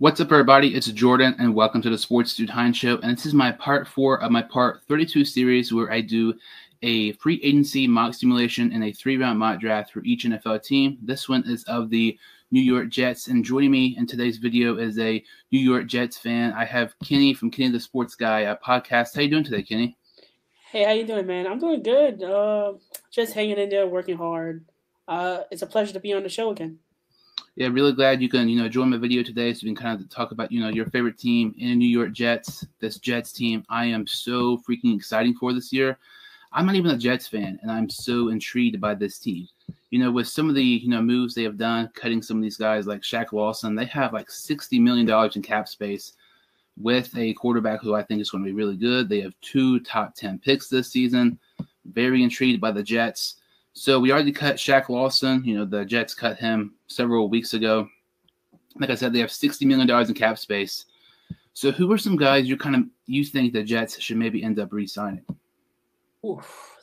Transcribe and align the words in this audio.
What's 0.00 0.20
up, 0.20 0.30
everybody? 0.30 0.76
It's 0.76 0.86
Jordan, 0.86 1.34
and 1.40 1.52
welcome 1.52 1.82
to 1.82 1.90
the 1.90 1.98
Sports 1.98 2.36
Dude 2.36 2.50
Heinz 2.50 2.76
Show. 2.76 2.98
And 2.98 3.16
this 3.16 3.26
is 3.26 3.34
my 3.34 3.50
part 3.50 3.88
four 3.88 4.22
of 4.22 4.30
my 4.30 4.42
part 4.42 4.80
32 4.86 5.24
series 5.24 5.74
where 5.74 5.90
I 5.90 6.02
do 6.02 6.34
a 6.82 7.14
free 7.14 7.40
agency 7.42 7.88
mock 7.88 8.14
simulation 8.14 8.70
and 8.70 8.84
a 8.84 8.92
three 8.92 9.16
round 9.16 9.40
mock 9.40 9.58
draft 9.58 9.90
for 9.90 10.04
each 10.04 10.24
NFL 10.24 10.62
team. 10.62 10.98
This 11.02 11.28
one 11.28 11.42
is 11.48 11.64
of 11.64 11.90
the 11.90 12.16
New 12.52 12.60
York 12.60 12.90
Jets. 12.90 13.26
And 13.26 13.44
joining 13.44 13.72
me 13.72 13.96
in 13.98 14.06
today's 14.06 14.36
video 14.36 14.78
is 14.78 15.00
a 15.00 15.20
New 15.50 15.58
York 15.58 15.88
Jets 15.88 16.16
fan. 16.16 16.52
I 16.52 16.64
have 16.64 16.94
Kenny 17.00 17.34
from 17.34 17.50
Kenny 17.50 17.70
the 17.70 17.80
Sports 17.80 18.14
Guy 18.14 18.42
a 18.42 18.56
podcast. 18.56 19.16
How 19.16 19.22
you 19.22 19.30
doing 19.30 19.42
today, 19.42 19.64
Kenny? 19.64 19.96
Hey, 20.70 20.84
how 20.84 20.92
you 20.92 21.08
doing, 21.08 21.26
man? 21.26 21.48
I'm 21.48 21.58
doing 21.58 21.82
good. 21.82 22.22
Uh, 22.22 22.74
just 23.10 23.34
hanging 23.34 23.58
in 23.58 23.68
there, 23.68 23.88
working 23.88 24.16
hard. 24.16 24.64
Uh, 25.08 25.40
it's 25.50 25.62
a 25.62 25.66
pleasure 25.66 25.94
to 25.94 25.98
be 25.98 26.12
on 26.12 26.22
the 26.22 26.28
show 26.28 26.50
again 26.50 26.78
yeah, 27.56 27.68
really 27.68 27.92
glad 27.92 28.22
you 28.22 28.28
can, 28.28 28.48
you 28.48 28.60
know, 28.60 28.68
join 28.68 28.90
my 28.90 28.96
video 28.96 29.22
today 29.22 29.52
so 29.52 29.64
we 29.64 29.74
can 29.74 29.76
kind 29.76 30.00
of 30.00 30.08
talk 30.08 30.30
about, 30.30 30.52
you 30.52 30.60
know, 30.60 30.68
your 30.68 30.86
favorite 30.86 31.18
team 31.18 31.54
in 31.58 31.78
New 31.78 31.88
York 31.88 32.12
Jets, 32.12 32.64
this 32.80 32.98
Jets 32.98 33.32
team. 33.32 33.64
I 33.68 33.86
am 33.86 34.06
so 34.06 34.58
freaking 34.58 34.96
exciting 34.96 35.34
for 35.34 35.52
this 35.52 35.72
year. 35.72 35.98
I'm 36.52 36.66
not 36.66 36.76
even 36.76 36.92
a 36.92 36.96
Jets 36.96 37.28
fan, 37.28 37.58
and 37.62 37.70
I'm 37.70 37.90
so 37.90 38.28
intrigued 38.28 38.80
by 38.80 38.94
this 38.94 39.18
team. 39.18 39.48
You 39.90 39.98
know, 39.98 40.10
with 40.10 40.28
some 40.28 40.48
of 40.48 40.54
the, 40.54 40.62
you 40.62 40.88
know, 40.88 41.02
moves 41.02 41.34
they 41.34 41.42
have 41.42 41.58
done, 41.58 41.90
cutting 41.94 42.22
some 42.22 42.36
of 42.38 42.42
these 42.42 42.56
guys 42.56 42.86
like 42.86 43.02
Shaq 43.02 43.32
Lawson, 43.32 43.74
they 43.74 43.86
have 43.86 44.12
like 44.12 44.28
$60 44.28 44.80
million 44.80 45.30
in 45.34 45.42
cap 45.42 45.68
space 45.68 46.14
with 46.80 47.16
a 47.16 47.34
quarterback 47.34 47.80
who 47.82 47.94
I 47.94 48.02
think 48.02 48.20
is 48.20 48.30
going 48.30 48.44
to 48.44 48.48
be 48.48 48.56
really 48.56 48.76
good. 48.76 49.08
They 49.08 49.20
have 49.20 49.34
two 49.40 49.80
top 49.80 50.14
10 50.14 50.38
picks 50.38 50.68
this 50.68 50.90
season. 50.90 51.38
Very 51.86 52.22
intrigued 52.22 52.60
by 52.60 52.70
the 52.70 52.82
Jets. 52.82 53.36
So 53.72 54.00
we 54.00 54.12
already 54.12 54.32
cut 54.32 54.56
Shaq 54.56 54.88
Lawson. 54.88 55.44
You 55.44 55.58
know, 55.58 55.64
the 55.64 55.84
Jets 55.84 56.14
cut 56.14 56.38
him 56.38 56.74
several 56.88 57.28
weeks 57.28 57.54
ago. 57.54 57.88
Like 58.76 58.90
I 58.90 58.94
said, 58.94 59.12
they 59.12 59.20
have 59.20 59.30
$60 59.30 59.66
million 59.66 59.88
in 59.88 60.14
cap 60.14 60.38
space. 60.38 60.86
So 61.52 61.72
who 61.72 61.90
are 61.92 61.98
some 61.98 62.16
guys 62.16 62.48
you 62.48 62.56
kind 62.56 62.76
of 62.76 62.82
you 63.06 63.24
think 63.24 63.52
the 63.52 63.62
Jets 63.62 64.00
should 64.00 64.16
maybe 64.16 64.44
end 64.44 64.58
up 64.58 64.72
re-signing? 64.72 65.24
Oof. 66.24 66.76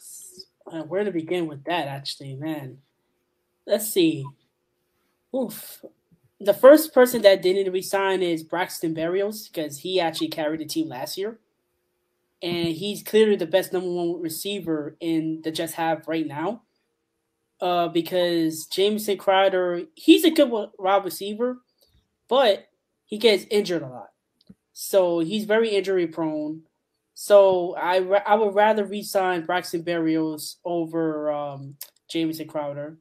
Uh, 0.68 0.82
where 0.84 1.04
to 1.04 1.12
begin 1.12 1.48
with 1.48 1.64
that, 1.66 1.88
actually, 1.88 2.36
man. 2.36 2.80
Let's 3.66 3.90
see. 3.90 4.26
Oof. 5.34 5.86
The 6.42 6.54
first 6.54 6.94
person 6.94 7.22
that 7.22 7.42
didn't 7.42 7.72
resign 7.72 8.22
is 8.22 8.44
Braxton 8.44 8.94
Berrios 8.94 9.52
because 9.52 9.80
he 9.80 10.00
actually 10.00 10.28
carried 10.28 10.60
the 10.60 10.66
team 10.66 10.90
last 10.90 11.18
year. 11.18 11.40
And 12.42 12.68
he's 12.68 13.02
clearly 13.02 13.38
the 13.38 13.46
best 13.46 13.72
number 13.72 13.90
one 13.90 14.22
receiver 14.22 14.98
in 15.00 15.42
the 15.44 15.52
Jets 15.52 15.74
have 15.74 16.08
right 16.08 16.28
now 16.28 16.64
uh, 17.62 17.88
because 17.88 18.66
Jamison 18.66 19.18
Crowder, 19.18 19.84
he's 19.96 20.24
a 20.24 20.32
good 20.32 20.50
wide 20.50 21.06
receiver, 21.06 21.58
but 22.28 22.68
he 23.06 23.18
gets 23.18 23.46
injured 23.50 23.82
a 23.82 23.88
lot. 23.88 24.10
So 24.74 25.20
he's 25.20 25.46
very 25.46 25.70
injury 25.70 26.08
prone. 26.08 26.64
So 27.14 27.76
I 27.78 27.98
I 27.98 28.36
would 28.36 28.56
rather 28.56 28.84
re-sign 28.84 29.46
Braxton 29.46 29.84
Berrios 29.84 30.56
over 30.66 31.32
um, 31.32 31.76
Jamison 32.10 32.48
Crowder, 32.48 32.98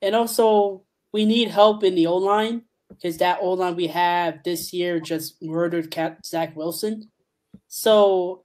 and 0.00 0.14
also 0.14 0.84
we 1.12 1.24
need 1.24 1.48
help 1.48 1.82
in 1.82 1.96
the 1.96 2.06
O 2.06 2.16
line 2.16 2.62
because 2.88 3.18
that 3.18 3.38
O 3.42 3.54
line 3.54 3.74
we 3.74 3.88
have 3.88 4.44
this 4.44 4.72
year 4.72 5.00
just 5.00 5.42
murdered 5.42 5.90
Cap- 5.90 6.24
Zach 6.24 6.54
Wilson. 6.54 7.10
So 7.66 8.44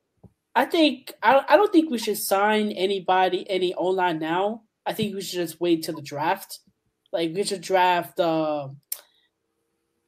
I 0.56 0.66
think 0.66 1.14
I 1.22 1.46
I 1.48 1.56
don't 1.56 1.72
think 1.72 1.92
we 1.92 2.00
should 2.00 2.18
sign 2.18 2.72
anybody 2.72 3.48
any 3.48 3.75
O 3.75 3.88
line 3.88 4.18
now 4.18 4.64
I 4.92 4.94
think 4.94 5.16
we 5.16 5.22
should 5.22 5.39
just 5.39 5.61
wait 5.61 5.84
till 5.84 5.95
the 5.95 6.02
draft. 6.02 6.59
Like 7.14 7.34
we 7.34 7.45
should 7.45 7.61
draft 7.61 8.20
uh, 8.20 8.67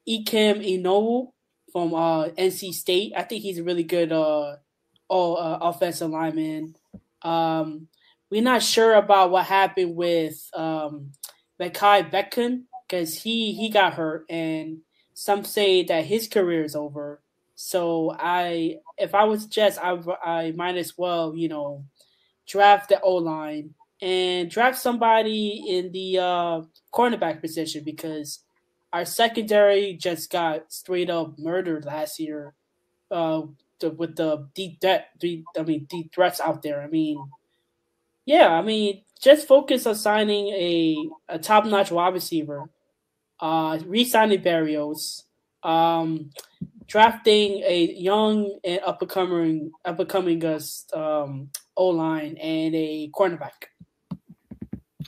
Ikem 0.05 0.59
Ekwonu 0.59 1.31
from 1.71 1.93
uh, 1.93 2.25
NC 2.27 2.73
State. 2.73 3.13
I 3.15 3.23
think 3.23 3.43
he's 3.43 3.59
a 3.59 3.63
really 3.63 3.85
good 3.85 4.11
uh, 4.11 4.57
all, 5.07 5.37
uh, 5.37 5.57
offensive 5.61 6.09
lineman. 6.09 6.75
Um, 7.21 7.87
we're 8.29 8.41
not 8.41 8.61
sure 8.61 8.95
about 8.95 9.31
what 9.31 9.45
happened 9.45 9.95
with 9.95 10.49
um, 10.53 11.13
Mekhi 11.61 12.11
Becton 12.11 12.63
because 12.85 13.21
he 13.23 13.53
he 13.53 13.69
got 13.69 13.93
hurt, 13.93 14.25
and 14.29 14.79
some 15.13 15.45
say 15.45 15.85
that 15.85 16.03
his 16.03 16.27
career 16.27 16.65
is 16.65 16.75
over. 16.75 17.21
So 17.55 18.13
I, 18.19 18.79
if 18.97 19.15
I 19.15 19.23
was 19.23 19.45
Jets, 19.45 19.77
I 19.77 19.97
I 20.21 20.51
might 20.51 20.75
as 20.75 20.97
well 20.97 21.37
you 21.37 21.47
know 21.47 21.85
draft 22.45 22.89
the 22.89 22.99
O 22.99 23.15
line 23.15 23.75
and 24.03 24.51
draft 24.51 24.77
somebody 24.77 25.63
in 25.65 25.89
the 25.93 26.19
uh, 26.19 26.61
cornerback 26.93 27.39
position 27.39 27.85
because 27.85 28.39
our 28.91 29.05
secondary 29.05 29.93
just 29.93 30.29
got 30.29 30.73
straight 30.73 31.09
up 31.09 31.39
murdered 31.39 31.85
last 31.85 32.19
year 32.19 32.53
uh, 33.11 33.43
with 33.97 34.17
the 34.17 34.45
deep 34.53 34.83
I 35.57 35.63
mean 35.63 35.85
deep 35.89 36.13
threats 36.13 36.41
out 36.41 36.61
there. 36.61 36.81
I 36.81 36.87
mean, 36.87 37.17
yeah, 38.25 38.49
I 38.49 38.61
mean 38.61 39.03
just 39.21 39.47
focus 39.47 39.87
on 39.87 39.95
signing 39.95 40.47
a, 40.49 40.97
a 41.29 41.39
top 41.39 41.65
notch 41.65 41.89
wide 41.89 42.13
receiver, 42.13 42.69
uh, 43.39 43.79
re-signing 43.85 44.41
Berrios, 44.41 45.23
um, 45.63 46.29
drafting 46.87 47.63
a 47.65 47.93
young 47.97 48.59
and 48.65 48.81
up 48.85 49.01
and 49.01 49.09
coming 49.09 49.71
up 49.85 49.97
and 49.97 50.09
coming 50.09 50.43
um, 50.93 51.49
O 51.77 51.87
line 51.87 52.35
and 52.35 52.75
a 52.75 53.09
cornerback 53.15 53.71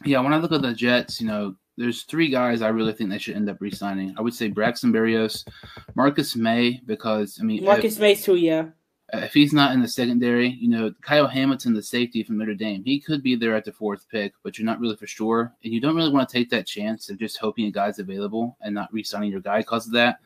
yeah, 0.06 0.20
when 0.20 0.34
I 0.34 0.38
look 0.38 0.52
at 0.52 0.62
the 0.62 0.74
Jets, 0.74 1.20
you 1.20 1.28
know, 1.28 1.56
there's 1.78 2.04
three 2.04 2.30
guys 2.30 2.62
I 2.62 2.70
really 2.70 2.94
think 2.94 3.10
they 3.10 3.18
should 3.18 3.36
end 3.36 3.50
up 3.50 3.58
re-signing. 3.60 4.16
I 4.18 4.22
would 4.22 4.34
say 4.34 4.48
Braxton 4.48 4.94
Berrios, 4.94 5.46
Marcus 5.96 6.36
Maye, 6.36 6.82
because 6.86 7.38
I 7.42 7.44
mean 7.44 7.66
Marcus 7.66 8.00
Maye 8.00 8.16
too, 8.16 8.36
yeah. 8.36 8.68
If 9.14 9.34
he's 9.34 9.54
not 9.54 9.74
in 9.74 9.82
the 9.82 9.88
secondary, 9.88 10.48
you 10.48 10.70
know, 10.70 10.94
Kyle 11.02 11.28
Hamilton, 11.28 11.74
the 11.74 11.84
safety 11.84 12.24
from 12.24 12.38
Notre 12.38 12.56
Dame, 12.56 12.84
he 12.84 13.00
could 13.00 13.22
be 13.22 13.36
there 13.36 13.56
at 13.56 13.66
the 13.66 13.72
fourth 13.72 14.08
pick, 14.10 14.34
but 14.44 14.58
you're 14.58 14.66
not 14.66 14.80
really 14.80 14.96
for 14.96 15.06
sure. 15.06 15.54
And 15.64 15.74
you 15.74 15.80
don't 15.80 15.96
really 15.96 16.12
want 16.12 16.28
to 16.28 16.34
take 16.34 16.50
that 16.50 16.66
chance 16.66 17.10
of 17.10 17.20
just 17.20 17.38
hoping 17.38 17.66
a 17.66 17.72
guy's 17.72 18.00
available 18.00 18.58
and 18.62 18.74
not 18.74 18.92
re-signing 18.92 19.32
your 19.32 19.42
guy 19.42 19.60
because 19.60 19.86
of 19.86 19.94
that. 19.94 20.20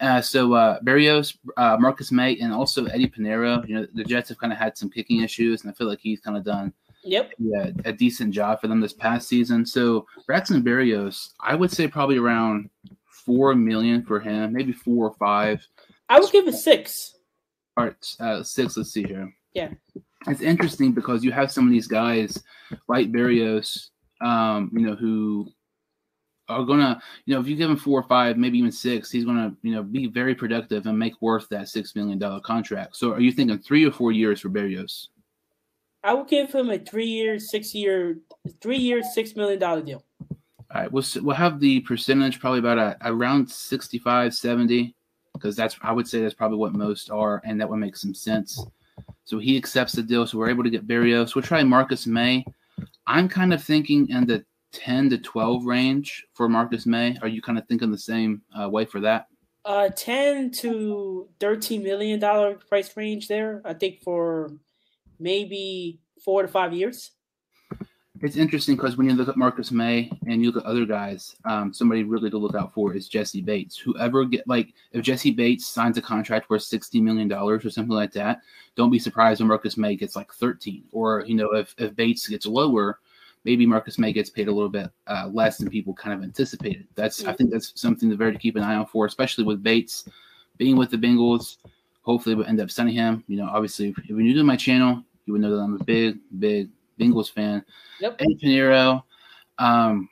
Uh, 0.00 0.20
so 0.20 0.52
uh, 0.52 0.80
Berrios, 0.80 1.36
uh, 1.56 1.76
Marcus 1.80 2.12
Maye, 2.12 2.38
and 2.40 2.52
also 2.52 2.86
Eddy 2.86 3.06
Piñeiro. 3.06 3.66
You 3.66 3.76
know, 3.76 3.86
the 3.94 4.04
Jets 4.04 4.28
have 4.28 4.38
kind 4.38 4.52
of 4.52 4.58
had 4.58 4.76
some 4.76 4.90
kicking 4.90 5.22
issues, 5.22 5.62
and 5.62 5.70
I 5.70 5.74
feel 5.74 5.86
like 5.86 6.00
he's 6.00 6.20
kind 6.20 6.36
of 6.36 6.44
done– 6.44 6.72
Yep. 7.02 7.32
Yeah, 7.38 7.70
a 7.84 7.92
decent 7.92 8.34
job 8.34 8.60
for 8.60 8.68
them 8.68 8.80
this 8.80 8.92
past 8.92 9.28
season. 9.28 9.64
So 9.64 10.06
Braxton 10.26 10.62
Berrios, 10.62 11.30
I 11.40 11.54
would 11.54 11.70
say 11.70 11.88
probably 11.88 12.18
around 12.18 12.68
four 13.06 13.54
million 13.54 14.02
for 14.02 14.20
him, 14.20 14.52
maybe 14.52 14.72
four 14.72 15.06
or 15.08 15.14
five. 15.14 15.66
I 16.08 16.20
would 16.20 16.30
give 16.30 16.48
it 16.48 16.54
six. 16.54 17.14
All 17.76 17.84
right, 17.84 18.16
uh, 18.18 18.42
six. 18.42 18.76
Let's 18.76 18.92
see 18.92 19.04
here. 19.04 19.32
Yeah. 19.54 19.70
It's 20.26 20.42
interesting 20.42 20.92
because 20.92 21.24
you 21.24 21.32
have 21.32 21.50
some 21.50 21.66
of 21.66 21.72
these 21.72 21.86
guys 21.86 22.42
like 22.88 23.10
Berrios, 23.10 23.88
um, 24.20 24.70
you 24.74 24.86
know, 24.86 24.94
who 24.94 25.50
are 26.48 26.64
gonna, 26.64 27.00
you 27.24 27.34
know, 27.34 27.40
if 27.40 27.46
you 27.46 27.56
give 27.56 27.70
him 27.70 27.76
four 27.76 28.00
or 28.00 28.08
five, 28.08 28.36
maybe 28.36 28.58
even 28.58 28.72
six, 28.72 29.10
he's 29.10 29.24
gonna, 29.24 29.54
you 29.62 29.72
know, 29.72 29.82
be 29.82 30.08
very 30.08 30.34
productive 30.34 30.86
and 30.86 30.98
make 30.98 31.14
worth 31.22 31.48
that 31.48 31.68
six 31.68 31.94
million 31.96 32.18
dollar 32.18 32.40
contract. 32.40 32.96
So, 32.96 33.12
are 33.12 33.20
you 33.20 33.32
thinking 33.32 33.58
three 33.58 33.86
or 33.86 33.92
four 33.92 34.12
years 34.12 34.40
for 34.40 34.50
Berrios? 34.50 35.08
I 36.02 36.14
would 36.14 36.28
give 36.28 36.52
him 36.52 36.70
a 36.70 36.78
three 36.78 37.06
year, 37.06 37.38
six 37.38 37.74
year, 37.74 38.18
three 38.60 38.78
year, 38.78 39.02
six 39.02 39.36
million 39.36 39.58
dollar 39.58 39.82
deal. 39.82 40.02
All 40.72 40.82
right, 40.82 40.92
we'll 40.92 41.04
we'll 41.16 41.36
have 41.36 41.60
the 41.60 41.80
percentage 41.80 42.40
probably 42.40 42.60
about 42.60 42.78
a, 42.78 42.96
around 43.02 43.50
65, 43.50 44.32
70, 44.34 44.94
because 45.34 45.56
that's 45.56 45.76
I 45.82 45.92
would 45.92 46.06
say 46.06 46.20
that's 46.20 46.34
probably 46.34 46.58
what 46.58 46.72
most 46.72 47.10
are, 47.10 47.42
and 47.44 47.60
that 47.60 47.68
would 47.68 47.78
make 47.78 47.96
some 47.96 48.14
sense. 48.14 48.64
So 49.24 49.38
he 49.38 49.56
accepts 49.56 49.92
the 49.92 50.02
deal, 50.02 50.26
so 50.26 50.38
we're 50.38 50.50
able 50.50 50.64
to 50.64 50.70
get 50.70 50.86
Berrios. 50.86 51.34
We'll 51.34 51.42
try 51.42 51.62
Marcus 51.64 52.06
Maye. 52.06 52.44
I'm 53.06 53.28
kind 53.28 53.52
of 53.52 53.62
thinking 53.62 54.08
in 54.08 54.26
the 54.26 54.44
10 54.72 55.10
to 55.10 55.18
12 55.18 55.64
range 55.66 56.26
for 56.34 56.48
Marcus 56.48 56.86
Maye. 56.86 57.16
Are 57.22 57.28
you 57.28 57.42
kind 57.42 57.58
of 57.58 57.66
thinking 57.66 57.90
the 57.90 57.98
same 57.98 58.42
uh, 58.58 58.68
way 58.68 58.84
for 58.84 59.00
that? 59.00 59.26
Uh, 59.64 59.88
10 59.88 60.52
to 60.52 61.28
13 61.40 61.82
million 61.82 62.18
dollar 62.18 62.54
price 62.54 62.96
range 62.96 63.28
there. 63.28 63.60
I 63.64 63.74
think 63.74 64.02
for 64.02 64.52
maybe 65.20 66.00
four 66.24 66.42
to 66.42 66.48
five 66.48 66.72
years. 66.72 67.12
It's 68.22 68.36
interesting 68.36 68.76
because 68.76 68.98
when 68.98 69.08
you 69.08 69.14
look 69.14 69.28
at 69.28 69.38
Marcus 69.38 69.70
Maye 69.70 70.10
and 70.26 70.42
you 70.42 70.50
look 70.50 70.62
at 70.62 70.68
other 70.68 70.84
guys, 70.84 71.36
um, 71.46 71.72
somebody 71.72 72.02
really 72.02 72.28
to 72.28 72.36
look 72.36 72.54
out 72.54 72.74
for 72.74 72.94
is 72.94 73.08
Jessie 73.08 73.40
Bates. 73.40 73.78
Whoever 73.78 74.26
get 74.26 74.46
like 74.46 74.74
if 74.92 75.02
Jessie 75.02 75.30
Bates 75.30 75.66
signs 75.66 75.96
a 75.96 76.02
contract 76.02 76.50
worth 76.50 76.62
sixty 76.62 77.00
million 77.00 77.28
dollars 77.28 77.64
or 77.64 77.70
something 77.70 77.94
like 77.94 78.12
that, 78.12 78.40
don't 78.76 78.90
be 78.90 78.98
surprised 78.98 79.40
when 79.40 79.48
Marcus 79.48 79.78
Maye 79.78 79.96
gets 79.96 80.16
like 80.16 80.32
thirteen. 80.34 80.84
Or 80.92 81.24
you 81.26 81.34
know 81.34 81.54
if 81.54 81.74
if 81.78 81.96
Bates 81.96 82.28
gets 82.28 82.44
lower, 82.44 82.98
maybe 83.44 83.64
Marcus 83.64 83.98
Maye 83.98 84.12
gets 84.12 84.28
paid 84.28 84.48
a 84.48 84.52
little 84.52 84.68
bit 84.68 84.90
uh, 85.06 85.30
less 85.32 85.56
than 85.56 85.70
people 85.70 85.94
kind 85.94 86.12
of 86.12 86.22
anticipated. 86.22 86.86
That's 86.96 87.24
I 87.24 87.32
think 87.32 87.50
that's 87.50 87.72
something 87.80 88.10
to 88.10 88.16
very 88.16 88.32
to 88.32 88.38
keep 88.38 88.56
an 88.56 88.62
eye 88.62 88.74
on 88.74 88.86
for, 88.86 89.06
especially 89.06 89.44
with 89.44 89.62
Bates 89.62 90.06
being 90.58 90.76
with 90.76 90.90
the 90.90 90.98
Bengals. 90.98 91.56
Hopefully, 92.02 92.34
we'll 92.34 92.46
end 92.46 92.60
up 92.60 92.70
signing 92.70 92.94
him. 92.94 93.24
You 93.28 93.38
know, 93.38 93.48
obviously, 93.50 93.94
if 93.96 94.08
you're 94.08 94.18
new 94.18 94.34
to 94.34 94.44
my 94.44 94.56
channel, 94.56 95.04
you 95.30 95.34
would 95.34 95.42
know 95.42 95.56
that 95.56 95.62
I'm 95.62 95.80
a 95.80 95.84
big, 95.84 96.18
big 96.40 96.70
Bengals 96.98 97.30
fan. 97.32 97.64
Yep. 98.00 98.16
Eddy 98.20 98.34
Piñeiro, 98.42 99.04
um, 99.58 100.08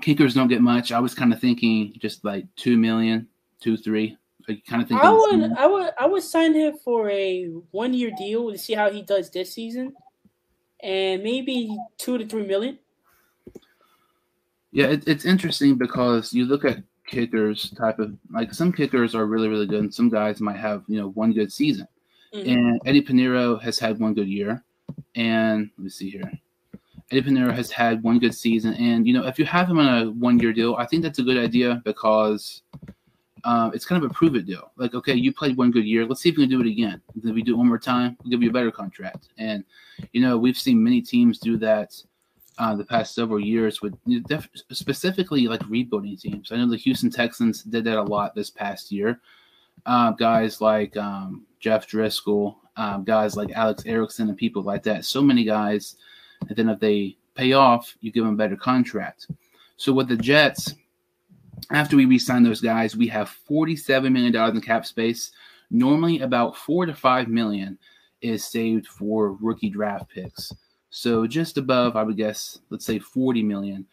kickers 0.00 0.34
don't 0.34 0.46
get 0.46 0.62
much. 0.62 0.92
I 0.92 1.00
was 1.00 1.14
kind 1.14 1.32
of 1.32 1.40
thinking 1.40 1.92
just 1.98 2.24
like 2.24 2.46
two 2.54 2.78
million 2.78 3.26
two, 3.60 3.76
three. 3.76 4.16
I 4.48 4.62
kind 4.68 4.82
of 4.82 4.88
think 4.88 5.02
I 5.02 5.10
would, 5.10 5.52
I 5.52 5.66
would, 5.66 5.90
I 5.98 6.06
would 6.06 6.22
sign 6.22 6.54
him 6.54 6.78
for 6.84 7.10
a 7.10 7.46
one 7.72 7.92
year 7.92 8.12
deal 8.16 8.52
to 8.52 8.58
see 8.58 8.74
how 8.74 8.88
he 8.88 9.02
does 9.02 9.30
this 9.30 9.52
season, 9.52 9.94
and 10.80 11.22
maybe 11.24 11.76
two 11.98 12.18
to 12.18 12.26
three 12.26 12.46
million. 12.46 12.78
Yeah, 14.70 14.86
it, 14.86 15.08
it's 15.08 15.24
interesting 15.24 15.76
because 15.76 16.32
you 16.32 16.44
look 16.44 16.64
at 16.64 16.82
kickers 17.06 17.70
type 17.70 17.98
of 17.98 18.16
like 18.32 18.54
some 18.54 18.72
kickers 18.72 19.16
are 19.16 19.26
really 19.26 19.48
really 19.48 19.66
good, 19.66 19.80
and 19.80 19.94
some 19.94 20.08
guys 20.08 20.40
might 20.40 20.56
have 20.56 20.84
you 20.86 20.98
know 20.98 21.08
one 21.10 21.32
good 21.32 21.52
season. 21.52 21.88
Mm-hmm. 22.34 22.48
And 22.48 22.80
Eddy 22.86 23.02
Piñeiro 23.02 23.60
has 23.60 23.78
had 23.78 23.98
one 23.98 24.14
good 24.14 24.28
year, 24.28 24.62
and 25.14 25.70
let 25.76 25.84
me 25.84 25.90
see 25.90 26.10
here. 26.10 26.30
Eddy 27.10 27.22
Piñeiro 27.22 27.52
has 27.52 27.70
had 27.70 28.02
one 28.02 28.18
good 28.18 28.34
season, 28.34 28.74
and 28.74 29.06
you 29.06 29.12
know 29.12 29.26
if 29.26 29.38
you 29.38 29.44
have 29.46 29.68
him 29.68 29.78
on 29.78 30.02
a 30.02 30.10
one 30.12 30.38
year 30.38 30.52
deal, 30.52 30.76
I 30.76 30.86
think 30.86 31.02
that's 31.02 31.18
a 31.18 31.24
good 31.24 31.38
idea 31.38 31.82
because 31.84 32.62
uh, 33.44 33.70
it's 33.74 33.84
kind 33.84 34.02
of 34.02 34.10
a 34.10 34.14
prove 34.14 34.34
it 34.34 34.46
deal. 34.46 34.72
Like, 34.76 34.94
okay, 34.94 35.14
you 35.14 35.32
played 35.32 35.56
one 35.56 35.70
good 35.70 35.84
year. 35.84 36.06
Let's 36.06 36.20
see 36.20 36.28
if 36.28 36.36
we 36.36 36.44
can 36.44 36.50
do 36.50 36.60
it 36.60 36.70
again. 36.70 37.00
If 37.16 37.34
we 37.34 37.42
do 37.42 37.54
it 37.54 37.58
one 37.58 37.68
more 37.68 37.78
time, 37.78 38.16
we'll 38.22 38.30
give 38.30 38.42
you 38.42 38.50
a 38.50 38.52
better 38.52 38.70
contract. 38.70 39.28
And, 39.38 39.64
you 40.12 40.20
know, 40.20 40.36
we've 40.36 40.58
seen 40.58 40.82
many 40.82 41.00
teams 41.00 41.38
do 41.38 41.56
that 41.58 41.94
uh, 42.58 42.74
the 42.76 42.84
past 42.84 43.14
several 43.14 43.40
years 43.40 43.80
with 43.80 43.94
def- 44.26 44.48
specifically 44.72 45.48
like 45.48 45.62
rebuilding 45.68 46.16
teams. 46.16 46.52
I 46.52 46.56
know 46.56 46.68
the 46.68 46.76
Houston 46.76 47.10
Texans 47.10 47.62
did 47.62 47.84
that 47.84 47.98
a 47.98 48.02
lot 48.02 48.34
this 48.34 48.50
past 48.50 48.92
year. 48.92 49.20
Uh, 49.86 50.10
guys 50.12 50.60
like 50.60 50.96
um, 50.96 51.46
Jeff 51.60 51.88
Driskel, 51.88 52.56
um, 52.76 53.04
guys 53.04 53.36
like 53.36 53.50
Alex 53.52 53.84
Erickson, 53.86 54.28
and 54.28 54.36
people 54.36 54.62
like 54.62 54.82
that. 54.84 55.04
So 55.04 55.22
many 55.22 55.44
guys. 55.44 55.96
And 56.48 56.56
then 56.56 56.68
if 56.68 56.80
they 56.80 57.16
pay 57.34 57.52
off, 57.52 57.96
you 58.00 58.10
give 58.10 58.24
them 58.24 58.36
better 58.36 58.56
contract. 58.56 59.28
So 59.76 59.92
with 59.92 60.08
the 60.08 60.16
Jets, 60.16 60.74
after 61.70 61.96
we 61.96 62.06
re-sign 62.06 62.42
those 62.42 62.60
guys, 62.60 62.96
we 62.96 63.06
have 63.08 63.34
$47 63.48 64.10
million 64.10 64.34
in 64.34 64.60
cap 64.60 64.86
space. 64.86 65.32
Normally, 65.70 66.20
about 66.20 66.56
four 66.56 66.86
to 66.86 66.94
five 66.94 67.28
million 67.28 67.78
is 68.22 68.44
saved 68.44 68.86
for 68.86 69.32
rookie 69.34 69.70
draft 69.70 70.08
picks. 70.08 70.52
So 70.90 71.26
just 71.26 71.56
above, 71.56 71.96
I 71.96 72.02
would 72.02 72.16
guess, 72.16 72.58
let's 72.70 72.84
say 72.84 72.98
40 72.98 73.42
million. 73.42 73.86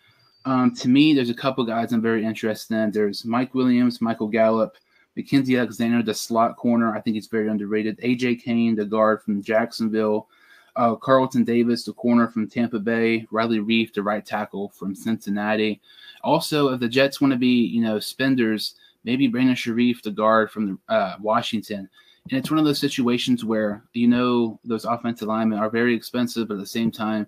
Um, 0.46 0.74
to 0.76 0.90
me, 0.90 1.14
there's 1.14 1.30
a 1.30 1.36
couple 1.36 1.64
guys 1.66 1.92
I'm 1.92 2.02
very 2.02 2.26
interested 2.26 2.76
in. 2.76 2.92
There's 2.92 3.26
Mike 3.26 3.54
Williams, 3.54 4.02
Michael 4.02 4.30
Gallup, 4.30 4.78
Mackensie 5.18 5.58
Alexander, 5.58 6.04
the 6.04 6.14
slot 6.14 6.56
corner. 6.58 6.96
I 6.96 7.02
think 7.02 7.16
he's 7.16 7.28
very 7.28 7.50
underrated. 7.50 8.00
AJ 8.00 8.44
Cann, 8.44 8.76
the 8.76 8.86
guard 8.86 9.24
from 9.24 9.42
Jacksonville. 9.42 10.28
Uh, 10.76 10.96
Carlton 10.96 11.44
Davis, 11.44 11.84
the 11.84 11.94
corner 11.94 12.28
from 12.28 12.48
Tampa 12.48 12.78
Bay, 12.78 13.26
Riley 13.32 13.58
Reiff, 13.58 13.94
the 13.94 14.04
right 14.04 14.24
tackle 14.24 14.70
from 14.70 14.94
Cincinnati. 14.94 15.82
Also, 16.24 16.70
if 16.70 16.80
the 16.80 16.88
Jets 16.88 17.20
want 17.20 17.34
to 17.34 17.38
be, 17.38 17.66
you 17.66 17.82
know, 17.82 18.00
spenders, 18.00 18.76
maybe 19.04 19.28
Brandon 19.28 19.56
Scherff, 19.56 20.04
the 20.04 20.12
guard 20.12 20.52
from 20.52 20.80
the, 20.88 20.94
uh, 20.94 21.16
Washington. 21.20 21.90
And 22.30 22.38
it's 22.38 22.52
one 22.52 22.60
of 22.60 22.66
those 22.66 22.80
situations 22.80 23.44
where 23.44 23.84
you 23.94 24.08
know 24.08 24.60
those 24.66 24.86
offensive 24.86 25.30
linemen 25.30 25.58
are 25.58 25.70
very 25.70 25.96
expensive, 25.96 26.48
but 26.48 26.56
at 26.56 26.60
the 26.60 26.66
same 26.68 26.92
time, 26.92 27.26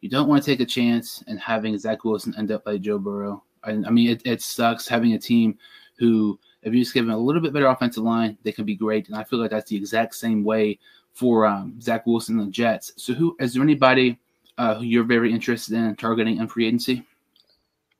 you 0.00 0.08
don't 0.08 0.28
want 0.28 0.42
to 0.42 0.50
take 0.50 0.60
a 0.60 0.66
chance 0.66 1.22
and 1.26 1.38
having 1.38 1.78
Zach 1.78 2.04
Wilson 2.04 2.34
end 2.36 2.50
up 2.50 2.66
like 2.66 2.80
Joe 2.80 2.98
Burrow. 2.98 3.44
I, 3.62 3.72
I 3.72 3.90
mean, 3.90 4.10
it, 4.10 4.22
it 4.24 4.42
sucks 4.42 4.88
having 4.88 5.12
a 5.12 5.18
team 5.18 5.58
who, 5.98 6.38
if 6.62 6.74
you 6.74 6.80
just 6.80 6.94
give 6.94 7.06
them 7.06 7.14
a 7.14 7.18
little 7.18 7.40
bit 7.40 7.52
better 7.52 7.66
offensive 7.66 8.04
line, 8.04 8.36
they 8.42 8.52
can 8.52 8.64
be 8.64 8.74
great. 8.74 9.08
And 9.08 9.16
I 9.16 9.24
feel 9.24 9.38
like 9.38 9.50
that's 9.50 9.70
the 9.70 9.76
exact 9.76 10.14
same 10.14 10.44
way 10.44 10.78
for 11.12 11.46
um, 11.46 11.80
Zach 11.80 12.06
Wilson 12.06 12.38
and 12.38 12.48
the 12.48 12.52
Jets. 12.52 12.92
So, 12.96 13.14
who 13.14 13.36
is 13.40 13.54
there 13.54 13.62
anybody 13.62 14.18
uh, 14.58 14.76
who 14.76 14.84
you're 14.84 15.04
very 15.04 15.32
interested 15.32 15.74
in 15.74 15.96
targeting 15.96 16.38
in 16.38 16.48
free 16.48 16.66
agency? 16.66 17.04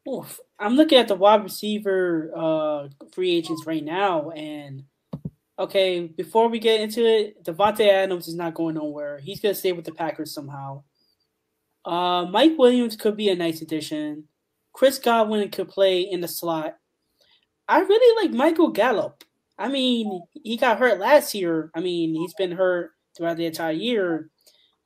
Oof. 0.08 0.40
I'm 0.58 0.74
looking 0.74 0.98
at 0.98 1.08
the 1.08 1.14
wide 1.14 1.42
receiver 1.42 2.30
uh, 2.36 2.88
free 3.12 3.34
agents 3.34 3.66
right 3.66 3.84
now, 3.84 4.30
and 4.30 4.84
okay, 5.58 6.06
before 6.06 6.48
we 6.48 6.58
get 6.58 6.80
into 6.80 7.04
it, 7.04 7.42
Davante 7.44 7.88
Adams 7.88 8.28
is 8.28 8.34
not 8.34 8.54
going 8.54 8.74
nowhere. 8.74 9.18
He's 9.18 9.40
gonna 9.40 9.54
stay 9.54 9.72
with 9.72 9.86
the 9.86 9.92
Packers 9.92 10.34
somehow. 10.34 10.82
Uh, 11.84 12.26
Mike 12.30 12.58
Williams 12.58 12.94
could 12.94 13.16
be 13.16 13.30
a 13.30 13.34
nice 13.34 13.62
addition. 13.62 14.24
Chris 14.72 14.98
Godwin 14.98 15.48
could 15.50 15.68
play 15.68 16.02
in 16.02 16.20
the 16.20 16.28
slot. 16.28 16.76
I 17.70 17.78
really 17.78 18.26
like 18.26 18.34
Michael 18.36 18.70
Gallup. 18.70 19.22
I 19.56 19.68
mean, 19.68 20.22
he 20.42 20.56
got 20.56 20.80
hurt 20.80 20.98
last 20.98 21.36
year. 21.36 21.70
I 21.72 21.78
mean, 21.78 22.16
he's 22.16 22.34
been 22.34 22.50
hurt 22.50 22.90
throughout 23.16 23.36
the 23.36 23.46
entire 23.46 23.70
year, 23.72 24.28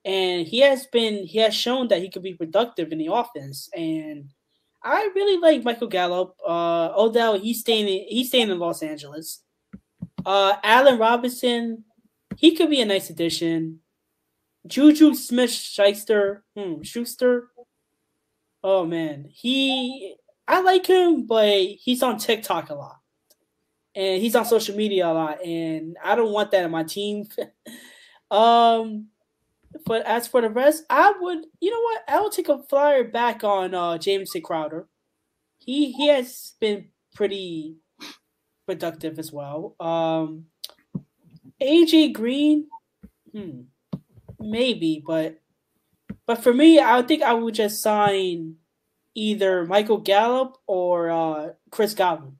and 0.04 0.46
he 0.46 0.58
has 0.60 0.86
been 0.88 1.26
he 1.26 1.38
has 1.38 1.54
shown 1.54 1.88
that 1.88 2.02
he 2.02 2.10
could 2.10 2.22
be 2.22 2.34
productive 2.34 2.92
in 2.92 2.98
the 2.98 3.10
offense. 3.10 3.70
And 3.72 4.28
I 4.82 5.10
really 5.14 5.40
like 5.40 5.64
Michael 5.64 5.88
Gallup. 5.88 6.36
Uh, 6.46 6.90
Odell, 6.94 7.38
he's 7.38 7.60
staying 7.60 7.88
in, 7.88 8.04
he's 8.06 8.28
staying 8.28 8.50
in 8.50 8.58
Los 8.58 8.82
Angeles. 8.82 9.40
Uh, 10.26 10.56
Allen 10.62 10.98
Robinson, 10.98 11.84
he 12.36 12.54
could 12.54 12.68
be 12.68 12.82
a 12.82 12.84
nice 12.84 13.08
addition. 13.08 13.80
Juju 14.66 15.14
Smith 15.14 15.50
Schuster, 15.50 16.44
hmm, 16.54 16.82
Schuster. 16.82 17.48
Oh 18.62 18.84
man, 18.84 19.26
he 19.30 20.16
I 20.46 20.60
like 20.60 20.86
him, 20.86 21.26
but 21.26 21.54
he's 21.58 22.02
on 22.02 22.18
TikTok 22.18 22.70
a 22.70 22.74
lot, 22.74 23.00
and 23.94 24.20
he's 24.20 24.36
on 24.36 24.44
social 24.44 24.76
media 24.76 25.08
a 25.08 25.12
lot, 25.12 25.44
and 25.44 25.96
I 26.04 26.14
don't 26.14 26.32
want 26.32 26.50
that 26.50 26.64
in 26.64 26.70
my 26.70 26.84
team. 26.84 27.28
Um, 28.30 29.08
but 29.86 30.04
as 30.06 30.26
for 30.26 30.40
the 30.40 30.50
rest, 30.50 30.84
I 30.90 31.12
would, 31.20 31.44
you 31.60 31.70
know 31.70 31.80
what? 31.80 32.02
I 32.08 32.20
will 32.20 32.30
take 32.30 32.48
a 32.48 32.62
flyer 32.64 33.04
back 33.04 33.44
on 33.44 33.74
uh, 33.74 33.98
Jamison 33.98 34.42
Crowder. 34.42 34.88
He 35.58 35.92
he 35.92 36.08
has 36.08 36.54
been 36.60 36.88
pretty 37.14 37.76
productive 38.66 39.18
as 39.18 39.32
well. 39.32 39.76
Um, 39.78 40.46
AJ 41.62 42.12
Green, 42.12 42.66
hmm, 43.32 43.62
maybe, 44.40 45.02
but 45.06 45.40
but 46.26 46.42
for 46.42 46.52
me, 46.52 46.80
I 46.80 47.00
think 47.02 47.22
I 47.22 47.34
would 47.34 47.54
just 47.54 47.82
sign 47.82 48.56
either 49.14 49.64
Michael 49.64 49.98
Gallup 49.98 50.58
or 50.66 51.10
uh, 51.10 51.52
Chris 51.70 51.94
Godwin 51.94 52.36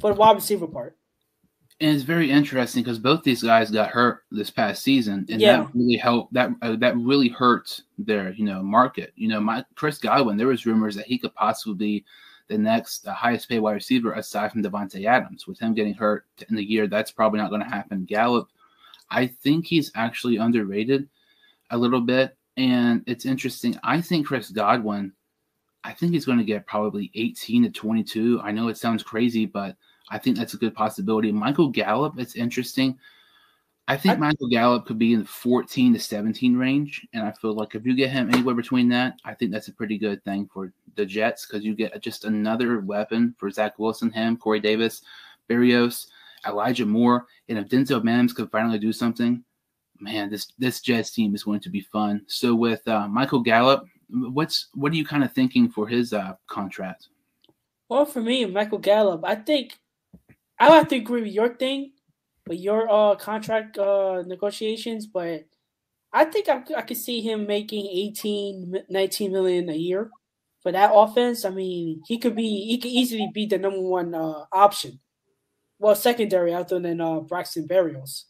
for 0.00 0.12
the 0.12 0.18
wide 0.18 0.34
receiver 0.34 0.66
part 0.66 0.96
and 1.82 1.96
it's 1.96 2.04
very 2.04 2.30
interesting 2.30 2.84
because 2.84 3.00
both 3.00 3.24
these 3.24 3.42
guys 3.42 3.72
got 3.72 3.90
hurt 3.90 4.22
this 4.30 4.50
past 4.50 4.84
season, 4.84 5.26
and 5.28 5.40
yeah. 5.40 5.58
that 5.58 5.74
really 5.74 5.96
helped. 5.96 6.32
That 6.32 6.50
uh, 6.62 6.76
that 6.76 6.96
really 6.96 7.28
hurt 7.28 7.80
their 7.98 8.32
you 8.34 8.44
know 8.44 8.62
market. 8.62 9.12
You 9.16 9.26
know, 9.26 9.40
my 9.40 9.64
Chris 9.74 9.98
Godwin. 9.98 10.36
There 10.36 10.46
was 10.46 10.64
rumors 10.64 10.94
that 10.94 11.06
he 11.06 11.18
could 11.18 11.34
possibly 11.34 11.74
be 11.74 12.04
the 12.46 12.56
next 12.56 13.08
uh, 13.08 13.12
highest 13.12 13.48
paid 13.48 13.58
wide 13.58 13.72
receiver 13.72 14.12
aside 14.12 14.52
from 14.52 14.62
Davante 14.62 15.04
Adams. 15.06 15.48
With 15.48 15.58
him 15.58 15.74
getting 15.74 15.94
hurt 15.94 16.24
in 16.48 16.54
the 16.54 16.64
year, 16.64 16.86
that's 16.86 17.10
probably 17.10 17.40
not 17.40 17.50
going 17.50 17.62
to 17.62 17.68
happen. 17.68 18.04
Gallup, 18.04 18.48
I 19.10 19.26
think 19.26 19.66
he's 19.66 19.90
actually 19.96 20.36
underrated 20.36 21.08
a 21.70 21.76
little 21.76 22.00
bit, 22.00 22.36
and 22.56 23.02
it's 23.08 23.26
interesting. 23.26 23.76
I 23.82 24.00
think 24.00 24.28
Chris 24.28 24.50
Godwin. 24.50 25.12
I 25.84 25.92
think 25.92 26.12
he's 26.12 26.26
going 26.26 26.38
to 26.38 26.44
get 26.44 26.66
probably 26.66 27.10
18 27.14 27.64
to 27.64 27.70
22. 27.70 28.40
I 28.42 28.52
know 28.52 28.68
it 28.68 28.76
sounds 28.76 29.02
crazy, 29.02 29.46
but 29.46 29.76
I 30.10 30.18
think 30.18 30.36
that's 30.36 30.54
a 30.54 30.58
good 30.58 30.74
possibility. 30.74 31.32
Michael 31.32 31.68
Gallup, 31.68 32.18
it's 32.18 32.36
interesting. 32.36 32.98
I 33.88 33.96
think 33.96 34.14
I, 34.14 34.18
Michael 34.18 34.48
Gallup 34.48 34.86
could 34.86 34.98
be 34.98 35.12
in 35.12 35.20
the 35.20 35.26
14 35.26 35.94
to 35.94 35.98
17 35.98 36.56
range. 36.56 37.06
And 37.12 37.24
I 37.24 37.32
feel 37.32 37.54
like 37.54 37.74
if 37.74 37.84
you 37.84 37.96
get 37.96 38.10
him 38.10 38.32
anywhere 38.32 38.54
between 38.54 38.88
that, 38.90 39.16
I 39.24 39.34
think 39.34 39.50
that's 39.50 39.68
a 39.68 39.72
pretty 39.72 39.98
good 39.98 40.22
thing 40.24 40.48
for 40.52 40.72
the 40.94 41.04
Jets 41.04 41.46
because 41.46 41.64
you 41.64 41.74
get 41.74 42.00
just 42.00 42.24
another 42.24 42.80
weapon 42.80 43.34
for 43.38 43.50
Zach 43.50 43.78
Wilson, 43.78 44.10
him, 44.10 44.36
Corey 44.36 44.60
Davis, 44.60 45.02
Berrios, 45.50 46.06
Elijah 46.46 46.86
Moore. 46.86 47.26
And 47.48 47.58
if 47.58 47.68
Denzel 47.68 48.04
Mims 48.04 48.32
could 48.32 48.50
finally 48.50 48.78
do 48.78 48.92
something, 48.92 49.42
man, 49.98 50.30
this 50.30 50.52
this 50.58 50.80
Jets 50.80 51.10
team 51.10 51.34
is 51.34 51.44
going 51.44 51.60
to 51.60 51.70
be 51.70 51.80
fun. 51.80 52.22
So 52.28 52.54
with 52.54 52.86
uh, 52.86 53.08
Michael 53.08 53.40
Gallup, 53.40 53.84
what's 54.12 54.68
what 54.74 54.92
are 54.92 54.96
you 54.96 55.04
kind 55.04 55.24
of 55.24 55.32
thinking 55.32 55.68
for 55.68 55.88
his 55.88 56.12
uh, 56.12 56.34
contract? 56.46 57.08
Well, 57.88 58.04
for 58.04 58.20
me, 58.20 58.44
Michael 58.46 58.78
Gallup, 58.78 59.22
I 59.24 59.34
think 59.34 59.78
I 60.58 60.70
have 60.70 60.88
to 60.88 60.96
agree 60.96 61.22
with 61.22 61.32
your 61.32 61.54
thing, 61.54 61.92
with 62.46 62.58
your 62.58 62.88
uh 62.90 63.16
contract 63.16 63.78
uh 63.78 64.22
negotiations, 64.26 65.06
but 65.06 65.44
I 66.12 66.24
think 66.26 66.48
I, 66.48 66.62
I 66.76 66.82
could 66.82 66.96
see 66.96 67.20
him 67.20 67.46
making 67.46 67.86
18, 67.86 68.84
19 68.88 69.32
million 69.32 69.68
a 69.70 69.74
year 69.74 70.10
for 70.62 70.70
that 70.72 70.90
offense. 70.92 71.44
I 71.44 71.50
mean, 71.50 72.02
he 72.06 72.18
could 72.18 72.36
be 72.36 72.66
he 72.66 72.78
could 72.78 72.90
easily 72.90 73.30
be 73.32 73.46
the 73.46 73.58
number 73.58 73.80
one 73.80 74.14
uh, 74.14 74.44
option. 74.52 75.00
Well, 75.78 75.94
secondary 75.94 76.54
other 76.54 76.78
than 76.78 77.00
uh, 77.00 77.20
Braxton 77.20 77.66
Berrios. 77.66 78.24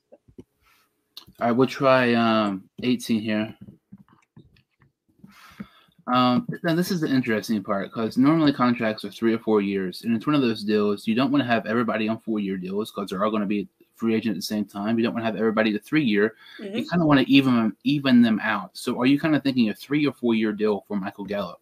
All 1.40 1.48
right, 1.48 1.52
we'll 1.52 1.66
try 1.66 2.14
um, 2.14 2.68
18 2.82 3.20
here. 3.20 3.54
Um, 6.12 6.46
now 6.62 6.74
this 6.74 6.90
is 6.90 7.00
the 7.00 7.08
interesting 7.08 7.62
part 7.62 7.90
because 7.90 8.18
normally 8.18 8.52
contracts 8.52 9.02
are 9.02 9.10
three 9.10 9.32
or 9.32 9.38
four 9.38 9.62
years, 9.62 10.02
and 10.02 10.14
it's 10.14 10.26
one 10.26 10.36
of 10.36 10.42
those 10.42 10.62
deals 10.62 11.06
you 11.06 11.14
don't 11.14 11.32
want 11.32 11.42
to 11.42 11.48
have 11.48 11.64
everybody 11.64 12.06
on 12.06 12.20
four-year 12.20 12.58
deals 12.58 12.92
because 12.92 13.08
they're 13.08 13.24
all 13.24 13.30
going 13.30 13.40
to 13.40 13.46
be 13.46 13.66
free 13.94 14.14
agent 14.14 14.32
at 14.32 14.36
the 14.36 14.42
same 14.42 14.66
time. 14.66 14.98
You 14.98 15.04
don't 15.04 15.14
want 15.14 15.22
to 15.22 15.26
have 15.26 15.36
everybody 15.36 15.72
to 15.72 15.78
three-year. 15.78 16.34
Mm-hmm. 16.60 16.76
You 16.76 16.86
kind 16.86 17.00
of 17.00 17.08
want 17.08 17.20
to 17.20 17.32
even 17.32 17.56
them, 17.56 17.76
even 17.84 18.20
them 18.20 18.38
out. 18.42 18.76
So, 18.76 19.00
are 19.00 19.06
you 19.06 19.18
kind 19.18 19.34
of 19.34 19.42
thinking 19.42 19.70
a 19.70 19.74
three 19.74 20.06
or 20.06 20.12
four-year 20.12 20.52
deal 20.52 20.84
for 20.86 20.98
Michael 20.98 21.24
Gallup? 21.24 21.60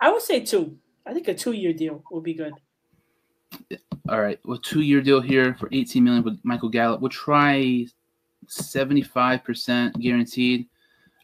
I 0.00 0.10
would 0.10 0.22
say 0.22 0.40
two. 0.40 0.78
I 1.04 1.12
think 1.12 1.28
a 1.28 1.34
two-year 1.34 1.74
deal 1.74 2.02
would 2.10 2.24
be 2.24 2.34
good. 2.34 2.54
All 4.08 4.20
right, 4.22 4.40
well, 4.46 4.58
two 4.58 4.80
year 4.80 5.02
deal 5.02 5.20
here 5.20 5.54
for 5.60 5.68
18 5.72 6.02
million 6.02 6.24
with 6.24 6.38
Michael 6.42 6.70
Gallup. 6.70 7.00
We'll 7.02 7.10
try 7.10 7.86
75% 8.48 10.00
guaranteed. 10.00 10.68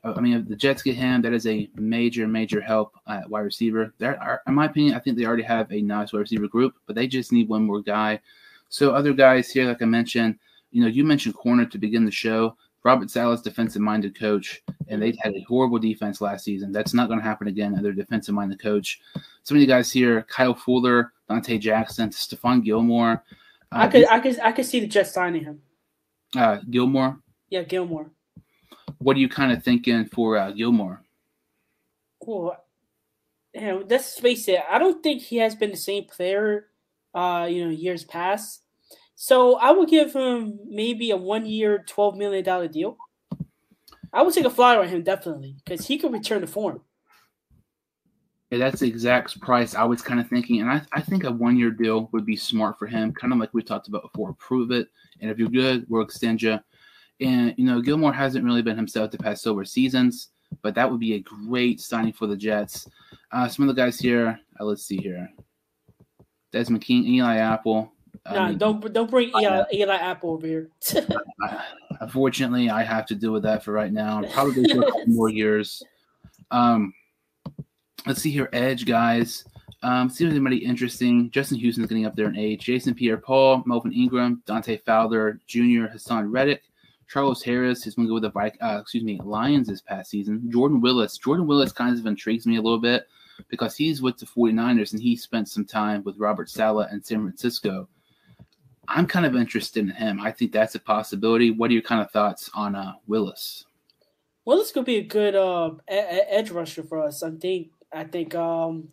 I 0.05 0.21
mean, 0.21 0.35
if 0.35 0.49
the 0.49 0.57
Jets 0.57 0.83
get 0.83 0.97
him, 0.97 1.23
that 1.23 1.33
is 1.33 1.47
a 1.47 1.71
major, 1.77 2.27
major 2.27 2.61
help 2.61 2.95
at 3.07 3.31
wide 3.31 3.41
receiver. 3.41 3.95
There 3.99 4.21
are, 4.21 4.43
in 4.47 4.55
my 4.55 4.67
opinion, 4.67 4.95
I 4.95 4.99
think 4.99 5.17
they 5.17 5.27
already 5.27 5.45
have 5.45 5.71
a 5.71 5.81
nice 5.81 6.13
wide 6.13 6.21
receiver 6.21 6.49
group, 6.49 6.75
but 6.87 6.97
they 6.97 7.07
just 7.07 7.31
need 7.31 7.49
one 7.49 7.65
more 7.65 7.81
guy. 7.81 8.21
So 8.69 8.91
other 8.91 9.13
guys 9.13 9.51
here, 9.51 9.67
like 9.67 9.81
I 9.81 9.85
mentioned, 9.85 10.39
you 10.73 10.83
know, 10.83 10.89
you 10.89 11.05
mentioned 11.05 11.37
corner 11.37 11.67
to 11.67 11.79
begin 11.79 12.05
the 12.05 12.11
show. 12.11 12.57
Robert 12.85 13.11
Saleh's 13.11 13.43
defensive-minded 13.43 14.19
coach, 14.19 14.61
and 14.89 15.01
they 15.01 15.15
had 15.21 15.35
a 15.35 15.45
horrible 15.49 15.79
defense 15.79 16.21
last 16.21 16.45
season. 16.45 16.73
That's 16.73 16.95
not 16.95 17.07
going 17.07 17.21
to 17.21 17.25
happen 17.25 17.47
again. 17.47 17.75
Another 17.75 17.93
defensive-minded 17.93 18.61
coach. 18.61 19.01
Some 19.45 19.57
of 19.57 19.61
you 19.61 19.69
guys 19.69 19.93
here: 19.93 20.23
Kyle 20.23 20.55
Fuller, 20.55 21.13
Donte 21.31 21.61
Jackson, 21.61 22.11
Stephon 22.11 22.65
Gilmore. 22.65 23.23
Uh, 23.71 23.77
I 23.77 23.89
could, 23.89 24.09
I 24.09 24.19
could, 24.19 24.41
I 24.41 24.51
could 24.51 24.67
see 24.67 24.81
the 24.81 24.89
Jets 24.89 25.13
signing 25.13 25.45
him. 25.45 25.61
Uh, 26.37 26.59
Gilmore. 26.71 27.21
Yeah, 27.51 27.63
Gilmore. 27.63 28.11
What 29.03 29.17
are 29.17 29.21
you 29.21 29.29
kind 29.29 29.53
of 29.53 29.63
thinking 29.63 30.07
for 30.07 30.37
uh, 30.37 30.53
Gilmore? 30.53 31.03
Well, 32.21 32.57
you 33.53 33.61
know, 33.61 33.85
let's 33.89 34.19
face 34.19 34.49
it. 34.49 34.61
I 34.71 34.79
don't 34.79 35.03
think 35.03 35.23
he 35.23 35.37
has 35.39 35.55
been 35.55 35.71
the 35.71 35.77
same 35.77 36.05
player, 36.05 36.67
uh, 37.15 37.49
you 37.51 37.65
know, 37.65 37.71
years 37.71 38.05
past. 38.05 38.63
So 39.15 39.57
I 39.57 39.71
would 39.73 39.89
give 39.89 40.15
him 40.15 40.59
maybe 40.67 41.11
a 41.11 41.17
one-year, 41.17 41.85
twelve 41.87 42.17
million 42.17 42.45
dollar 42.45 42.69
deal. 42.69 42.97
I 44.13 44.23
would 44.23 44.35
take 44.35 44.45
a 44.45 44.51
flyer 44.51 44.81
on 44.81 44.89
him 44.89 45.03
definitely 45.03 45.57
because 45.65 45.87
he 45.87 45.99
could 45.99 46.13
return 46.13 46.41
to 46.41 46.47
form. 46.47 46.81
Yeah, 48.51 48.59
that's 48.59 48.81
the 48.81 48.89
exact 48.89 49.41
price 49.41 49.75
I 49.75 49.85
was 49.85 50.03
kind 50.03 50.21
of 50.21 50.29
thinking, 50.29 50.61
and 50.61 50.71
I, 50.71 50.83
I 50.93 51.01
think 51.01 51.25
a 51.25 51.31
one-year 51.31 51.71
deal 51.71 52.11
would 52.13 52.27
be 52.27 52.37
smart 52.37 52.79
for 52.79 52.87
him, 52.87 53.13
kind 53.13 53.33
of 53.33 53.39
like 53.39 53.55
we 53.55 53.63
talked 53.63 53.89
about 53.89 54.03
before. 54.03 54.35
Prove 54.35 54.71
it, 54.71 54.89
and 55.21 55.31
if 55.31 55.39
you're 55.39 55.49
good, 55.49 55.87
we'll 55.89 56.03
extend 56.03 56.43
you. 56.43 56.59
And 57.21 57.55
you 57.57 57.65
know, 57.65 57.81
Gilmore 57.81 58.13
hasn't 58.13 58.45
really 58.45 58.63
been 58.63 58.77
himself 58.77 59.11
the 59.11 59.19
past 59.19 59.43
several 59.43 59.67
seasons, 59.67 60.29
but 60.63 60.75
that 60.75 60.91
would 60.91 61.01
be 61.01 61.15
a 61.15 61.21
great 61.21 61.81
signing 61.81 62.13
for 62.13 62.27
the 62.27 62.37
Jets. 62.37 62.89
Uh, 63.31 63.49
some 63.49 63.69
of 63.69 63.75
the 63.75 63.81
guys 63.81 63.99
here, 63.99 64.39
uh, 64.61 64.65
let's 64.65 64.85
see 64.85 64.99
here: 64.99 65.29
Desmond 66.53 66.83
King, 66.83 67.07
Eli 67.07 67.37
Apple. 67.37 67.93
No, 68.31 68.49
mean, 68.49 68.59
don't 68.59 68.93
don't 68.93 69.11
bring 69.11 69.31
Eli, 69.31 69.65
Eli 69.73 69.97
Apple 69.97 70.31
over 70.31 70.47
here. 70.47 70.69
unfortunately, 72.01 72.71
I 72.71 72.83
have 72.83 73.07
to 73.07 73.15
deal 73.15 73.33
with 73.33 73.43
that 73.45 73.65
for 73.65 73.73
right 73.73 73.93
now. 73.93 74.23
Probably 74.33 74.65
for 74.69 74.83
a 74.83 74.85
couple 74.85 75.07
more 75.07 75.29
years. 75.29 75.83
Um, 76.51 76.93
let's 78.07 78.21
see 78.21 78.31
here, 78.31 78.49
Edge 78.53 78.85
guys. 78.85 79.45
Um, 79.83 80.09
see 80.09 80.25
if 80.25 80.31
anybody 80.31 80.59
interesting. 80.59 81.31
Justin 81.31 81.59
Houston's 81.59 81.89
getting 81.89 82.07
up 82.07 82.15
there 82.15 82.29
in 82.29 82.37
age. 82.37 82.65
Jason 82.65 82.95
Pierre-Paul, 82.95 83.65
Melvin 83.67 83.93
Ingram, 83.93 84.43
Dante 84.47 84.79
Fowler 84.79 85.41
Jr., 85.49 85.89
Haason 85.89 86.31
Reddick, 86.31 86.63
Charles 87.13 87.43
Harris 87.43 87.87
is 87.87 87.95
going 87.95 88.09
to 88.09 88.11
go 88.11 88.15
with 88.15 88.23
the 88.23 88.67
uh, 88.67 88.81
excuse 88.81 89.05
me 89.05 89.21
Lions 89.23 89.69
this 89.69 89.83
past 89.83 90.09
season. 90.09 90.51
Jordan 90.51 90.81
Willis. 90.81 91.19
Jordan 91.19 91.47
Willis 91.47 91.71
kind 91.71 91.99
of 91.99 92.07
intrigues 92.07 92.47
me 92.47 92.57
a 92.57 92.63
little 92.63 92.79
bit 92.79 93.07
because 93.49 93.77
he's 93.77 94.01
with 94.01 94.17
the 94.17 94.25
49ers 94.25 94.93
and 94.93 95.03
he 95.03 95.15
spent 95.15 95.47
some 95.51 95.67
time 95.67 96.03
with 96.05 96.17
Robert 96.17 96.49
Saleh 96.49 96.91
in 96.91 97.03
San 97.03 97.21
Francisco. 97.21 97.87
I'm 98.89 99.07
kind 99.07 99.27
of 99.27 99.37
interested 99.37 99.81
in 99.85 99.91
him. 99.91 100.21
I 100.23 100.31
think 100.33 100.53
that's 100.53 100.75
a 100.75 100.81
possibility. 100.81 101.51
What 101.51 101.71
are 101.71 101.75
your 101.75 101.83
kind 101.83 102.01
of 102.01 102.11
thoughts 102.11 102.49
on 102.55 102.75
uh, 102.75 102.95
Willis? 103.07 103.67
Willis 104.47 104.73
could 104.73 104.87
be 104.87 104.97
a 104.97 105.03
good 105.03 105.35
uh, 105.35 105.73
edge 105.89 106.51
rusher 106.51 106.83
for 106.83 107.03
us. 107.03 107.23
I 107.23 107.33
think. 107.33 107.73
I 107.93 108.05
think 108.05 108.35
um, 108.35 108.89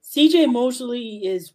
C.J. 0.00 0.46
Mosley 0.46 1.26
is 1.26 1.54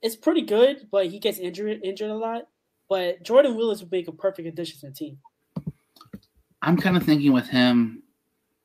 is 0.00 0.16
pretty 0.16 0.42
good, 0.42 0.88
but 0.90 1.08
he 1.08 1.18
gets 1.18 1.38
injured 1.38 1.80
injured 1.84 2.10
a 2.10 2.16
lot. 2.16 2.48
But 2.88 3.22
Jordan 3.22 3.56
Willis 3.56 3.80
would 3.80 3.92
make 3.92 4.08
a 4.08 4.12
perfect 4.12 4.48
addition 4.48 4.80
to 4.80 4.86
the 4.86 4.92
team. 4.92 5.18
I'm 6.62 6.76
kind 6.76 6.96
of 6.96 7.02
thinking 7.02 7.32
with 7.32 7.48
him 7.48 8.02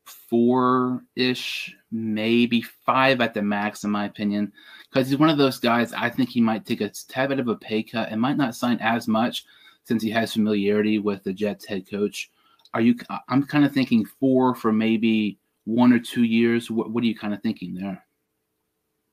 four 0.05 1.03
ish, 1.15 1.75
maybe 1.91 2.61
five 2.61 3.21
at 3.21 3.33
the 3.33 3.41
max, 3.41 3.83
in 3.83 3.91
my 3.91 4.05
opinion, 4.05 4.51
because 4.89 5.09
he's 5.09 5.17
one 5.17 5.29
of 5.29 5.37
those 5.37 5.59
guys. 5.59 5.93
I 5.93 6.09
think 6.09 6.29
he 6.29 6.41
might 6.41 6.65
take 6.65 6.81
a 6.81 6.89
tad 6.89 7.29
bit 7.29 7.39
of 7.39 7.47
a 7.47 7.55
pay 7.55 7.83
cut 7.83 8.11
and 8.11 8.19
might 8.19 8.37
not 8.37 8.55
sign 8.55 8.77
as 8.79 9.07
much 9.07 9.45
since 9.83 10.03
he 10.03 10.09
has 10.11 10.33
familiarity 10.33 10.99
with 10.99 11.23
the 11.23 11.33
Jets 11.33 11.65
head 11.65 11.89
coach. 11.89 12.31
Are 12.73 12.81
you? 12.81 12.95
I'm 13.29 13.43
kind 13.43 13.65
of 13.65 13.71
thinking 13.71 14.05
four 14.05 14.55
for 14.55 14.73
maybe 14.73 15.39
one 15.63 15.93
or 15.93 15.99
two 15.99 16.23
years. 16.23 16.69
What, 16.69 16.91
what 16.91 17.03
are 17.03 17.07
you 17.07 17.17
kind 17.17 17.33
of 17.33 17.41
thinking 17.41 17.73
there? 17.73 18.03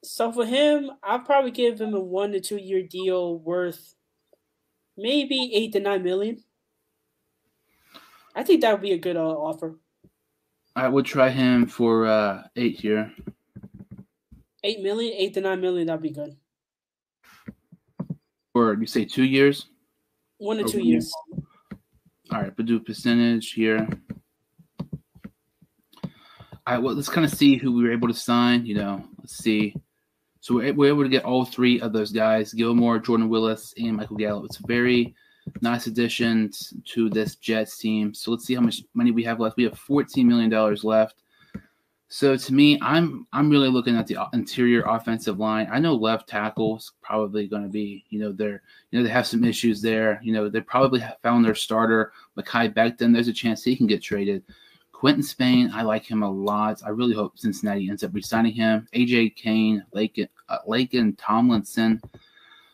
So 0.05 0.33
for 0.33 0.45
him, 0.45 0.91
I'll 1.03 1.21
probably 1.21 1.53
give 1.53 1.81
him 1.81 1.95
a 1.95 2.01
one 2.01 2.33
to 2.33 2.41
two 2.41 2.57
year 2.57 2.83
deal 2.83 3.39
worth 3.39 3.95
maybe 4.97 5.53
eight 5.55 5.73
to 5.75 5.81
nine 5.81 6.03
million. 6.03 6.43
I 8.35 8.43
think 8.43 8.61
that 8.63 8.73
would 8.73 8.83
be 8.83 8.93
a 8.93 8.99
good 8.99 9.17
uh, 9.17 9.29
offer. 9.29 9.79
I 10.75 10.89
would 10.89 11.05
try 11.05 11.29
him 11.29 11.67
for 11.67 12.07
uh, 12.07 12.45
eight 12.57 12.81
here. 12.81 13.13
Eight 14.65 14.81
million, 14.81 15.13
eight 15.17 15.35
to 15.35 15.41
nine 15.41 15.61
million. 15.61 15.87
That'd 15.87 16.03
be 16.03 16.11
good. 16.11 16.37
Or 18.55 18.75
you 18.75 18.87
say 18.87 19.05
two 19.05 19.25
years? 19.25 19.67
One 20.39 20.59
to 20.59 20.65
or 20.65 20.69
two 20.69 20.83
years. 20.83 21.13
All 22.31 22.41
right, 22.41 22.57
but 22.57 22.67
do 22.67 22.81
percentage 22.81 23.53
here. 23.53 23.87
All 26.65 26.75
right, 26.75 26.79
well, 26.79 26.95
let's 26.95 27.09
kind 27.09 27.27
of 27.27 27.33
see 27.33 27.57
who 27.57 27.73
we 27.73 27.83
were 27.83 27.93
able 27.93 28.09
to 28.09 28.15
sign. 28.15 28.65
You 28.65 28.77
know, 28.77 29.05
let's 29.19 29.37
see. 29.37 29.75
So 30.41 30.55
we're, 30.55 30.73
we're 30.73 30.89
able 30.89 31.03
to 31.03 31.09
get 31.09 31.25
all 31.25 31.45
three 31.45 31.81
of 31.81 31.93
those 31.93 32.13
guys: 32.13 32.55
Gilmore, 32.55 32.99
Jordan 32.99 33.29
Willis, 33.29 33.75
and 33.77 33.97
Michael 33.97 34.17
Gallup. 34.17 34.47
It's 34.47 34.59
very 34.59 35.15
nice 35.61 35.87
additions 35.87 36.75
to 36.87 37.09
this 37.09 37.37
Jets 37.37 37.79
team. 37.79 38.15
So 38.15 38.31
let's 38.31 38.45
see 38.45 38.55
how 38.55 38.61
much 38.61 38.83
money 38.95 39.11
we 39.11 39.25
have 39.25 39.41
left. 39.41 39.57
We 39.57 39.65
have 39.65 39.79
$14 39.79 40.25
million 40.25 40.77
left. 40.83 41.23
So 42.09 42.37
to 42.37 42.53
me, 42.53 42.79
I'm 42.83 43.27
I'm 43.33 43.49
really 43.49 43.71
looking 43.71 43.97
at 43.97 44.07
the 44.07 44.19
interior 44.35 44.83
offensive 44.83 45.39
line. 45.39 45.67
I 45.73 45.79
know 45.79 45.95
left 45.95 46.29
tackles 46.29 46.93
probably 47.01 47.49
going 47.49 47.63
to 47.63 47.71
be, 47.71 48.05
you 48.11 48.21
know, 48.21 48.33
they're 48.33 48.61
you 48.91 48.99
know 48.99 49.03
they 49.03 49.09
have 49.09 49.27
some 49.27 49.45
issues 49.45 49.81
there. 49.81 50.21
You 50.23 50.35
know, 50.35 50.51
they 50.51 50.61
probably 50.61 51.03
found 51.23 51.43
their 51.43 51.55
starter, 51.55 52.13
Mekhi 52.37 52.75
Becton. 52.75 53.15
There's 53.15 53.29
a 53.29 53.33
chance 53.33 53.65
he 53.65 53.75
can 53.75 53.87
get 53.87 54.03
traded. 54.03 54.45
Quinton 54.93 55.23
Spain, 55.23 55.71
I 55.73 55.83
like 55.83 56.05
him 56.05 56.23
a 56.23 56.31
lot. 56.31 56.83
I 56.85 56.91
really 56.91 57.15
hope 57.15 57.39
Cincinnati 57.39 57.89
ends 57.89 58.05
up 58.05 58.13
resigning 58.13 58.53
him. 58.53 58.87
AJ 58.95 59.35
Cann, 59.37 59.83
Lake, 59.95 60.21
uh, 60.51 60.59
Laken 60.69 61.15
Tomlinson 61.17 61.99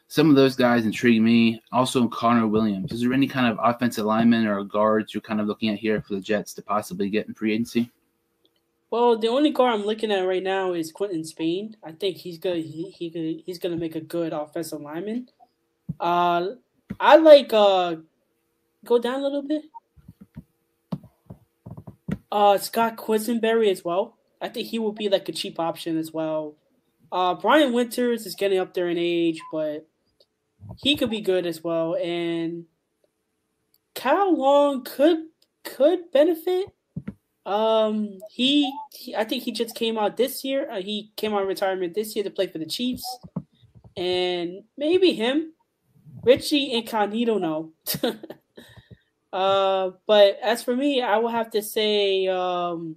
some 0.08 0.30
of 0.30 0.36
those 0.36 0.56
guys 0.56 0.86
intrigue 0.86 1.20
me. 1.20 1.62
Also, 1.70 2.08
Connor 2.08 2.46
Williams. 2.46 2.92
Is 2.92 3.02
there 3.02 3.12
any 3.12 3.28
kind 3.28 3.46
of 3.46 3.58
offensive 3.62 4.06
lineman 4.06 4.46
or 4.46 4.64
guards 4.64 5.12
you're 5.12 5.20
kind 5.20 5.40
of 5.40 5.46
looking 5.46 5.68
at 5.68 5.78
here 5.78 6.00
for 6.00 6.14
the 6.14 6.20
Jets 6.20 6.54
to 6.54 6.62
possibly 6.62 7.10
get 7.10 7.28
in 7.28 7.34
free 7.34 7.52
agency? 7.52 7.90
Well, 8.90 9.18
the 9.18 9.28
only 9.28 9.50
guard 9.50 9.74
I'm 9.74 9.84
looking 9.84 10.10
at 10.10 10.26
right 10.26 10.42
now 10.42 10.72
is 10.72 10.92
Quinton 10.92 11.22
Spain. 11.24 11.76
I 11.84 11.92
think 11.92 12.16
he's 12.16 12.38
good. 12.38 12.64
He, 12.64 12.88
he 12.90 13.42
he's 13.44 13.58
gonna 13.58 13.76
make 13.76 13.96
a 13.96 14.00
good 14.00 14.32
offensive 14.32 14.80
lineman. 14.80 15.28
Uh, 16.00 16.52
I 16.98 17.16
like 17.16 17.52
uh, 17.52 17.96
go 18.86 18.98
down 18.98 19.20
a 19.20 19.22
little 19.22 19.42
bit. 19.42 19.62
Uh, 22.32 22.56
Scott 22.56 22.96
Quessenberry 22.96 23.70
as 23.70 23.84
well. 23.84 24.16
I 24.40 24.48
think 24.48 24.68
he 24.68 24.78
will 24.78 24.92
be 24.92 25.10
like 25.10 25.28
a 25.28 25.32
cheap 25.32 25.60
option 25.60 25.98
as 25.98 26.12
well. 26.12 26.54
Uh, 27.12 27.34
Brian 27.34 27.74
Winters 27.74 28.24
is 28.24 28.34
getting 28.34 28.58
up 28.58 28.72
there 28.72 28.88
in 28.88 28.96
age, 28.96 29.40
but 29.52 29.86
he 30.76 30.96
could 30.96 31.10
be 31.10 31.20
good 31.20 31.46
as 31.46 31.62
well. 31.62 31.94
And 31.94 32.64
Kyle 33.94 34.36
Long 34.36 34.84
could 34.84 35.26
could 35.64 36.10
benefit. 36.12 36.66
Um, 37.44 38.18
he, 38.30 38.72
he 38.92 39.16
I 39.16 39.24
think 39.24 39.42
he 39.42 39.52
just 39.52 39.74
came 39.74 39.98
out 39.98 40.16
this 40.16 40.44
year. 40.44 40.70
Uh, 40.70 40.80
he 40.82 41.12
came 41.16 41.34
out 41.34 41.46
retirement 41.46 41.94
this 41.94 42.14
year 42.14 42.24
to 42.24 42.30
play 42.30 42.46
for 42.46 42.58
the 42.58 42.66
Chiefs, 42.66 43.04
and 43.96 44.62
maybe 44.76 45.12
him, 45.12 45.52
Richie 46.22 46.72
Incognito. 46.72 47.38
No. 47.38 47.72
uh, 49.32 49.90
but 50.06 50.38
as 50.42 50.62
for 50.62 50.76
me, 50.76 51.02
I 51.02 51.16
will 51.18 51.30
have 51.30 51.50
to 51.52 51.62
say 51.62 52.28
um, 52.28 52.96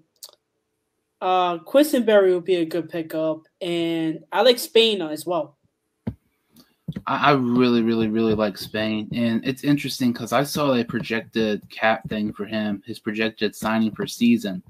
uh, 1.22 1.60
Quessenberry 1.60 2.34
would 2.34 2.46
be 2.46 2.56
a 2.56 2.66
good 2.66 2.90
pickup, 2.90 3.44
and 3.62 4.20
like 4.34 4.60
Spain 4.60 5.02
as 5.02 5.26
well. 5.26 5.58
I, 7.08 7.32
really, 7.32 7.82
really, 7.82 8.08
really 8.08 8.34
like 8.34 8.58
Spain, 8.58 9.10
and 9.14 9.46
it's 9.46 9.64
interesting 9.64 10.12
because 10.12 10.32
I 10.32 10.44
saw 10.44 10.74
a 10.74 10.84
projected 10.84 11.70
cap 11.70 12.08
thing 12.10 12.34
for 12.34 12.46
him, 12.46 12.84
his 12.86 13.00
projected 13.00 13.56
signing 13.56 13.92
per 13.92 14.08
season, 14.08 14.64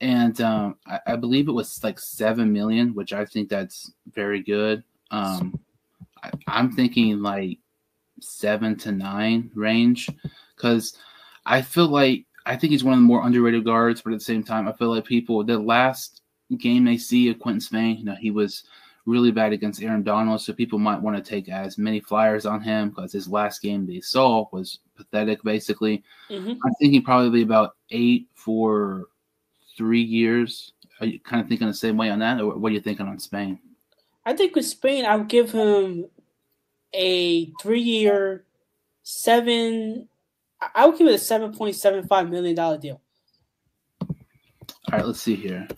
and 0.00 0.40
um, 0.40 0.76
I, 0.86 1.00
I, 1.06 1.16
believe 1.16 1.48
it 1.48 1.52
was 1.52 1.82
like 1.82 1.98
seven 1.98 2.52
million, 2.52 2.94
which 2.94 3.12
I 3.12 3.24
think 3.24 3.48
that's 3.48 3.92
very 4.12 4.42
good. 4.42 4.82
Um, 5.10 5.58
I, 6.22 6.30
I'm 6.46 6.72
thinking 6.72 7.22
like 7.22 7.58
seven 8.20 8.76
to 8.78 8.92
nine 8.92 9.50
range, 9.54 10.08
because 10.56 10.96
I 11.44 11.62
feel 11.62 11.88
like 11.88 12.26
I 12.44 12.56
think 12.56 12.72
he's 12.72 12.84
one 12.84 12.94
of 12.94 13.00
the 13.00 13.06
more 13.06 13.26
underrated 13.26 13.64
guards, 13.64 14.02
but 14.02 14.12
at 14.12 14.18
the 14.18 14.24
same 14.24 14.42
time, 14.42 14.68
I 14.68 14.72
feel 14.72 14.94
like 14.94 15.04
people 15.04 15.42
the 15.44 15.58
last 15.58 16.22
game 16.58 16.84
they 16.84 16.96
see 16.96 17.28
of 17.28 17.38
Quinton 17.38 17.60
Spain, 17.60 17.98
you 17.98 18.04
know, 18.04 18.14
he 18.14 18.30
was 18.30 18.64
really 19.06 19.30
bad 19.30 19.52
against 19.52 19.82
Aaron 19.82 20.02
Donald, 20.02 20.40
so 20.40 20.52
people 20.52 20.78
might 20.78 21.00
want 21.00 21.16
to 21.16 21.22
take 21.22 21.48
as 21.48 21.78
many 21.78 22.00
flyers 22.00 22.44
on 22.44 22.60
him 22.60 22.90
because 22.90 23.12
his 23.12 23.28
last 23.28 23.62
game 23.62 23.86
they 23.86 24.00
saw 24.00 24.46
was 24.52 24.80
pathetic, 24.96 25.42
basically. 25.44 26.02
Mm-hmm. 26.28 26.50
I'm 26.50 26.74
thinking 26.80 27.02
probably 27.02 27.42
about 27.42 27.76
eight 27.90 28.26
for 28.34 29.04
three 29.76 30.02
years. 30.02 30.72
Are 31.00 31.06
you 31.06 31.20
kind 31.20 31.40
of 31.40 31.48
thinking 31.48 31.68
the 31.68 31.74
same 31.74 31.96
way 31.96 32.10
on 32.10 32.18
that, 32.18 32.40
or 32.40 32.56
what 32.58 32.72
are 32.72 32.74
you 32.74 32.80
thinking 32.80 33.06
on 33.06 33.18
Spain? 33.18 33.58
I 34.24 34.32
think 34.32 34.56
with 34.56 34.66
Spain, 34.66 35.04
I 35.06 35.14
would 35.14 35.28
give 35.28 35.52
him 35.52 36.06
a 36.92 37.46
three-year, 37.62 38.44
seven. 39.04 40.08
I 40.74 40.86
would 40.86 40.98
give 40.98 41.06
it 41.06 41.14
a 41.14 41.18
seven 41.18 41.52
point 41.52 41.76
seven 41.76 42.06
five 42.08 42.28
million 42.28 42.56
dollar 42.56 42.78
deal. 42.78 43.00
All 44.00 44.98
right, 44.98 45.06
let's 45.06 45.20
see 45.20 45.36
here. 45.36 45.68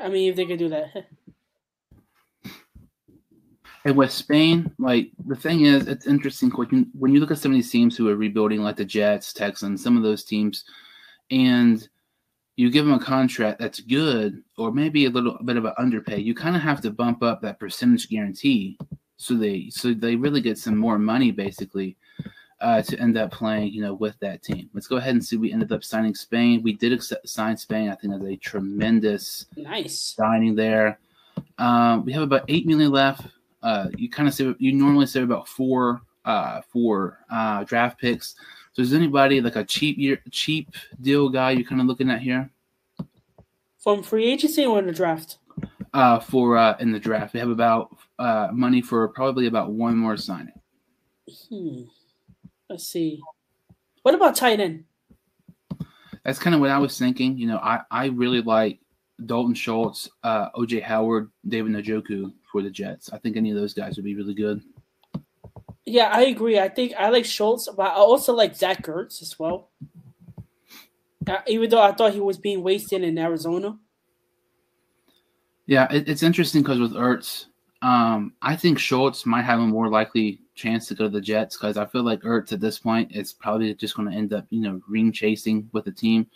I 0.00 0.08
mean, 0.08 0.30
if 0.30 0.36
they 0.36 0.46
could 0.46 0.58
do 0.58 0.68
that. 0.68 1.06
And 3.84 3.96
with 3.96 4.12
Spain, 4.12 4.70
like 4.78 5.10
the 5.26 5.34
thing 5.34 5.64
is, 5.64 5.88
it's 5.88 6.06
interesting 6.06 6.50
when 6.50 6.68
you, 6.70 6.86
when 6.96 7.12
you 7.12 7.20
look 7.20 7.32
at 7.32 7.38
some 7.38 7.50
of 7.50 7.56
these 7.56 7.70
teams 7.70 7.96
who 7.96 8.08
are 8.08 8.16
rebuilding, 8.16 8.62
like 8.62 8.76
the 8.76 8.84
Jets, 8.84 9.32
Texans, 9.32 9.82
some 9.82 9.96
of 9.96 10.04
those 10.04 10.24
teams, 10.24 10.64
and 11.30 11.88
you 12.56 12.70
give 12.70 12.84
them 12.84 12.94
a 12.94 13.04
contract 13.04 13.58
that's 13.58 13.80
good, 13.80 14.42
or 14.56 14.70
maybe 14.72 15.06
a 15.06 15.10
little 15.10 15.38
bit 15.44 15.56
of 15.56 15.64
an 15.64 15.72
underpay. 15.78 16.18
You 16.18 16.34
kind 16.34 16.54
of 16.54 16.62
have 16.62 16.80
to 16.82 16.90
bump 16.90 17.22
up 17.22 17.40
that 17.42 17.58
percentage 17.58 18.08
guarantee, 18.08 18.78
so 19.16 19.34
they 19.34 19.68
so 19.70 19.94
they 19.94 20.14
really 20.14 20.40
get 20.40 20.58
some 20.58 20.76
more 20.76 20.98
money, 20.98 21.32
basically, 21.32 21.96
uh, 22.60 22.82
to 22.82 23.00
end 23.00 23.16
up 23.16 23.32
playing, 23.32 23.72
you 23.72 23.82
know, 23.82 23.94
with 23.94 24.16
that 24.20 24.42
team. 24.42 24.70
Let's 24.74 24.86
go 24.86 24.96
ahead 24.96 25.14
and 25.14 25.24
see. 25.24 25.38
We 25.38 25.52
ended 25.52 25.72
up 25.72 25.82
signing 25.82 26.14
Spain. 26.14 26.62
We 26.62 26.74
did 26.74 26.92
accept, 26.92 27.28
sign 27.28 27.56
Spain. 27.56 27.88
I 27.88 27.96
think 27.96 28.12
that's 28.12 28.24
a 28.26 28.36
tremendous 28.36 29.46
nice 29.56 29.98
signing 29.98 30.54
there. 30.54 31.00
Um, 31.58 32.04
we 32.04 32.12
have 32.12 32.22
about 32.22 32.44
eight 32.48 32.66
million 32.66 32.92
left 32.92 33.26
uh, 33.62 33.88
you 33.96 34.08
kind 34.10 34.28
of 34.28 34.34
say 34.34 34.54
you 34.58 34.72
normally 34.72 35.06
say 35.06 35.22
about 35.22 35.48
four 35.48 36.02
uh, 36.24 36.60
for 36.72 37.18
uh, 37.30 37.64
draft 37.64 38.00
picks. 38.00 38.34
So 38.72 38.82
is 38.82 38.94
anybody 38.94 39.40
like 39.40 39.56
a 39.56 39.64
cheap 39.64 39.98
year, 39.98 40.20
cheap 40.30 40.70
deal 41.00 41.28
guy 41.28 41.50
you're 41.52 41.68
kind 41.68 41.80
of 41.80 41.86
looking 41.86 42.10
at 42.10 42.20
here? 42.20 42.50
From 43.78 44.02
free 44.02 44.24
agency 44.24 44.64
or 44.64 44.78
in 44.78 44.86
the 44.86 44.92
draft? 44.92 45.38
Uh, 45.92 46.18
for 46.18 46.56
uh, 46.56 46.76
in 46.78 46.92
the 46.92 46.98
draft, 46.98 47.34
we 47.34 47.40
have 47.40 47.50
about 47.50 47.94
uh, 48.18 48.48
money 48.52 48.80
for 48.80 49.06
probably 49.08 49.46
about 49.46 49.72
one 49.72 49.96
more 49.96 50.16
signing. 50.16 50.54
Hmm. 51.48 51.82
Let's 52.70 52.86
see. 52.86 53.20
What 54.02 54.14
about 54.14 54.34
tight 54.34 54.60
end? 54.60 54.84
That's 56.24 56.38
kind 56.38 56.54
of 56.54 56.60
what 56.60 56.70
I 56.70 56.78
was 56.78 56.98
thinking. 56.98 57.36
You 57.36 57.48
know, 57.48 57.58
I, 57.58 57.80
I 57.90 58.06
really 58.06 58.40
like 58.40 58.80
Dalton 59.26 59.54
Schultz, 59.54 60.08
uh, 60.22 60.50
OJ 60.52 60.82
Howard, 60.82 61.30
David 61.46 61.72
Njoku 61.72 62.32
for 62.52 62.62
the 62.62 62.70
Jets. 62.70 63.10
I 63.12 63.18
think 63.18 63.36
any 63.36 63.50
of 63.50 63.56
those 63.56 63.74
guys 63.74 63.96
would 63.96 64.04
be 64.04 64.14
really 64.14 64.34
good. 64.34 64.62
Yeah, 65.84 66.10
I 66.12 66.22
agree. 66.24 66.60
I 66.60 66.68
think 66.68 66.92
I 66.96 67.08
like 67.08 67.24
Schultz, 67.24 67.68
but 67.68 67.86
I 67.86 67.94
also 67.94 68.34
like 68.34 68.54
Zach 68.54 68.86
Ertz 68.86 69.20
as 69.20 69.36
well. 69.38 69.70
Uh, 71.26 71.38
even 71.46 71.70
though 71.70 71.82
I 71.82 71.92
thought 71.92 72.12
he 72.12 72.20
was 72.20 72.38
being 72.38 72.62
wasted 72.62 73.02
in 73.02 73.18
Arizona. 73.18 73.78
Yeah, 75.66 75.86
it, 75.90 76.08
it's 76.08 76.22
interesting 76.22 76.62
because 76.62 76.78
with 76.78 76.92
Ertz, 76.92 77.46
um, 77.80 78.34
I 78.42 78.54
think 78.54 78.78
Schultz 78.78 79.26
might 79.26 79.42
have 79.42 79.58
a 79.58 79.66
more 79.66 79.88
likely 79.88 80.40
chance 80.54 80.86
to 80.86 80.94
go 80.94 81.04
to 81.04 81.10
the 81.10 81.20
Jets 81.20 81.56
because 81.56 81.76
I 81.76 81.86
feel 81.86 82.02
like 82.02 82.22
Ertz 82.22 82.52
at 82.52 82.60
this 82.60 82.78
point 82.78 83.12
is 83.12 83.32
probably 83.32 83.74
just 83.74 83.96
going 83.96 84.10
to 84.10 84.16
end 84.16 84.32
up, 84.32 84.46
you 84.50 84.60
know, 84.60 84.80
ring 84.88 85.12
chasing 85.12 85.68
with 85.72 85.84
the 85.84 85.92
team. 85.92 86.26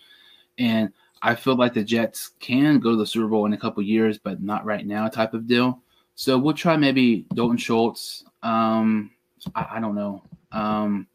And 0.58 0.92
I 1.22 1.34
feel 1.34 1.56
like 1.56 1.74
the 1.74 1.84
Jets 1.84 2.32
can 2.40 2.78
go 2.78 2.90
to 2.90 2.96
the 2.96 3.06
Super 3.06 3.28
Bowl 3.28 3.46
in 3.46 3.52
a 3.52 3.58
couple 3.58 3.82
years, 3.82 4.18
but 4.18 4.42
not 4.42 4.64
right 4.64 4.86
now, 4.86 5.08
type 5.08 5.34
of 5.34 5.46
deal. 5.46 5.82
So 6.16 6.38
we'll 6.38 6.54
try 6.54 6.76
maybe 6.76 7.26
Dalton 7.34 7.58
Schultz. 7.58 8.24
Um, 8.42 9.10
I, 9.54 9.66
I, 9.72 9.80
don't 9.80 9.94
know. 9.94 10.22
Um, 10.50 11.06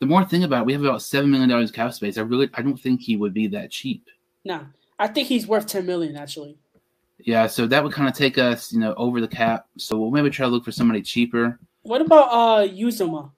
the 0.00 0.06
more 0.06 0.24
thing 0.24 0.42
about 0.42 0.62
it, 0.62 0.66
we 0.66 0.72
have 0.72 0.82
about 0.82 1.02
seven 1.02 1.30
million 1.30 1.48
dollars 1.48 1.70
in 1.70 1.76
cap 1.76 1.94
space. 1.94 2.18
I 2.18 2.22
really, 2.22 2.50
I 2.54 2.62
don't 2.62 2.76
think 2.76 3.00
he 3.00 3.16
would 3.16 3.32
be 3.32 3.46
that 3.46 3.70
cheap. 3.70 4.08
No, 4.44 4.66
I 4.98 5.06
think 5.06 5.28
he's 5.28 5.46
worth 5.46 5.66
ten 5.66 5.86
million 5.86 6.16
actually. 6.16 6.58
Yeah, 7.18 7.46
so 7.46 7.66
that 7.66 7.84
would 7.84 7.92
kind 7.92 8.08
of 8.08 8.14
take 8.14 8.38
us, 8.38 8.72
you 8.72 8.80
know, 8.80 8.94
over 8.94 9.20
the 9.20 9.28
cap. 9.28 9.66
So 9.76 9.98
we'll 9.98 10.10
maybe 10.10 10.30
try 10.30 10.46
to 10.46 10.50
look 10.50 10.64
for 10.64 10.72
somebody 10.72 11.02
cheaper. 11.02 11.58
What 11.82 12.00
about 12.00 12.28
uh 12.30 12.66
Uzomah? 12.66 13.30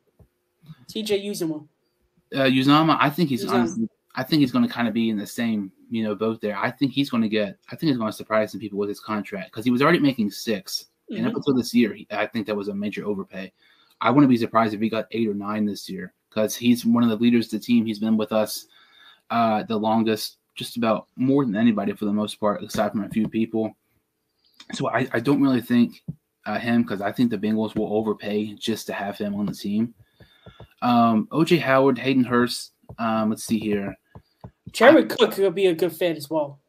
TJ 0.89 1.27
Uzomah. 1.27 1.67
Uh, 2.35 2.45
Uzomah, 2.45 2.97
I 2.99 3.11
think 3.11 3.29
he's 3.29 3.45
honestly, 3.45 3.89
I 4.15 4.23
think 4.23 4.41
he's 4.41 4.53
going 4.53 4.67
to 4.67 4.73
kind 4.73 4.89
of 4.89 4.95
be 4.95 5.11
in 5.11 5.19
the 5.19 5.27
same 5.27 5.73
you 5.93 6.03
know, 6.03 6.15
both 6.15 6.41
there. 6.41 6.57
I 6.57 6.71
think 6.71 6.93
he's 6.93 7.11
going 7.11 7.23
to 7.23 7.29
get. 7.29 7.59
I 7.71 7.77
think 7.77 7.89
he's 7.89 7.99
going 7.99 8.11
to 8.11 8.17
surprise 8.17 8.51
some 8.51 8.61
people 8.61 8.79
with 8.79 8.89
his 8.89 8.99
contract 8.99 9.53
because 9.53 9.67
he 9.67 9.71
was 9.71 9.83
already 9.83 9.99
making 9.99 10.31
6 10.31 10.85
mm-hmm. 10.85 10.92
And 11.17 11.27
up 11.27 11.35
until 11.35 11.55
this 11.55 11.75
year, 11.75 11.93
he, 11.95 12.07
I 12.11 12.27
think 12.27 12.47
that 12.47 12.57
was 12.57 12.69
a 12.69 12.75
major 12.75 13.05
overpay. 13.07 13.53
I 14.01 14.11
wouldn't 14.11 14.31
be 14.31 14.37
surprised 14.37 14.75
if 14.75 14.81
he 14.81 14.89
got 14.89 15.07
eight 15.13 15.29
or 15.29 15.35
nine 15.35 15.65
this 15.65 15.89
year 15.89 16.13
because 16.29 16.57
he's 16.57 16.85
one 16.85 17.03
of 17.03 17.11
the 17.11 17.17
leaders 17.17 17.47
of 17.47 17.61
the 17.61 17.67
team. 17.67 17.87
He's 17.87 17.99
been 17.99 18.17
with 18.17 18.33
us 18.33 18.67
uh, 19.31 19.63
the 19.65 19.77
longest, 19.77 20.39
just 20.55 20.77
about 20.77 21.07
more 21.17 21.45
than 21.45 21.57
anybody 21.57 21.93
for 21.93 22.05
the 22.05 22.13
most 22.13 22.41
part, 22.41 22.63
aside 22.63 22.93
from 22.93 23.05
a 23.05 23.09
few 23.09 23.29
people. 23.29 23.73
So 24.75 24.89
I, 24.91 25.09
I 25.13 25.21
don't 25.21 25.43
really 25.43 25.61
think 25.61 26.03
uh, 26.47 26.59
him 26.59 26.83
because 26.83 27.01
I 27.01 27.13
think 27.13 27.31
the 27.31 27.39
Bengals 27.39 27.77
will 27.77 27.95
overpay 27.95 28.55
just 28.55 28.87
to 28.89 28.93
have 28.93 29.19
him 29.19 29.35
on 29.35 29.47
the 29.47 29.55
team. 29.55 29.95
Um, 30.83 31.29
OJ 31.31 31.61
Howard, 31.61 31.99
Hayden 31.99 32.25
Hurst. 32.25 32.73
Um, 32.99 33.31
let's 33.31 33.45
see 33.45 33.59
here. 33.59 33.95
Jared 34.73 35.11
Cook 35.11 35.33
could 35.33 35.55
be 35.55 35.67
a 35.67 35.75
good 35.75 35.93
fit 35.93 36.17
as 36.17 36.29
well. 36.31 36.62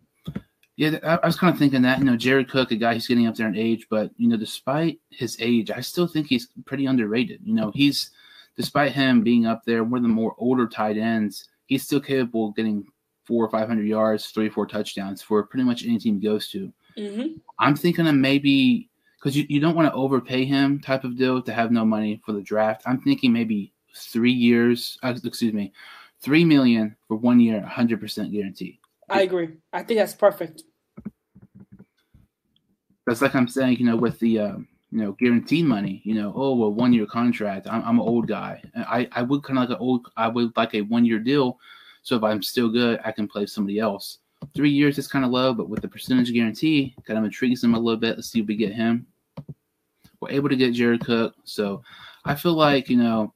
Yeah, 0.76 0.98
I, 1.04 1.26
was 1.26 1.38
kind 1.38 1.54
of 1.54 1.60
thinking 1.60 1.84
that. 1.84 2.00
You 2.00 2.06
know, 2.06 2.18
Jared 2.18 2.50
Cook, 2.50 2.72
a 2.72 2.76
guy 2.76 2.94
who's 2.94 3.08
getting 3.08 3.28
up 3.28 3.36
there 3.36 3.48
in 3.48 3.56
age, 3.56 3.86
but 3.90 4.12
you 4.18 4.28
know, 4.28 4.38
despite 4.38 5.00
his 5.12 5.38
age, 5.40 5.70
I 5.70 5.82
still 5.82 6.08
think 6.08 6.28
he's 6.28 6.48
pretty 6.66 6.88
underrated. 6.88 7.42
You 7.44 7.54
know, 7.54 7.72
he's 7.76 8.10
despite 8.56 8.92
him 8.92 9.22
being 9.22 9.46
up 9.46 9.64
there, 9.66 9.84
one 9.84 10.00
of 10.00 10.04
the 10.04 10.10
more 10.10 10.36
older 10.38 10.68
tight 10.68 10.98
ends, 10.98 11.48
he's 11.68 11.84
still 11.84 12.00
capable 12.00 12.50
of 12.50 12.56
getting 12.56 12.86
four 13.26 13.46
or 13.46 13.50
five 13.50 13.68
hundred 13.68 13.88
yards, 13.88 14.28
three 14.28 14.48
or 14.48 14.52
four 14.52 14.66
touchdowns 14.66 15.22
for 15.22 15.44
pretty 15.44 15.64
much 15.64 15.86
any 15.86 16.00
team 16.00 16.20
he 16.20 16.28
goes 16.28 16.50
to. 16.50 16.74
Mm-hmm. 16.98 17.38
I'm 17.60 17.76
thinking 17.76 18.08
of 18.08 18.16
maybe 18.16 18.90
because 19.20 19.38
you, 19.38 19.46
you 19.50 19.60
don't 19.60 19.76
want 19.76 19.88
to 19.88 19.94
overpay 19.94 20.46
him 20.46 20.80
type 20.80 21.04
of 21.04 21.18
deal 21.18 21.42
to 21.42 21.54
have 21.54 21.72
no 21.72 21.86
money 21.86 22.20
for 22.26 22.32
the 22.32 22.42
draft. 22.42 22.82
I'm 22.86 23.00
thinking 23.00 23.32
maybe 23.32 23.74
three 23.96 24.34
years. 24.34 24.98
Uh, 25.04 25.14
excuse 25.24 25.54
me, 25.54 25.72
Three 26.24 26.46
million 26.46 26.96
for 27.10 27.18
one 27.18 27.42
year, 27.42 27.62
hundred 27.62 28.00
percent 28.00 28.32
guarantee. 28.32 28.80
I 29.10 29.22
agree. 29.22 29.50
I 29.72 29.84
think 29.84 30.00
that's 30.00 30.13
perfect. 30.13 30.63
That's 33.06 33.22
like 33.22 33.36
I'm 33.36 33.48
saying, 33.48 33.78
you 33.78 33.86
know, 33.86 33.98
with 33.98 34.20
the 34.20 34.39
uh, 34.39 34.58
you 34.92 35.00
know 35.00 35.12
guaranteed 35.13 35.66
money, 35.66 36.02
you 36.06 36.13
know, 36.16 36.32
oh 36.36 36.56
well, 36.56 36.72
one 36.72 36.94
year 36.94 37.06
contract. 37.06 37.68
I'm, 37.70 37.84
I'm 37.84 38.00
an 38.00 38.08
old 38.08 38.28
guy. 38.28 38.62
I 38.76 39.08
I 39.12 39.22
would 39.24 39.44
kind 39.44 39.60
of 39.60 39.70
like 39.70 39.78
an 39.78 39.84
old. 39.84 40.08
I 40.16 40.28
would 40.28 40.56
like 40.56 40.74
a 40.76 40.82
one 40.82 41.06
year 41.06 41.20
deal. 41.20 41.60
So 42.04 42.16
if 42.16 42.24
I'm 42.24 42.42
still 42.42 42.70
good, 42.70 43.00
I 43.04 43.12
can 43.12 43.28
play 43.28 43.46
somebody 43.46 43.80
else. 43.80 44.20
Three 44.54 44.70
years 44.70 44.98
is 44.98 45.08
kind 45.08 45.24
of 45.24 45.32
low, 45.32 45.54
but 45.54 45.70
with 45.70 45.82
the 45.82 45.88
percentage 45.88 46.34
guarantee, 46.34 46.96
kind 47.08 47.18
of 47.18 47.24
intrigues 47.26 47.63
him 47.63 47.76
a 47.76 47.80
little 47.80 48.00
bit. 48.00 48.18
Let's 48.18 48.30
see 48.30 48.42
if 48.42 48.48
we 48.48 48.58
get 48.58 48.74
him. 48.74 49.08
We're 50.20 50.32
able 50.32 50.50
to 50.50 50.56
get 50.56 50.74
Jared 50.74 51.06
Cook, 51.06 51.34
so 51.44 51.82
I 52.26 52.36
feel 52.36 52.54
like 52.54 52.89
you 52.89 52.98
know 52.98 53.34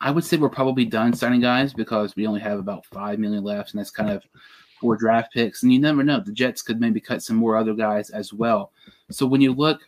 I 0.00 0.10
would 0.10 0.24
say 0.24 0.36
we're 0.36 0.48
probably 0.48 0.84
done 0.84 1.14
signing 1.14 1.40
guys 1.40 1.72
because 1.72 2.16
we 2.16 2.26
only 2.26 2.40
have 2.40 2.58
about 2.58 2.86
five 2.86 3.18
million 3.18 3.44
left, 3.44 3.72
and 3.72 3.78
that's 3.78 3.90
kind 3.90 4.10
of 4.10 4.24
four 4.82 4.96
draft 4.96 5.32
picks. 5.32 5.62
And 5.62 5.72
you 5.72 5.78
never 5.78 6.02
know; 6.02 6.20
the 6.20 6.32
Jets 6.32 6.60
could 6.60 6.80
maybe 6.80 7.00
cut 7.00 7.22
some 7.22 7.36
more 7.36 7.56
other 7.56 7.74
guys 7.74 8.10
as 8.10 8.32
well. 8.32 8.72
So 9.10 9.24
when 9.24 9.40
you 9.40 9.54
look 9.54 9.80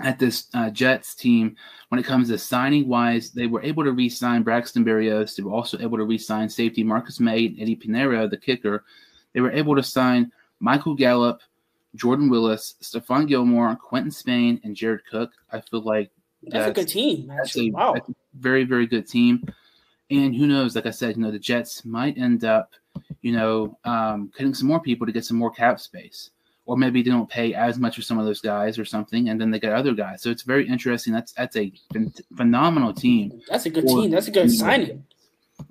at 0.00 0.20
this 0.20 0.46
uh, 0.54 0.70
Jets 0.70 1.16
team, 1.16 1.56
when 1.88 1.98
it 1.98 2.06
comes 2.06 2.28
to 2.28 2.38
signing 2.38 2.86
wise, 2.86 3.32
they 3.32 3.48
were 3.48 3.62
able 3.62 3.82
to 3.82 3.90
re-sign 3.90 4.44
Braxton 4.44 4.84
Berrios. 4.84 5.34
They 5.34 5.42
were 5.42 5.52
also 5.52 5.76
able 5.80 5.98
to 5.98 6.04
re-sign 6.04 6.48
safety 6.48 6.84
Marcus 6.84 7.18
Maye 7.18 7.46
and 7.46 7.60
Eddy 7.60 7.74
Piñeiro, 7.74 8.30
the 8.30 8.36
kicker. 8.36 8.84
They 9.32 9.40
were 9.40 9.50
able 9.50 9.74
to 9.74 9.82
sign 9.82 10.30
Michael 10.60 10.94
Gallup, 10.94 11.40
Jordan 11.96 12.30
Willis, 12.30 12.76
Stephon 12.80 13.26
Gilmore, 13.26 13.74
Quinton 13.74 14.12
Spain, 14.12 14.60
and 14.62 14.76
Jared 14.76 15.04
Cook. 15.10 15.32
I 15.50 15.60
feel 15.60 15.82
like 15.82 16.12
that's, 16.44 16.66
that's 16.66 16.70
a 16.70 16.72
good 16.72 16.88
team. 16.88 17.30
Actually. 17.30 17.70
That's 17.70 17.74
a, 17.74 17.86
wow. 17.86 17.92
That's 17.94 18.08
a 18.08 18.14
very, 18.38 18.62
very 18.62 18.86
good 18.86 19.08
team. 19.08 19.52
And 20.10 20.34
who 20.34 20.46
knows? 20.46 20.76
Like 20.76 20.86
I 20.86 20.90
said, 20.90 21.16
you 21.16 21.22
know, 21.22 21.32
the 21.32 21.38
Jets 21.38 21.84
might 21.84 22.16
end 22.16 22.44
up, 22.44 22.70
you 23.22 23.32
know, 23.32 23.78
um, 23.84 24.30
cutting 24.36 24.54
some 24.54 24.68
more 24.68 24.80
people 24.80 25.06
to 25.06 25.12
get 25.12 25.24
some 25.24 25.36
more 25.36 25.50
cap 25.50 25.80
space, 25.80 26.30
or 26.66 26.76
maybe 26.76 27.02
they 27.02 27.10
don't 27.10 27.28
pay 27.28 27.54
as 27.54 27.78
much 27.78 27.96
for 27.96 28.02
some 28.02 28.18
of 28.18 28.26
those 28.26 28.40
guys 28.40 28.78
or 28.78 28.84
something, 28.84 29.28
and 29.28 29.40
then 29.40 29.50
they 29.50 29.58
get 29.58 29.72
other 29.72 29.92
guys. 29.92 30.22
So 30.22 30.30
it's 30.30 30.42
very 30.42 30.68
interesting. 30.68 31.12
That's 31.12 31.32
that's 31.32 31.56
a 31.56 31.72
phenomenal 32.36 32.92
team. 32.92 33.40
That's 33.48 33.66
a 33.66 33.70
good 33.70 33.86
team. 33.86 34.10
That's 34.10 34.28
a 34.28 34.30
good 34.30 34.50
signing. 34.50 35.04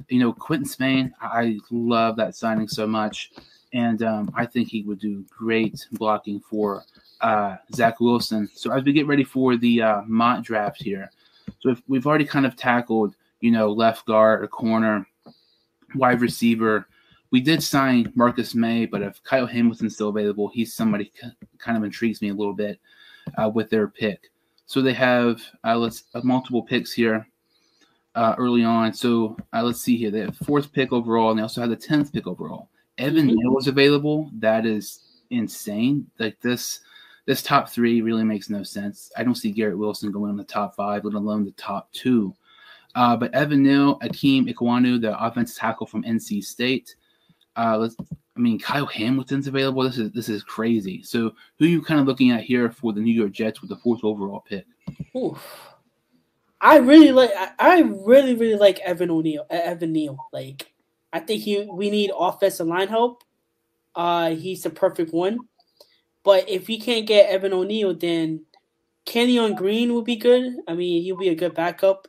You 0.10 0.20
know, 0.20 0.34
Quinton 0.34 0.68
Spain, 0.68 1.14
I 1.22 1.60
love 1.72 2.18
that 2.18 2.36
signing 2.36 2.68
so 2.68 2.86
much, 2.86 3.32
and 3.74 4.04
um, 4.04 4.32
I 4.36 4.46
think 4.46 4.68
he 4.68 4.82
would 4.84 5.00
do 5.00 5.26
great 5.30 5.88
blocking 5.94 6.42
for 6.42 6.84
uh, 7.22 7.56
Zach 7.74 8.02
Wilson. 8.02 8.50
So 8.54 8.74
as 8.74 8.84
we 8.84 8.92
get 8.92 9.08
ready 9.08 9.24
for 9.24 9.56
the 9.56 9.82
uh, 9.82 10.02
mock 10.06 10.44
draft 10.44 10.82
here, 10.82 11.10
so 11.62 11.70
if 11.70 11.82
we've 11.88 12.06
already 12.06 12.26
kind 12.26 12.46
of 12.46 12.58
tackled, 12.58 13.16
you 13.40 13.52
know, 13.52 13.72
left 13.72 14.06
guard 14.06 14.44
or 14.44 14.48
corner, 14.48 15.08
wide 15.96 16.22
receiver. 16.22 16.88
We 17.32 17.42
did 17.42 17.62
sign 17.62 18.12
Marcus 18.16 18.56
Maye, 18.56 18.86
but 18.86 19.02
if 19.02 19.22
Kyle 19.24 19.46
Hamilton's 19.46 19.96
still 19.96 20.10
available, 20.10 20.50
he's 20.54 20.74
somebody 20.74 21.12
kind 21.58 21.78
of 21.78 21.84
intrigues 21.84 22.22
me 22.22 22.30
a 22.30 22.34
little 22.34 22.54
bit. 22.54 22.80
uh, 23.38 23.50
with 23.50 23.70
their 23.70 23.88
pick. 23.88 24.32
So 24.66 24.82
they 24.82 24.94
have 24.94 25.42
uh, 25.64 25.78
let's 25.78 26.04
uh, 26.14 26.22
multiple 26.24 26.62
picks 26.62 26.92
here 26.92 27.28
uh, 28.16 28.36
early 28.38 28.64
on. 28.64 28.94
So 28.94 29.38
uh, 29.54 29.64
let's 29.64 29.82
see 29.82 29.98
here. 29.98 30.12
They 30.12 30.22
have 30.22 30.38
fourth 30.38 30.72
pick 30.72 30.92
overall, 30.92 31.32
and 31.32 31.40
they 31.40 31.44
also 31.44 31.62
have 31.62 31.70
the 31.70 31.76
tenth 31.76 32.14
pick 32.14 32.28
overall. 32.28 32.70
Evan 32.98 33.28
mm-hmm. 33.28 33.36
Neal 33.36 33.58
is 33.60 33.68
available. 33.68 34.32
That 34.40 34.66
is 34.66 35.22
insane. 35.30 36.08
Like 36.20 36.40
this, 36.42 36.82
this 37.26 37.42
top 37.42 37.70
three 37.70 38.02
really 38.02 38.24
makes 38.24 38.50
no 38.50 38.64
sense. 38.64 39.12
I 39.16 39.24
don't 39.24 39.36
see 39.36 39.52
Garrett 39.52 39.78
Wilson 39.78 40.12
going 40.12 40.32
in 40.32 40.38
the 40.38 40.44
top 40.44 40.76
five, 40.76 41.06
let 41.06 41.14
alone 41.14 41.46
the 41.46 41.52
top 41.52 41.92
two. 41.92 42.34
Uh, 42.96 43.16
but 43.16 43.34
Evan 43.36 43.62
Neal, 43.62 44.00
Ikem 44.00 44.52
Ekwonu, 44.52 45.00
the 45.00 45.18
offensive 45.24 45.58
tackle 45.58 45.86
from 45.86 46.04
NC 46.04 46.44
State. 46.44 46.96
Uh, 47.58 47.78
let's, 47.78 47.96
I 48.00 48.40
mean, 48.40 48.60
Kyle 48.60 48.86
Hamilton's 48.86 49.48
available. 49.48 49.84
This 49.84 49.98
is 49.98 50.12
this 50.12 50.30
is 50.30 50.44
crazy. 50.44 51.02
So, 51.04 51.34
who 51.58 51.66
are 51.66 51.70
you 51.70 51.82
kind 51.82 52.00
of 52.00 52.06
looking 52.06 52.32
at 52.32 52.44
here 52.44 52.70
for 52.70 52.94
the 52.94 53.02
New 53.02 53.14
York 53.14 53.32
Jets 53.32 53.62
with 53.62 53.70
the 53.70 53.78
fourth 53.78 54.04
overall 54.04 54.44
pick? 54.48 54.66
Oof. 55.16 55.44
I 56.62 56.78
really 56.78 57.12
like. 57.12 57.32
I 57.60 57.82
really 57.82 58.36
really 58.36 58.58
like 58.58 58.80
Evan 58.80 59.12
O'Neill. 59.12 59.46
Evan 59.50 59.92
Neal. 59.92 60.18
Like, 60.32 60.72
I 61.12 61.20
think 61.20 61.42
he 61.42 61.68
we 61.72 61.90
need 61.90 62.12
offensive 62.18 62.68
line 62.68 62.88
help. 62.88 63.24
Uh, 63.96 64.32
he's 64.36 64.64
the 64.64 64.70
perfect 64.70 65.14
one. 65.14 65.40
But 66.24 66.48
if 66.50 66.68
we 66.68 66.80
can't 66.80 67.08
get 67.08 67.30
Evan 67.30 67.54
O'Neill, 67.54 67.96
then 67.96 68.46
Kenyon 69.06 69.56
Green 69.56 69.94
would 69.94 70.06
be 70.06 70.18
good. 70.18 70.58
I 70.68 70.74
mean, 70.74 71.02
he'll 71.02 71.18
be 71.18 71.30
a 71.30 71.36
good 71.36 71.56
backup. 71.56 72.08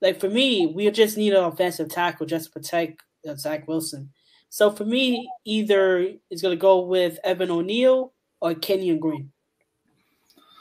Like 0.00 0.18
for 0.18 0.28
me, 0.28 0.66
we 0.66 0.90
just 0.90 1.16
need 1.16 1.34
an 1.34 1.44
offensive 1.44 1.90
tackle 1.90 2.26
just 2.26 2.46
to 2.46 2.50
protect 2.50 3.02
uh, 3.28 3.36
Zach 3.36 3.68
Wilson. 3.68 4.10
So 4.52 4.70
for 4.70 4.84
me, 4.84 5.30
either 5.46 6.12
it's 6.28 6.42
going 6.42 6.54
to 6.54 6.60
go 6.60 6.80
with 6.80 7.18
Evan 7.24 7.50
O'Neill 7.50 8.12
or 8.42 8.54
Kenyon 8.54 8.98
Green 8.98 9.32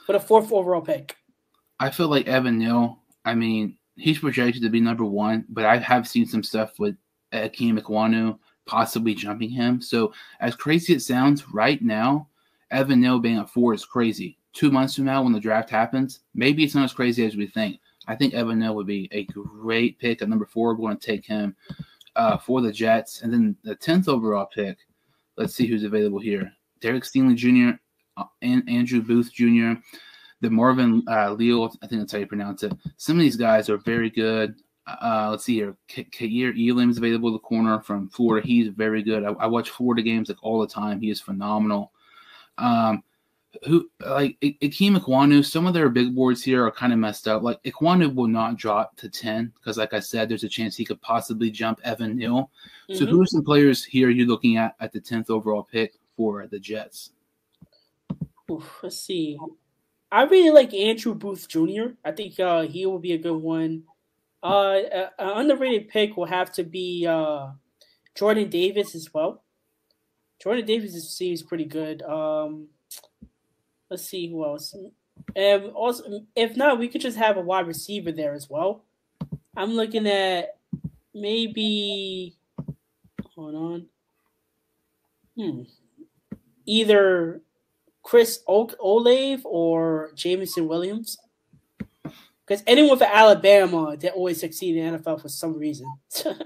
for 0.06 0.14
the 0.14 0.20
fourth 0.20 0.50
overall 0.54 0.80
pick. 0.80 1.18
I 1.78 1.90
feel 1.90 2.08
like 2.08 2.26
Evan 2.26 2.58
Neal. 2.58 3.00
I 3.26 3.36
mean, 3.36 3.78
he's 3.98 4.20
projected 4.20 4.64
to 4.64 4.70
be 4.70 4.80
number 4.80 5.04
one, 5.04 5.44
but 5.50 5.66
I 5.66 5.76
have 5.80 6.08
seen 6.08 6.26
some 6.26 6.42
stuff 6.42 6.80
with 6.80 6.96
Akeem 7.34 7.78
Ekwonu 7.78 8.40
possibly 8.66 9.14
jumping 9.14 9.50
him. 9.50 9.82
So 9.82 10.14
as 10.40 10.56
crazy 10.56 10.96
as 10.96 11.02
it 11.02 11.06
sounds 11.06 11.50
right 11.50 11.82
now, 11.82 12.30
Evan 12.72 13.02
Neal 13.02 13.20
being 13.20 13.40
at 13.40 13.50
four 13.50 13.74
is 13.74 13.84
crazy. 13.84 14.38
Two 14.54 14.72
months 14.72 14.96
from 14.96 15.04
now, 15.04 15.22
when 15.22 15.34
the 15.34 15.40
draft 15.42 15.70
happens, 15.70 16.22
maybe 16.34 16.64
it's 16.64 16.76
not 16.76 16.86
as 16.86 16.94
crazy 16.94 17.26
as 17.26 17.36
we 17.36 17.46
think. 17.46 17.82
I 18.08 18.16
think 18.16 18.36
Evan 18.36 18.60
Neal 18.60 18.74
would 18.76 18.88
be 18.88 19.10
a 19.12 19.26
great 19.26 20.00
pick 20.00 20.22
at 20.22 20.30
number 20.30 20.46
four. 20.46 20.76
We're 20.76 20.88
going 20.88 20.98
to 20.98 21.06
take 21.06 21.26
him 21.26 21.58
uh, 22.16 22.38
for 22.38 22.62
the 22.62 22.72
Jets. 22.72 23.22
And 23.22 23.34
then 23.34 23.56
the 23.64 23.76
10th 23.76 24.08
overall 24.08 24.48
pick, 24.48 24.78
let's 25.38 25.56
see 25.56 25.68
who's 25.68 25.84
available 25.84 26.20
here. 26.20 26.52
Derek 26.80 27.04
Stingley 27.04 27.36
Jr., 27.36 27.78
uh, 28.18 28.26
and 28.42 28.68
Andrew 28.70 29.02
Booth 29.02 29.32
Jr., 29.32 29.74
the 30.42 30.50
Marvin 30.50 31.04
uh, 31.08 31.32
Leo, 31.32 31.66
I 31.82 31.88
think 31.88 32.02
that's 32.02 32.12
how 32.12 32.18
you 32.18 32.26
pronounce 32.26 32.64
it. 32.64 32.74
Some 32.98 33.18
of 33.18 33.22
these 33.22 33.36
guys 33.36 33.70
are 33.70 33.78
very 33.78 34.10
good. 34.10 34.56
Uh, 34.88 35.28
let's 35.30 35.46
see 35.46 35.54
here. 35.54 35.78
Kaiir 35.88 36.54
Elam 36.58 36.90
is 36.90 36.98
available 36.98 37.32
the 37.32 37.40
corner 37.40 37.80
from 37.82 38.10
Florida. 38.10 38.46
He's 38.46 38.70
very 38.70 39.04
good. 39.04 39.24
I, 39.24 39.30
I, 39.34 39.46
watch 39.46 39.70
Florida 39.70 40.02
games 40.02 40.28
like 40.28 40.44
all 40.44 40.60
the 40.60 40.68
time. 40.68 41.00
He 41.00 41.12
is 41.12 41.22
phenomenal. 41.22 41.92
Um, 42.58 43.04
who 43.66 43.90
like 44.00 44.38
Ikem 44.42 44.98
Ekwonu, 44.98 45.46
some 45.46 45.68
of 45.68 45.74
their 45.74 45.90
big 45.90 46.16
boards 46.16 46.44
here 46.44 46.66
are 46.66 46.72
kind 46.72 46.94
of 46.94 47.00
messed 47.00 47.28
up. 47.28 47.44
Like 47.44 47.62
Ekwonu 47.64 48.14
will 48.14 48.28
not 48.28 48.58
drop 48.58 48.96
to 48.98 49.10
10 49.10 49.52
because, 49.56 49.78
like 49.78 49.94
I 49.94 50.00
said, 50.00 50.30
there's 50.30 50.44
a 50.44 50.50
chance 50.50 50.76
he 50.76 50.86
could 50.86 51.02
possibly 51.02 51.52
jump 51.52 51.80
Evan 51.84 52.16
Neal. 52.16 52.50
Mm-hmm. 52.90 52.96
So, 52.96 53.06
who 53.06 53.22
are 53.22 53.26
some 53.26 53.44
players 53.44 53.84
here 53.84 54.10
you're 54.10 54.28
looking 54.28 54.58
at 54.58 54.76
at 54.80 54.92
the 54.92 55.02
10th 55.02 55.30
overall 55.30 55.64
pick 55.64 55.94
for 56.16 56.48
the 56.48 56.60
Jets? 56.60 57.12
Oof, 58.50 58.80
let's 58.84 59.00
see. 59.00 59.38
I 60.12 60.24
really 60.24 60.52
like 60.52 60.74
Andrew 60.74 61.14
Booth 61.14 61.48
Jr. 61.48 61.94
I 62.04 62.12
think 62.12 62.40
uh, 62.40 62.64
he 62.64 62.86
will 62.86 63.00
be 63.00 63.14
a 63.14 63.18
good 63.18 63.38
one. 63.38 63.84
Uh, 64.44 64.80
an 65.20 65.30
underrated 65.38 65.88
pick 65.88 66.18
will 66.18 66.26
have 66.26 66.52
to 66.54 66.64
be 66.64 67.06
uh, 67.08 67.52
Jordan 68.16 68.50
Davis 68.50 68.96
as 68.96 69.14
well. 69.14 69.44
Jordan 70.42 70.66
Davis 70.66 71.10
seems 71.10 71.44
pretty 71.44 71.66
good. 71.66 72.02
Um, 72.02 72.68
let's 73.92 74.06
see 74.06 74.30
who 74.30 74.44
else. 74.44 74.74
And 75.36 75.66
also, 75.72 76.22
if 76.36 76.56
not, 76.56 76.80
we 76.80 76.88
could 76.88 77.02
just 77.02 77.18
have 77.18 77.38
a 77.38 77.42
wide 77.42 77.68
receiver 77.68 78.12
there 78.12 78.34
as 78.34 78.50
well. 78.50 78.86
I'm 79.56 79.74
looking 79.74 80.08
at 80.08 80.58
maybe. 81.14 82.36
Hold 83.36 83.56
on. 83.56 83.86
Hmm. 85.38 85.64
Either 86.66 87.42
Chris 88.02 88.42
Olave 88.48 89.44
or 89.46 90.12
Jameson 90.16 90.68
Williams. 90.68 91.18
Because 92.46 92.64
anyone 92.66 92.98
for 92.98 93.06
Alabama, 93.06 93.96
they 93.98 94.10
always 94.10 94.40
succeed 94.40 94.76
in 94.76 94.94
the 94.94 95.00
NFL 95.00 95.22
for 95.22 95.30
some 95.30 95.58
reason. 95.58 95.86
and 96.26 96.44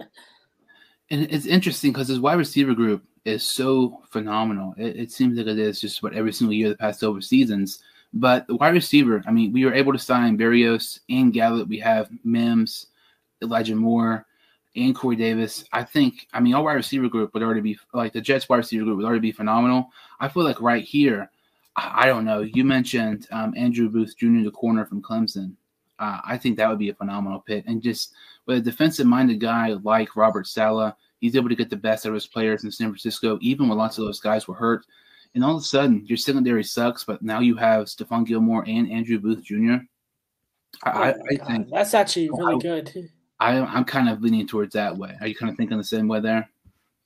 it's 1.10 1.46
interesting 1.46 1.92
because 1.92 2.08
his 2.08 2.20
wide 2.20 2.38
receiver 2.38 2.74
group 2.74 3.04
is 3.26 3.44
so 3.44 4.02
phenomenal. 4.10 4.76
It, 4.78 4.96
it, 4.96 5.12
seems 5.12 5.38
like 5.38 5.48
it 5.48 5.60
is 5.60 5.82
just 5.82 6.00
about 6.00 6.14
every 6.14 6.32
single 6.32 6.54
year 6.54 6.70
the 6.70 6.78
past 6.78 7.04
over 7.04 7.20
seasons. 7.22 7.84
But 8.14 8.48
the 8.48 8.56
wide 8.56 8.74
receiver, 8.74 9.24
I 9.28 9.32
mean, 9.32 9.52
we 9.52 9.66
were 9.66 9.74
able 9.74 9.92
to 9.92 10.00
sign 10.00 10.38
Berrios 10.38 11.00
and 11.10 11.34
Gallup. 11.34 11.68
We 11.68 11.80
have 11.80 12.10
Mims, 12.24 12.88
Elijah 13.42 13.76
Moore, 13.76 14.26
and 14.76 14.96
Corey 14.96 15.16
Davis. 15.16 15.66
I 15.74 15.84
think, 15.84 16.28
I 16.34 16.40
mean, 16.40 16.54
our 16.54 16.64
wide 16.64 16.74
receiver 16.74 17.10
group 17.10 17.34
would 17.34 17.44
already 17.44 17.62
be 17.62 17.78
like 17.94 18.14
the 18.14 18.22
Jets 18.22 18.48
wide 18.48 18.58
receiver 18.58 18.86
group 18.86 18.98
would 18.98 19.06
already 19.06 19.20
be 19.20 19.32
phenomenal. 19.32 19.90
I 20.20 20.28
feel 20.30 20.44
like 20.44 20.62
right 20.62 20.84
here, 20.84 21.30
I, 21.76 22.04
I 22.04 22.06
don't 22.06 22.26
know. 22.26 22.42
You 22.42 22.64
mentioned 22.64 23.28
um, 23.32 23.54
Andrew 23.58 23.90
Booth 23.90 24.16
Jr., 24.18 24.44
the 24.44 24.52
corner 24.52 24.86
from 24.86 25.02
Clemson. 25.02 25.54
Uh, 25.98 26.20
I 26.26 26.38
think 26.38 26.58
that 26.58 26.70
would 26.70 26.80
be 26.80 26.90
a 26.90 26.96
phenomenal 26.96 27.40
pick. 27.40 27.66
And 27.68 27.82
just 27.82 28.14
with 28.46 28.58
a 28.58 28.62
defensive 28.62 29.08
minded 29.08 29.40
guy 29.40 29.74
like 29.84 30.16
Robert 30.16 30.48
Saleh, 30.48 30.94
he's 31.20 31.36
able 31.36 31.50
to 31.50 31.56
get 31.56 31.70
the 31.70 31.76
best 31.76 32.06
out 32.06 32.10
of 32.10 32.16
his 32.16 32.28
players 32.28 32.64
in 32.64 32.72
San 32.72 32.88
Francisco, 32.88 33.38
even 33.42 33.68
when 33.68 33.78
lots 33.78 33.98
of 33.98 34.06
those 34.06 34.20
guys 34.20 34.48
were 34.48 34.56
hurt. 34.56 34.86
And 35.34 35.44
all 35.44 35.56
of 35.56 35.62
a 35.62 35.66
sudden, 35.66 36.06
your 36.06 36.18
secondary 36.18 36.64
sucks, 36.64 37.04
but 37.04 37.22
now 37.22 37.40
you 37.40 37.56
have 37.56 37.86
Stephon 37.86 38.26
Gilmore 38.26 38.64
and 38.68 38.90
Andrew 38.90 39.20
Booth 39.20 39.44
Jr. 39.44 39.78
I, 40.84 41.14
oh 41.14 41.22
I 41.30 41.36
think 41.36 41.70
that's 41.72 41.94
actually 41.94 42.30
really 42.30 42.56
I, 42.56 42.60
good. 42.60 43.10
I, 43.40 43.58
I'm 43.60 43.86
kind 43.86 44.10
of 44.10 44.22
leaning 44.22 44.48
towards 44.48 44.74
that 44.74 44.98
way. 44.98 45.16
Are 45.20 45.28
you 45.28 45.36
kind 45.36 45.50
of 45.50 45.58
thinking 45.58 45.78
the 45.78 45.84
same 45.84 46.08
way 46.08 46.22
there? 46.22 46.50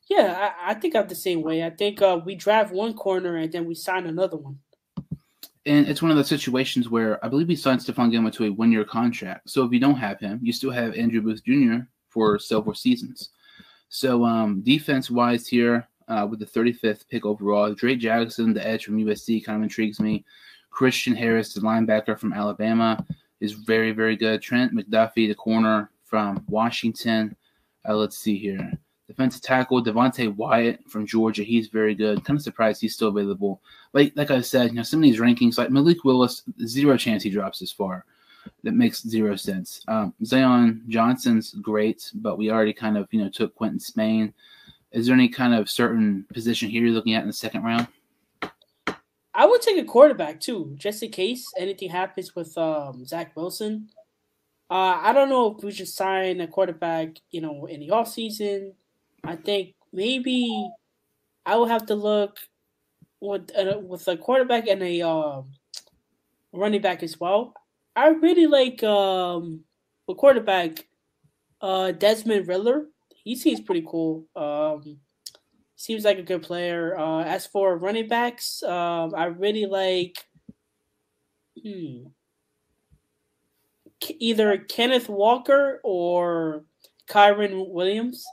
Yeah, 0.09 0.51
I, 0.59 0.71
I 0.71 0.73
think 0.75 0.95
I'm 0.95 1.07
the 1.07 1.15
same 1.15 1.41
way. 1.41 1.63
I 1.63 1.69
think 1.69 2.01
uh, 2.01 2.19
we 2.23 2.35
draft 2.35 2.71
one 2.71 2.93
corner 2.93 3.37
and 3.37 3.51
then 3.51 3.65
we 3.65 3.75
sign 3.75 4.05
another 4.05 4.37
one 4.37 4.59
and 5.69 5.87
it's 5.87 6.01
one 6.01 6.09
of 6.09 6.17
those 6.17 6.27
situations 6.27 6.89
where 6.89 7.23
I 7.23 7.27
believe 7.27 7.47
he 7.47 7.55
signed 7.55 7.81
Stephon 7.81 8.09
Gilmore 8.11 8.31
to 8.31 8.45
a 8.45 8.51
one-year 8.51 8.85
contract. 8.85 9.49
So 9.49 9.63
if 9.63 9.71
you 9.71 9.79
don't 9.79 9.97
have 9.97 10.19
him, 10.19 10.39
you 10.41 10.53
still 10.53 10.71
have 10.71 10.95
Andrew 10.95 11.21
Booth 11.21 11.43
Jr. 11.43 11.83
for 12.09 12.39
several 12.39 12.73
seasons. 12.73 13.29
So 13.89 14.23
um, 14.23 14.61
defense-wise 14.61 15.47
here, 15.47 15.87
uh, 16.07 16.25
with 16.29 16.39
the 16.39 16.45
35th 16.45 17.07
pick 17.09 17.25
overall, 17.25 17.73
Drake 17.73 17.99
Jackson, 17.99 18.53
the 18.53 18.65
edge 18.65 18.85
from 18.85 18.97
USC, 18.97 19.43
kind 19.43 19.57
of 19.57 19.63
intrigues 19.63 19.99
me. 19.99 20.23
Christian 20.69 21.15
Harris, 21.15 21.53
the 21.53 21.61
linebacker 21.61 22.17
from 22.17 22.33
Alabama, 22.33 23.03
is 23.39 23.53
very, 23.53 23.91
very 23.91 24.15
good. 24.15 24.41
Trent 24.41 24.73
McDuffie, 24.73 25.27
the 25.27 25.35
corner 25.35 25.89
from 26.03 26.43
Washington. 26.47 27.35
Uh, 27.87 27.95
let's 27.95 28.17
see 28.17 28.37
here. 28.37 28.71
Defensive 29.07 29.41
tackle 29.41 29.83
Devonte 29.83 30.35
Wyatt 30.35 30.87
from 30.87 31.05
Georgia. 31.05 31.43
He's 31.43 31.67
very 31.67 31.95
good. 31.95 32.23
Kind 32.23 32.37
of 32.37 32.43
surprised 32.43 32.79
he's 32.79 32.93
still 32.93 33.07
available. 33.07 33.59
Like 33.91 34.13
like 34.15 34.29
I 34.29 34.41
said, 34.41 34.69
you 34.69 34.75
know, 34.75 34.83
some 34.83 34.99
of 34.99 35.03
these 35.03 35.19
rankings, 35.19 35.57
like 35.57 35.71
Malik 35.71 36.03
Willis, 36.03 36.43
zero 36.63 36.95
chance 36.95 37.23
he 37.23 37.31
drops 37.31 37.59
this 37.59 37.71
far. 37.71 38.05
That 38.63 38.73
makes 38.73 39.07
zero 39.07 39.35
sense. 39.35 39.81
Um, 39.87 40.13
Zion 40.25 40.83
Johnson's 40.87 41.53
great, 41.61 42.11
but 42.15 42.37
we 42.37 42.51
already 42.51 42.73
kind 42.73 42.97
of 42.97 43.07
you 43.11 43.21
know 43.23 43.29
took 43.29 43.55
Quinton 43.55 43.79
Spain. 43.79 44.33
Is 44.91 45.05
there 45.05 45.15
any 45.15 45.29
kind 45.29 45.53
of 45.53 45.69
certain 45.69 46.25
position 46.33 46.69
here 46.69 46.83
you're 46.83 46.93
looking 46.93 47.13
at 47.13 47.21
in 47.21 47.27
the 47.27 47.33
second 47.33 47.63
round? 47.63 47.87
I 49.33 49.45
would 49.45 49.61
take 49.61 49.77
a 49.77 49.85
quarterback 49.85 50.39
too, 50.39 50.73
just 50.75 51.03
in 51.03 51.11
case 51.11 51.45
anything 51.57 51.89
happens 51.89 52.35
with 52.35 52.57
um, 52.57 53.05
Zach 53.05 53.35
Wilson. 53.35 53.89
Uh, 54.69 54.99
I 55.01 55.13
don't 55.13 55.29
know 55.29 55.55
if 55.55 55.63
we 55.63 55.71
should 55.71 55.87
sign 55.87 56.41
a 56.41 56.47
quarterback, 56.47 57.17
you 57.31 57.41
know, 57.41 57.65
in 57.65 57.79
the 57.79 57.89
offseason 57.89 58.73
I 59.23 59.35
think 59.35 59.75
maybe 59.91 60.69
I 61.45 61.55
will 61.55 61.67
have 61.67 61.85
to 61.87 61.95
look 61.95 62.37
with 63.19 63.51
uh, 63.57 63.79
with 63.79 64.07
a 64.07 64.17
quarterback 64.17 64.67
and 64.67 64.81
a 64.81 65.01
uh, 65.01 65.41
running 66.53 66.81
back 66.81 67.03
as 67.03 67.19
well. 67.19 67.53
I 67.99 68.07
really 68.07 68.47
like 68.47 68.81
um, 68.81 69.65
the 70.07 70.15
quarterback, 70.15 70.87
uh, 71.59 71.91
Desmond 71.91 72.47
Ridder. 72.47 72.85
He 73.25 73.35
seems 73.35 73.59
pretty 73.59 73.83
cool. 73.85 74.25
Um, 74.37 74.99
seems 75.75 76.05
like 76.05 76.17
a 76.17 76.23
good 76.23 76.41
player. 76.41 76.97
Uh, 76.97 77.23
as 77.23 77.45
for 77.45 77.77
running 77.77 78.07
backs, 78.07 78.63
um, 78.63 79.13
I 79.13 79.25
really 79.25 79.65
like 79.65 80.17
hmm, 81.61 82.05
either 84.17 84.57
Kenneth 84.59 85.09
Walker 85.09 85.81
or 85.83 86.63
Kyren 87.09 87.69
Williams. 87.69 88.25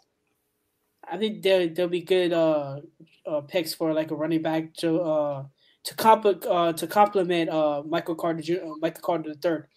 I 1.11 1.17
think 1.17 1.43
they'll 1.43 1.75
they'll 1.75 1.89
be 1.89 2.03
good 2.03 2.33
uh, 2.33 2.83
uh, 3.27 3.41
picks 3.41 3.75
for 3.75 3.93
like 3.93 4.13
a 4.13 4.15
running 4.15 4.43
back 4.43 4.75
to 4.75 5.01
uh, 5.01 5.45
to 5.87 5.95
comp- 5.95 6.45
uh, 6.47 6.73
to 6.73 6.87
complement 6.87 7.49
uh, 7.49 7.83
Michael 7.87 8.17
Carter 8.17 8.43
Jr., 8.43 8.55
uh, 8.65 8.77
Michael 8.81 9.03
Carter 9.03 9.31
the 9.31 9.35
third. 9.37 9.69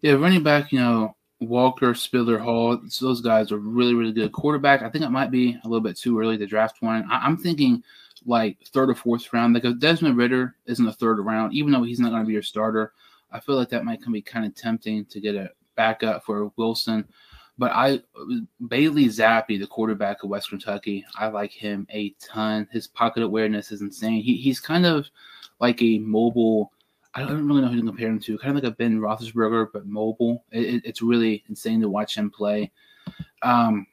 Yeah, 0.00 0.12
running 0.12 0.44
back, 0.44 0.70
you 0.70 0.78
know, 0.78 1.16
Walker, 1.40 1.94
Spiller, 1.94 2.38
Hall, 2.38 2.80
those 3.00 3.20
guys 3.20 3.50
are 3.50 3.58
really, 3.58 3.94
really 3.94 4.12
good. 4.12 4.30
Quarterback, 4.30 4.82
I 4.82 4.88
think 4.88 5.04
it 5.04 5.10
might 5.10 5.32
be 5.32 5.58
a 5.64 5.68
little 5.68 5.82
bit 5.82 5.96
too 5.96 6.18
early 6.18 6.38
to 6.38 6.46
draft 6.46 6.80
one. 6.80 7.04
I, 7.10 7.26
am 7.26 7.36
thinking 7.36 7.82
like 8.24 8.58
third 8.68 8.90
or 8.90 8.94
fourth 8.94 9.32
round 9.32 9.54
because 9.54 9.74
Desmond 9.74 10.16
Ridder 10.16 10.54
is 10.66 10.78
in 10.78 10.84
the 10.84 10.92
third 10.92 11.18
round, 11.18 11.54
even 11.54 11.72
though 11.72 11.82
he's 11.82 11.98
not 11.98 12.10
going 12.10 12.22
to 12.22 12.26
be 12.26 12.32
your 12.32 12.42
starter. 12.42 12.92
I 13.32 13.40
feel 13.40 13.56
like 13.56 13.70
that 13.70 13.84
might 13.84 14.00
be 14.10 14.22
kind 14.22 14.46
of 14.46 14.54
tempting 14.54 15.06
to 15.06 15.20
get 15.20 15.34
a 15.34 15.50
backup 15.74 16.24
for 16.24 16.52
Wilson. 16.56 17.04
But 17.58 17.72
I 17.72 18.00
Bailey 18.68 19.06
Zappe, 19.06 19.58
the 19.58 19.66
quarterback 19.66 20.22
of 20.22 20.30
West 20.30 20.48
Kentucky, 20.48 21.04
I 21.16 21.26
like 21.26 21.50
him 21.50 21.86
a 21.90 22.14
ton. 22.20 22.68
His 22.70 22.86
pocket 22.86 23.24
awareness 23.24 23.72
is 23.72 23.82
insane. 23.82 24.22
He, 24.22 24.36
he's 24.36 24.60
kind 24.60 24.86
of 24.86 25.06
like 25.60 25.82
a 25.82 25.98
mobile. 25.98 26.72
I 27.14 27.22
don't 27.22 27.48
really 27.48 27.62
know 27.62 27.68
who 27.68 27.80
to 27.80 27.86
compare 27.86 28.08
him 28.08 28.20
to. 28.20 28.38
Kind 28.38 28.56
of 28.56 28.62
like 28.62 28.72
a 28.72 28.76
Ben 28.76 29.00
Roethlisberger, 29.00 29.68
but 29.72 29.86
mobile. 29.86 30.44
It, 30.52 30.82
it's 30.84 31.02
really 31.02 31.42
insane 31.48 31.80
to 31.80 31.88
watch 31.88 32.16
him 32.16 32.30
play. 32.30 32.70
Um, 33.42 33.88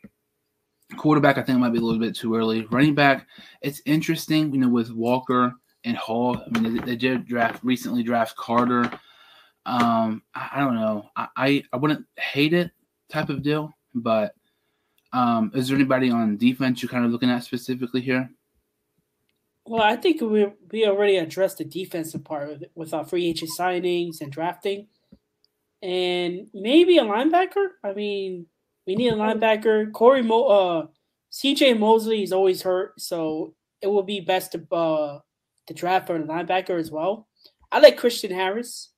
quarterback, 0.95 1.39
I 1.39 1.41
think 1.41 1.57
might 1.57 1.73
be 1.73 1.79
a 1.79 1.81
little 1.81 1.99
bit 1.99 2.15
too 2.15 2.35
early. 2.35 2.67
Running 2.69 2.93
back, 2.93 3.27
it's 3.61 3.81
interesting. 3.85 4.53
You 4.53 4.59
know, 4.59 4.69
with 4.69 4.91
Walker 4.91 5.55
and 5.85 5.97
Hall. 5.97 6.37
I 6.37 6.59
mean, 6.59 6.75
they, 6.75 6.81
they 6.81 6.95
did 6.95 7.25
draft 7.25 7.63
recently 7.63 8.03
draft 8.03 8.35
Carter. 8.35 8.91
Um, 9.65 10.21
I, 10.35 10.49
I 10.53 10.59
don't 10.59 10.75
know. 10.75 11.09
I, 11.15 11.27
I, 11.35 11.63
I 11.73 11.77
wouldn't 11.77 12.05
hate 12.17 12.53
it 12.53 12.69
type 13.09 13.29
of 13.29 13.41
deal. 13.41 13.71
But 13.93 14.33
um, 15.13 15.51
is 15.55 15.67
there 15.67 15.75
anybody 15.75 16.11
on 16.11 16.37
defense 16.37 16.81
you're 16.81 16.89
kind 16.89 17.05
of 17.05 17.11
looking 17.11 17.29
at 17.29 17.43
specifically 17.43 18.01
here? 18.01 18.29
Well, 19.67 19.81
I 19.81 19.95
think 19.95 20.21
we 20.21 20.47
we 20.71 20.85
already 20.85 21.17
addressed 21.17 21.57
the 21.57 21.65
defensive 21.65 22.23
part 22.23 22.61
with, 22.75 22.93
our 22.93 23.03
free 23.03 23.25
agent 23.25 23.51
signings 23.57 24.21
and 24.21 24.31
drafting, 24.31 24.87
and 25.81 26.47
maybe 26.53 26.99
a 26.99 27.03
linebacker. 27.03 27.69
I 27.83 27.93
mean, 27.93 28.45
we 28.85 28.95
need 28.95 29.13
a 29.13 29.15
linebacker. 29.15 29.91
Corey 29.91 30.21
Mo, 30.21 30.43
uh, 30.43 30.87
C.J. 31.31 31.73
Mosley 31.73 32.21
is 32.21 32.31
always 32.31 32.61
hurt, 32.61 33.01
so 33.01 33.55
it 33.81 33.89
would 33.89 34.05
be 34.05 34.19
best 34.19 34.51
to 34.51 34.75
uh, 34.75 35.19
to 35.65 35.73
draft 35.73 36.07
for 36.07 36.17
a 36.17 36.23
linebacker 36.23 36.79
as 36.79 36.91
well. 36.91 37.27
I 37.71 37.79
like 37.79 37.97
Christian 37.97 38.31
Harris. 38.31 38.91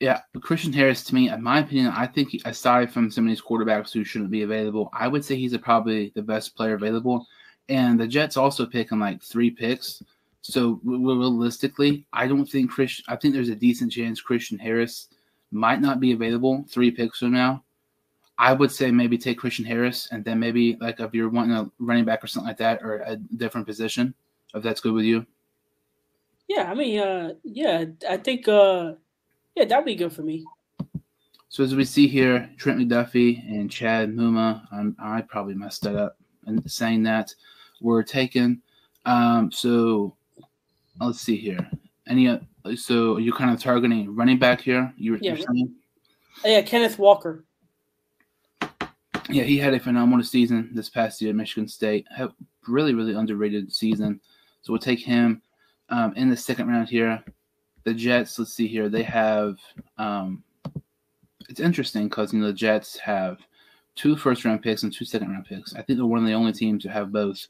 Yeah, 0.00 0.20
Christian 0.40 0.74
Harris, 0.74 1.04
to 1.04 1.14
me, 1.14 1.30
in 1.30 1.42
my 1.42 1.60
opinion, 1.60 1.86
I 1.86 2.06
think 2.06 2.36
aside 2.44 2.92
from 2.92 3.10
some 3.10 3.24
of 3.24 3.30
these 3.30 3.40
quarterbacks 3.40 3.92
who 3.92 4.04
shouldn't 4.04 4.30
be 4.30 4.42
available, 4.42 4.90
I 4.92 5.08
would 5.08 5.24
say 5.24 5.36
he's 5.36 5.54
a, 5.54 5.58
probably 5.58 6.12
the 6.14 6.22
best 6.22 6.54
player 6.54 6.74
available. 6.74 7.26
And 7.70 7.98
the 7.98 8.06
Jets 8.06 8.36
also 8.36 8.66
pick 8.66 8.92
him 8.92 9.00
like 9.00 9.22
three 9.22 9.50
picks. 9.50 10.02
So 10.42 10.80
realistically, 10.84 12.06
I 12.12 12.28
don't 12.28 12.46
think 12.46 12.70
Christian. 12.70 13.04
I 13.08 13.16
think 13.16 13.34
there's 13.34 13.48
a 13.48 13.56
decent 13.56 13.90
chance 13.90 14.20
Christian 14.20 14.58
Harris 14.58 15.08
might 15.50 15.80
not 15.80 15.98
be 15.98 16.12
available 16.12 16.64
three 16.68 16.90
picks 16.90 17.18
from 17.18 17.32
now. 17.32 17.64
I 18.38 18.52
would 18.52 18.70
say 18.70 18.90
maybe 18.90 19.16
take 19.16 19.38
Christian 19.38 19.64
Harris, 19.64 20.08
and 20.12 20.24
then 20.24 20.38
maybe 20.38 20.76
like 20.78 21.00
if 21.00 21.14
you're 21.14 21.30
wanting 21.30 21.56
a 21.56 21.70
running 21.78 22.04
back 22.04 22.22
or 22.22 22.26
something 22.26 22.48
like 22.48 22.58
that, 22.58 22.82
or 22.82 22.98
a 22.98 23.16
different 23.16 23.66
position, 23.66 24.14
if 24.54 24.62
that's 24.62 24.80
good 24.80 24.92
with 24.92 25.06
you. 25.06 25.26
Yeah, 26.48 26.70
I 26.70 26.74
mean, 26.74 27.00
uh, 27.00 27.32
yeah, 27.42 27.86
I 28.08 28.18
think 28.18 28.46
uh, 28.46 28.92
yeah, 29.56 29.64
that'd 29.64 29.84
be 29.84 29.94
good 29.94 30.12
for 30.12 30.22
me. 30.22 30.44
So 31.48 31.64
as 31.64 31.74
we 31.74 31.84
see 31.84 32.06
here, 32.06 32.50
Trent 32.58 32.78
McDuffie 32.78 33.40
and 33.48 33.70
Chad 33.70 34.10
Muma, 34.10 34.66
I'm, 34.70 34.94
I 34.98 35.22
probably 35.22 35.54
messed 35.54 35.82
that 35.82 35.96
up 35.96 36.18
and 36.46 36.70
saying 36.70 37.02
that 37.04 37.34
were 37.80 38.02
taken. 38.02 38.60
Um, 39.06 39.50
so 39.50 40.14
let's 41.00 41.20
see 41.20 41.36
here. 41.36 41.66
Any 42.06 42.28
uh, 42.28 42.38
so 42.74 43.16
you're 43.16 43.36
kind 43.36 43.50
of 43.50 43.60
targeting 43.60 44.14
running 44.14 44.38
back 44.38 44.60
here? 44.60 44.92
You're, 44.98 45.18
yeah, 45.22 45.36
saying? 45.36 45.74
Yeah, 46.44 46.62
Kenneth 46.62 46.98
Walker. 46.98 47.44
Yeah, 49.28 49.44
he 49.44 49.56
had 49.56 49.74
a 49.74 49.80
phenomenal 49.80 50.24
season 50.24 50.70
this 50.74 50.88
past 50.88 51.20
year 51.22 51.30
at 51.30 51.36
Michigan 51.36 51.68
State. 51.68 52.06
Have 52.14 52.32
really, 52.68 52.92
really 52.92 53.14
underrated 53.14 53.72
season. 53.72 54.20
So 54.62 54.72
we'll 54.72 54.80
take 54.80 55.00
him 55.00 55.40
um, 55.88 56.12
in 56.14 56.28
the 56.28 56.36
second 56.36 56.68
round 56.68 56.88
here 56.88 57.24
the 57.86 57.94
Jets, 57.94 58.36
let's 58.36 58.52
see 58.52 58.66
here, 58.66 58.88
they 58.88 59.04
have 59.04 59.58
um, 59.96 60.42
it's 61.48 61.60
interesting 61.60 62.08
because 62.08 62.32
you 62.32 62.40
know 62.40 62.48
the 62.48 62.52
Jets 62.52 62.98
have 62.98 63.38
two 63.94 64.16
first 64.16 64.44
round 64.44 64.60
picks 64.60 64.82
and 64.82 64.92
two 64.92 65.04
second 65.04 65.30
round 65.30 65.46
picks. 65.46 65.72
I 65.72 65.82
think 65.82 65.96
they're 65.96 66.04
one 66.04 66.18
of 66.18 66.26
the 66.26 66.32
only 66.32 66.52
teams 66.52 66.82
to 66.82 66.90
have 66.90 67.12
both. 67.12 67.46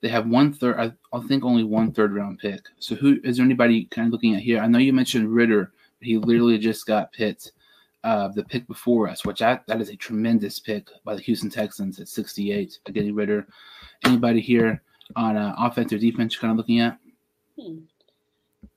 They 0.00 0.08
have 0.08 0.28
one 0.28 0.52
third, 0.52 0.78
I, 0.78 0.92
I 1.12 1.20
think 1.22 1.44
only 1.44 1.64
one 1.64 1.90
third 1.90 2.14
round 2.14 2.38
pick. 2.38 2.60
So 2.78 2.94
who 2.94 3.18
is 3.24 3.36
there 3.36 3.44
anybody 3.44 3.86
kind 3.86 4.06
of 4.06 4.12
looking 4.12 4.36
at 4.36 4.42
here? 4.42 4.60
I 4.60 4.68
know 4.68 4.78
you 4.78 4.92
mentioned 4.92 5.28
Ridder. 5.28 5.72
He 6.00 6.16
literally 6.18 6.56
just 6.56 6.86
got 6.86 7.12
picked 7.12 7.50
uh, 8.04 8.28
the 8.28 8.44
pick 8.44 8.68
before 8.68 9.08
us, 9.08 9.24
which 9.24 9.42
I, 9.42 9.58
that 9.66 9.80
is 9.80 9.90
a 9.90 9.96
tremendous 9.96 10.60
pick 10.60 10.88
by 11.04 11.16
the 11.16 11.20
Houston 11.22 11.50
Texans 11.50 11.98
at 11.98 12.06
68 12.06 12.78
getting 12.92 13.14
Ridder. 13.14 13.48
Anybody 14.04 14.40
here 14.40 14.82
on 15.16 15.36
uh, 15.36 15.56
offense 15.58 15.92
or 15.92 15.98
defense 15.98 16.34
you're 16.34 16.42
kind 16.42 16.52
of 16.52 16.58
looking 16.58 16.78
at? 16.78 16.96
Hmm. 17.60 17.78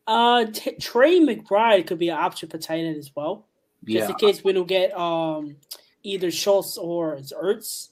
Uh, 0.06 0.46
t- 0.46 0.76
Trey 0.80 1.20
McBride 1.20 1.88
could 1.88 2.00
be 2.00 2.10
an 2.10 2.18
option 2.18 2.50
for 2.50 2.58
tight 2.58 2.82
end 2.82 2.98
as 2.98 3.12
well, 3.16 3.46
yeah. 3.86 4.00
just 4.00 4.12
in 4.12 4.16
case 4.18 4.44
we 4.44 4.54
don't 4.54 4.68
get 4.68 4.96
um 4.98 5.56
either 6.04 6.30
Schultz 6.30 6.78
or 6.78 7.18
Ertz. 7.18 7.90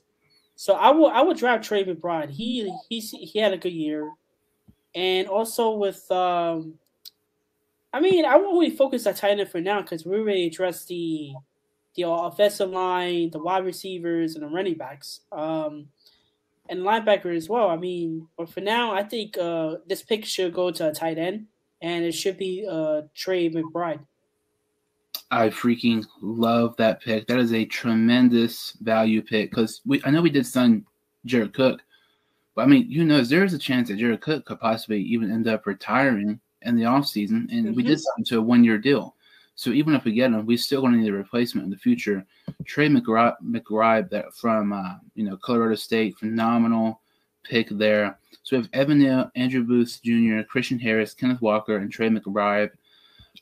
So 0.56 0.74
I 0.74 0.92
will 0.92 1.08
I 1.08 1.22
would 1.22 1.38
draft 1.38 1.64
Trey 1.64 1.84
McBride. 1.86 2.30
He 2.30 2.72
he's 2.90 3.12
he 3.12 3.40
had 3.40 3.54
a 3.54 3.58
good 3.58 3.74
year, 3.74 4.12
and 4.94 5.28
also 5.28 5.72
with 5.72 6.10
um, 6.12 6.76
I 7.94 8.02
mean 8.02 8.26
I 8.26 8.36
won't 8.36 8.60
really 8.60 8.76
focus 8.76 9.08
on 9.08 9.14
tight 9.14 9.40
end 9.40 9.50
for 9.50 9.62
now 9.62 9.82
because 9.82 10.06
we 10.06 10.18
already 10.18 10.48
addressed 10.48 10.90
the 10.90 11.34
the 11.96 12.04
offensive 12.08 12.70
line, 12.70 13.32
the 13.32 13.40
wide 13.40 13.66
receivers, 13.66 14.36
and 14.36 14.44
the 14.44 14.48
running 14.48 14.76
backs. 14.76 15.22
Um, 15.32 15.88
and 16.70 16.82
linebacker 16.82 17.36
as 17.36 17.50
well. 17.50 17.70
I 17.70 17.76
mean, 17.76 18.28
but 18.38 18.50
for 18.50 18.62
now, 18.62 18.94
I 18.94 19.04
think 19.04 19.38
uh, 19.38 19.78
this 19.88 20.04
pick 20.04 20.24
should 20.24 20.54
go 20.54 20.72
to 20.72 20.90
a 20.90 20.94
tight 20.94 21.18
end 21.18 21.48
and 21.82 22.06
it 22.06 22.14
should 22.14 22.38
be 22.38 22.68
uh, 22.70 23.02
Trey 23.16 23.50
McBride. 23.50 24.00
I 25.32 25.50
freaking 25.50 26.06
love 26.22 26.76
that 26.78 27.02
pick. 27.02 27.28
That 27.28 27.40
is 27.40 27.54
a 27.54 27.66
tremendous 27.66 28.78
value 28.82 29.22
pick 29.22 29.50
because 29.50 29.82
we 29.86 30.02
I 30.04 30.12
know 30.12 30.22
we 30.22 30.30
did 30.30 30.46
sign 30.46 30.86
Jared 31.26 31.54
Cook, 31.54 31.82
but 32.56 32.64
I 32.64 32.66
mean, 32.66 32.86
you 32.90 33.06
know, 33.06 33.22
there 33.22 33.46
is 33.46 33.54
a 33.54 33.60
chance 33.60 33.88
that 33.90 33.98
Jared 33.98 34.22
Cook 34.22 34.46
could 34.46 34.60
possibly 34.60 35.02
even 35.02 35.32
end 35.32 35.48
up 35.48 35.66
retiring 35.66 36.40
in 36.64 36.76
the 36.76 36.84
offseason, 36.84 37.50
and 37.52 37.66
mm-hmm. 37.66 37.74
we 37.74 37.84
did 37.84 38.00
sign 38.00 38.24
to 38.26 38.40
a 38.40 38.42
one 38.42 38.64
year 38.64 38.78
deal. 38.78 39.16
So 39.56 39.72
even 39.72 39.96
if 39.96 40.06
we 40.06 40.14
get 40.14 40.32
him, 40.32 40.46
we 40.46 40.58
still 40.58 40.82
going 40.82 40.94
to 40.94 41.00
need 41.00 41.10
a 41.10 41.14
replacement 41.14 41.66
in 41.66 41.72
the 41.72 41.78
future. 41.78 42.26
Trey 42.66 42.88
McBride, 42.88 43.36
McBride 43.44 44.10
that 44.10 44.34
from 44.36 44.74
uh, 44.74 44.96
you 45.16 45.24
know 45.24 45.38
Colorado 45.38 45.76
State, 45.76 46.18
phenomenal 46.18 47.01
pick 47.44 47.70
there. 47.70 48.18
So 48.44 48.58
we 48.58 48.64
have 48.64 48.70
Evan 48.74 49.00
Neal, 49.00 49.32
Andrew 49.36 49.64
Booth 49.64 50.00
Jr., 50.04 50.42
Christian 50.48 50.80
Harris, 50.80 51.14
Kenneth 51.14 51.42
Walker, 51.42 51.78
and 51.78 51.92
Trey 51.92 52.10
McBride. 52.10 52.72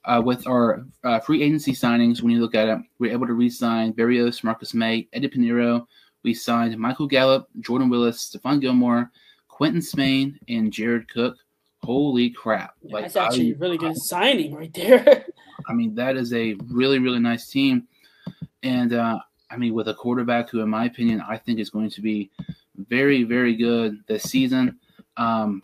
Uh, 0.05 0.21
with 0.23 0.45
our 0.47 0.85
uh, 1.03 1.19
free 1.19 1.41
agency 1.41 1.71
signings, 1.71 2.21
when 2.21 2.31
you 2.31 2.39
look 2.39 2.55
at 2.55 2.69
it, 2.69 2.79
we 2.99 3.09
are 3.09 3.13
able 3.13 3.27
to 3.27 3.33
re-sign 3.33 3.93
Berrios, 3.93 4.43
Marcus 4.43 4.73
Maye, 4.73 5.07
Eddy 5.13 5.27
Piñeiro. 5.27 5.85
We 6.23 6.33
signed 6.33 6.77
Michael 6.77 7.07
Gallup, 7.07 7.47
Jordan 7.59 7.89
Willis, 7.89 8.29
Stephon 8.29 8.61
Gilmore, 8.61 9.11
Quinton 9.47 9.81
Spain, 9.81 10.39
and 10.47 10.71
Jared 10.71 11.09
Cook. 11.09 11.37
Holy 11.83 12.29
crap! 12.29 12.75
Like, 12.83 13.05
that's 13.05 13.15
actually 13.15 13.53
I, 13.53 13.55
a 13.55 13.57
really 13.57 13.77
good 13.77 13.91
I, 13.91 13.95
signing 13.95 14.53
right 14.53 14.73
there. 14.73 15.25
I 15.67 15.73
mean, 15.73 15.95
that 15.95 16.17
is 16.17 16.33
a 16.33 16.55
really, 16.67 16.99
really 16.99 17.19
nice 17.19 17.49
team. 17.49 17.87
And 18.63 18.93
uh, 18.93 19.19
I 19.49 19.57
mean, 19.57 19.73
with 19.73 19.87
a 19.87 19.93
quarterback 19.93 20.49
who, 20.49 20.61
in 20.61 20.69
my 20.69 20.85
opinion, 20.85 21.21
I 21.21 21.37
think 21.37 21.59
is 21.59 21.69
going 21.69 21.89
to 21.91 22.01
be 22.01 22.29
very, 22.87 23.23
very 23.23 23.55
good 23.55 23.97
this 24.07 24.23
season. 24.23 24.79
Um, 25.17 25.61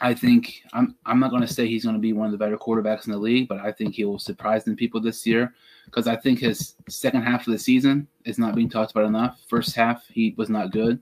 I 0.00 0.12
think 0.14 0.62
I'm 0.72 0.94
I'm 1.06 1.18
not 1.18 1.30
going 1.30 1.42
to 1.42 1.52
say 1.52 1.66
he's 1.66 1.84
going 1.84 1.96
to 1.96 2.00
be 2.00 2.12
one 2.12 2.26
of 2.26 2.32
the 2.32 2.38
better 2.38 2.58
quarterbacks 2.58 3.06
in 3.06 3.12
the 3.12 3.18
league, 3.18 3.48
but 3.48 3.60
I 3.60 3.72
think 3.72 3.94
he 3.94 4.04
will 4.04 4.18
surprise 4.18 4.64
them 4.64 4.76
people 4.76 5.00
this 5.00 5.26
year 5.26 5.54
because 5.86 6.06
I 6.06 6.16
think 6.16 6.40
his 6.40 6.74
second 6.88 7.22
half 7.22 7.46
of 7.46 7.52
the 7.52 7.58
season 7.58 8.06
is 8.24 8.38
not 8.38 8.54
being 8.54 8.68
talked 8.68 8.90
about 8.90 9.06
enough. 9.06 9.40
First 9.48 9.74
half 9.74 10.06
he 10.08 10.34
was 10.36 10.50
not 10.50 10.70
good. 10.70 11.00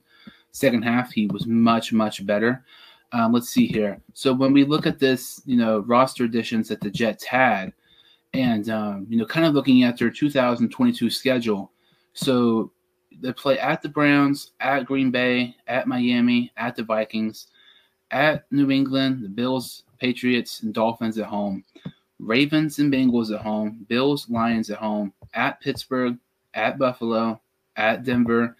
Second 0.51 0.83
half 0.83 1.11
he 1.11 1.27
was 1.27 1.45
much 1.45 1.91
much 1.91 2.25
better. 2.25 2.63
Um, 3.11 3.33
let's 3.33 3.49
see 3.49 3.67
here. 3.67 4.01
So 4.13 4.33
when 4.33 4.53
we 4.53 4.63
look 4.63 4.87
at 4.87 4.99
this, 4.99 5.41
you 5.45 5.57
know, 5.57 5.79
roster 5.79 6.23
additions 6.23 6.69
that 6.69 6.81
the 6.81 6.89
Jets 6.89 7.25
had, 7.25 7.73
and 8.33 8.69
um, 8.69 9.07
you 9.09 9.17
know, 9.17 9.25
kind 9.25 9.45
of 9.45 9.53
looking 9.53 9.83
at 9.83 9.97
their 9.97 10.09
2022 10.09 11.09
schedule. 11.09 11.71
So 12.13 12.71
they 13.21 13.33
play 13.33 13.59
at 13.59 13.81
the 13.81 13.89
Browns, 13.89 14.51
at 14.59 14.85
Green 14.85 15.11
Bay, 15.11 15.55
at 15.67 15.87
Miami, 15.87 16.51
at 16.57 16.75
the 16.75 16.83
Vikings, 16.83 17.47
at 18.11 18.45
New 18.51 18.71
England, 18.71 19.23
the 19.23 19.29
Bills, 19.29 19.83
Patriots, 19.99 20.61
and 20.61 20.73
Dolphins 20.73 21.17
at 21.17 21.25
home, 21.25 21.63
Ravens 22.19 22.79
and 22.79 22.91
Bengals 22.91 23.33
at 23.33 23.41
home, 23.41 23.85
Bills, 23.89 24.29
Lions 24.29 24.69
at 24.69 24.77
home, 24.77 25.13
at 25.33 25.59
Pittsburgh, 25.61 26.17
at 26.53 26.77
Buffalo, 26.77 27.39
at 27.75 28.03
Denver, 28.03 28.55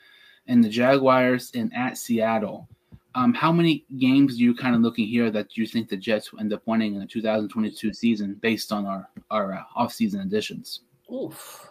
and 0.48 0.64
the 0.64 0.70
Jaguars 0.70 1.52
and 1.56 1.74
at 1.74 1.98
Seattle. 1.98 2.68
Um, 3.16 3.34
how 3.34 3.52
many 3.52 3.86
games 3.98 4.38
do 4.38 4.44
you 4.44 4.54
kind 4.54 4.76
of 4.76 4.82
looking 4.82 5.08
here 5.08 5.32
that 5.32 5.56
you 5.56 5.66
think 5.66 5.88
the 5.88 5.96
Jets 5.96 6.32
will 6.32 6.42
end 6.42 6.52
up 6.52 6.62
winning 6.66 6.96
in 6.96 7.00
the 7.00 7.06
2022 7.06 7.94
season 7.94 8.34
based 8.36 8.74
on 8.74 8.86
our 8.86 9.10
our 9.32 9.54
uh, 9.54 9.64
offseason 9.78 10.22
additions? 10.22 10.82
Oof. 11.12 11.70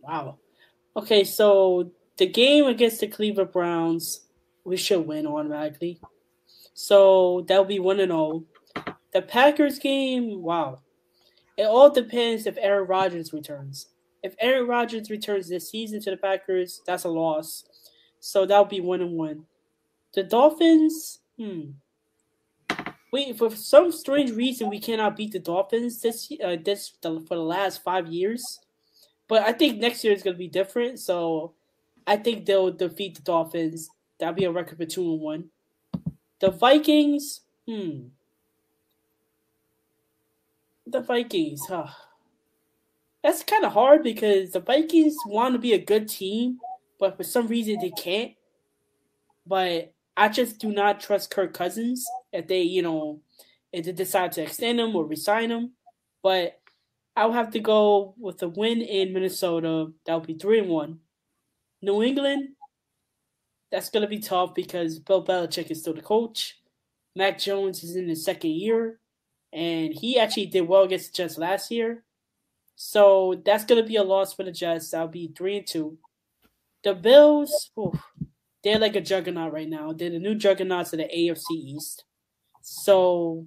Wow. 0.00 0.36
Okay, 0.96 1.24
so 1.24 1.90
the 2.16 2.26
game 2.26 2.66
against 2.66 3.00
the 3.00 3.08
Cleveland 3.08 3.52
Browns, 3.52 4.20
we 4.64 4.76
should 4.76 5.06
win 5.06 5.26
automatically. 5.26 6.00
So 6.74 7.44
that'll 7.46 7.64
be 7.64 7.78
one 7.78 8.00
and 8.00 8.12
all. 8.12 8.44
The 9.12 9.22
Packers 9.22 9.78
game, 9.78 10.42
wow. 10.42 10.80
It 11.56 11.64
all 11.64 11.90
depends 11.90 12.46
if 12.46 12.56
Aaron 12.58 12.88
Rodgers 12.88 13.32
returns. 13.32 13.88
If 14.22 14.34
Aaron 14.40 14.66
Rodgers 14.66 15.10
returns 15.10 15.48
this 15.48 15.70
season 15.70 16.00
to 16.02 16.10
the 16.10 16.16
Packers, 16.16 16.80
that's 16.86 17.04
a 17.04 17.08
loss. 17.08 17.64
So 18.20 18.46
that'll 18.46 18.64
be 18.64 18.80
one 18.80 19.02
and 19.02 19.16
one. 19.16 19.44
The 20.14 20.22
Dolphins, 20.22 21.20
hmm. 21.38 21.72
Wait, 23.12 23.38
for 23.38 23.50
some 23.54 23.92
strange 23.92 24.32
reason, 24.32 24.68
we 24.68 24.80
cannot 24.80 25.16
beat 25.16 25.30
the 25.30 25.38
Dolphins 25.38 26.00
this 26.00 26.32
uh, 26.44 26.56
this 26.64 26.94
the, 27.00 27.20
for 27.28 27.36
the 27.36 27.42
last 27.42 27.84
five 27.84 28.08
years. 28.08 28.58
But 29.28 29.42
I 29.42 29.52
think 29.52 29.78
next 29.78 30.02
year 30.02 30.12
is 30.12 30.24
going 30.24 30.34
to 30.34 30.38
be 30.38 30.48
different. 30.48 30.98
So 30.98 31.54
I 32.06 32.16
think 32.16 32.44
they'll 32.44 32.70
defeat 32.70 33.16
the 33.16 33.22
Dolphins. 33.22 33.88
That'll 34.18 34.34
be 34.34 34.44
a 34.44 34.52
record 34.52 34.78
for 34.78 34.84
two 34.84 35.12
and 35.12 35.20
one. 35.20 35.44
The 36.40 36.50
Vikings, 36.50 37.40
hmm. 37.66 38.08
The 40.86 41.00
Vikings, 41.00 41.62
huh. 41.66 41.88
That's 43.22 43.42
kind 43.42 43.64
of 43.64 43.72
hard 43.72 44.02
because 44.02 44.50
the 44.52 44.60
Vikings 44.60 45.16
want 45.26 45.54
to 45.54 45.58
be 45.58 45.72
a 45.72 45.78
good 45.78 46.08
team, 46.08 46.58
but 47.00 47.16
for 47.16 47.24
some 47.24 47.46
reason 47.46 47.78
they 47.80 47.90
can't. 47.90 48.32
But 49.46 49.94
I 50.16 50.28
just 50.28 50.58
do 50.58 50.70
not 50.70 51.00
trust 51.00 51.30
Kirk 51.30 51.54
Cousins 51.54 52.06
if 52.32 52.46
they, 52.46 52.62
you 52.62 52.82
know, 52.82 53.20
if 53.72 53.86
they 53.86 53.92
decide 53.92 54.32
to 54.32 54.42
extend 54.42 54.78
him 54.78 54.94
or 54.94 55.06
resign 55.06 55.50
him. 55.50 55.72
But 56.22 56.60
I'll 57.16 57.32
have 57.32 57.50
to 57.52 57.60
go 57.60 58.14
with 58.18 58.42
a 58.42 58.48
win 58.48 58.82
in 58.82 59.12
Minnesota. 59.12 59.92
That 60.04 60.14
would 60.14 60.26
be 60.26 60.34
three 60.34 60.58
and 60.58 60.68
one. 60.68 61.00
New 61.84 62.02
England, 62.02 62.50
that's 63.70 63.90
gonna 63.90 64.08
be 64.08 64.18
tough 64.18 64.54
because 64.54 64.98
Bill 64.98 65.24
Belichick 65.24 65.70
is 65.70 65.80
still 65.80 65.94
the 65.94 66.02
coach. 66.02 66.60
Mac 67.16 67.38
Jones 67.38 67.84
is 67.84 67.96
in 67.96 68.08
his 68.08 68.24
second 68.24 68.50
year, 68.50 68.98
and 69.52 69.92
he 69.92 70.18
actually 70.18 70.46
did 70.46 70.62
well 70.62 70.82
against 70.82 71.12
the 71.12 71.16
Jets 71.16 71.38
last 71.38 71.70
year. 71.70 72.04
So 72.76 73.40
that's 73.44 73.64
gonna 73.64 73.84
be 73.84 73.96
a 73.96 74.02
loss 74.02 74.34
for 74.34 74.42
the 74.44 74.52
Jets. 74.52 74.90
That'll 74.90 75.08
be 75.08 75.32
three 75.36 75.58
and 75.58 75.66
two. 75.66 75.98
The 76.82 76.94
Bills, 76.94 77.70
oof, 77.78 78.00
they're 78.62 78.78
like 78.78 78.96
a 78.96 79.00
juggernaut 79.00 79.52
right 79.52 79.68
now. 79.68 79.92
They're 79.92 80.10
the 80.10 80.18
new 80.18 80.34
juggernauts 80.34 80.92
of 80.92 80.98
the 80.98 81.04
AFC 81.04 81.52
East. 81.52 82.04
So 82.62 83.46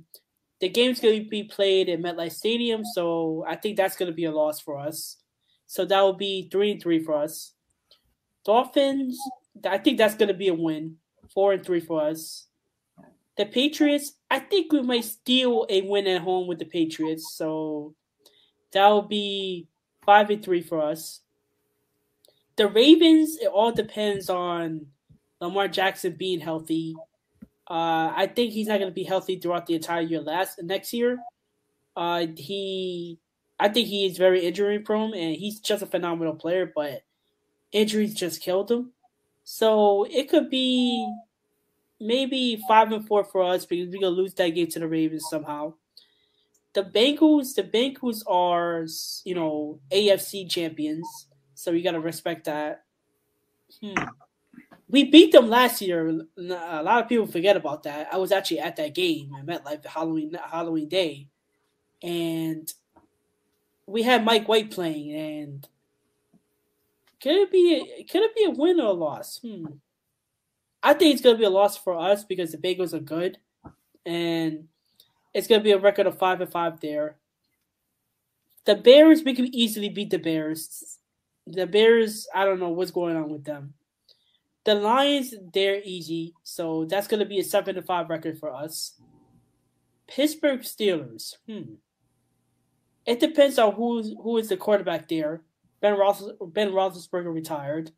the 0.60 0.70
game's 0.70 1.00
going 1.00 1.24
to 1.24 1.30
be 1.30 1.44
played 1.44 1.90
at 1.90 2.00
MetLife 2.00 2.32
Stadium, 2.32 2.84
so 2.86 3.44
I 3.48 3.56
think 3.56 3.78
that's 3.78 3.96
going 3.96 4.12
to 4.12 4.16
be 4.16 4.26
a 4.26 4.32
loss 4.32 4.60
for 4.60 4.78
us. 4.78 5.18
So 5.66 5.86
that 5.86 6.02
will 6.02 6.14
be 6.14 6.50
three 6.52 6.72
and 6.72 6.82
three 6.82 7.04
for 7.04 7.16
us. 7.16 7.54
Dolphins, 8.48 9.20
I 9.64 9.78
think 9.78 10.00
that's 10.00 10.16
going 10.16 10.30
to 10.30 10.34
be 10.34 10.48
a 10.48 10.54
win, 10.56 10.96
four 11.32 11.54
and 11.54 11.64
three 11.64 11.80
for 11.80 12.02
us. 12.02 12.48
The 13.38 13.46
Patriots, 13.46 14.14
I 14.32 14.40
think 14.40 14.72
we 14.72 14.82
might 14.82 15.06
steal 15.06 15.68
a 15.70 15.82
win 15.82 16.08
at 16.08 16.24
home 16.24 16.48
with 16.48 16.58
the 16.58 16.66
Patriots, 16.66 17.36
so 17.36 17.94
that 18.72 18.88
will 18.88 19.04
be 19.04 19.68
five 20.04 20.32
and 20.32 20.44
three 20.44 20.64
for 20.64 20.82
us. 20.82 21.20
The 22.56 22.68
Ravens, 22.68 23.38
it 23.40 23.50
all 23.50 23.72
depends 23.72 24.32
on 24.32 24.88
Lamar 25.40 25.68
Jackson 25.68 26.14
being 26.14 26.40
healthy 26.40 26.96
uh, 27.70 28.14
I 28.16 28.32
think 28.34 28.54
he's 28.54 28.68
not 28.68 28.80
going 28.80 28.90
to 28.90 28.96
be 28.96 29.04
healthy 29.04 29.38
throughout 29.40 29.66
the 29.66 29.76
entire 29.76 30.02
year 30.02 30.22
last 30.22 30.62
next 30.64 30.94
year. 30.94 31.18
Uh, 31.98 32.28
he, 32.38 33.20
I 33.60 33.68
think 33.68 33.88
he 33.90 34.06
is 34.06 34.18
very 34.18 34.46
injury 34.46 34.80
prone, 34.80 35.14
and 35.14 35.36
he's 35.36 35.60
just 35.60 35.84
a 35.84 35.88
phenomenal 35.88 36.36
player. 36.36 36.72
But 36.74 37.02
injuries 37.72 38.14
just 38.14 38.42
killed 38.42 38.72
him. 38.72 38.92
So 39.44 40.06
it 40.10 40.30
could 40.30 40.50
be 40.50 41.12
maybe 42.00 42.62
five 42.68 42.92
and 42.92 43.08
four 43.08 43.24
for 43.24 43.44
us 43.44 43.66
because 43.66 43.90
we're 43.90 44.02
gonna 44.02 44.10
lose 44.10 44.34
that 44.36 44.50
game 44.50 44.68
to 44.68 44.80
the 44.80 44.88
Ravens 44.88 45.26
somehow. 45.30 45.74
The 46.74 46.84
Bengals, 46.84 47.56
the 47.56 47.64
Bengals 47.64 48.24
are 48.28 48.86
you 49.24 49.36
know 49.36 49.80
AFC 49.92 50.50
champions, 50.50 51.28
so 51.56 51.72
we 51.72 51.82
gotta 51.82 52.00
respect 52.00 52.46
that. 52.46 52.84
Hmm 53.82 54.04
we 54.90 55.04
beat 55.06 55.32
them 55.32 55.50
last 55.50 55.82
year. 55.82 56.08
A 56.08 56.84
lot 56.84 57.04
of 57.04 57.10
people 57.10 57.28
forget 57.28 57.58
about 57.58 57.84
that. 57.84 58.08
I 58.12 58.18
was 58.18 58.32
actually 58.32 58.60
at 58.60 58.78
that 58.78 58.96
game. 58.96 59.32
I 59.38 59.42
met 59.42 59.66
like 59.66 59.86
Halloween 59.86 60.38
Halloween 60.42 60.88
day, 60.88 61.28
and 62.02 62.72
we 63.86 64.04
had 64.04 64.24
Mike 64.24 64.48
White 64.48 64.72
playing. 64.72 65.14
And 65.14 65.68
could 67.22 67.36
it 67.36 67.52
be 67.52 68.06
could 68.10 68.24
it 68.24 68.36
be 68.36 68.46
a 68.46 68.52
win 68.52 68.80
or 68.80 68.88
a 68.88 68.94
loss? 68.94 69.40
Hmm. 69.40 69.66
I 70.84 70.94
think 70.94 71.14
it's 71.14 71.24
gonna 71.24 71.38
be 71.38 71.44
a 71.44 71.50
loss 71.50 71.78
for 71.78 71.98
us 71.98 72.24
because 72.24 72.52
the 72.52 72.58
Bengals 72.58 72.94
are 72.94 73.00
good, 73.00 73.38
and 74.06 74.68
it's 75.34 75.48
gonna 75.48 75.64
be 75.64 75.72
a 75.72 75.80
record 75.80 76.08
of 76.08 76.18
five 76.18 76.42
and 76.42 76.52
five 76.52 76.80
there. 76.80 77.18
The 78.66 78.76
Bears, 78.76 79.24
we 79.24 79.34
can 79.34 79.54
easily 79.56 79.90
beat 79.90 80.10
the 80.10 80.20
Bears. 80.20 81.00
The 81.46 81.66
Bears, 81.66 82.28
I 82.36 82.44
don't 82.44 82.60
know 82.60 82.70
what's 82.70 82.92
going 82.92 83.16
on 83.16 83.30
with 83.30 83.46
them. 83.46 83.74
The 84.66 84.76
Lions, 84.76 85.34
they're 85.54 85.82
easy, 85.86 86.34
so 86.44 86.84
that's 86.84 87.08
going 87.08 87.22
to 87.22 87.26
be 87.26 87.40
a 87.40 87.44
seven 87.46 87.76
to 87.76 87.82
five 87.82 88.10
record 88.10 88.38
for 88.38 88.54
us. 88.54 89.00
Pittsburgh 90.06 90.60
Steelers, 90.60 91.36
hmm. 91.48 91.76
It 93.06 93.22
depends 93.22 93.58
on 93.58 93.74
who's 93.74 94.14
who 94.22 94.38
is 94.38 94.50
the 94.50 94.58
quarterback 94.58 95.08
there. 95.08 95.42
Ben 95.82 95.94
Roethlis, 95.94 96.54
Ben 96.54 96.72
Roethlisberger 96.72 97.34
retired, 97.34 97.92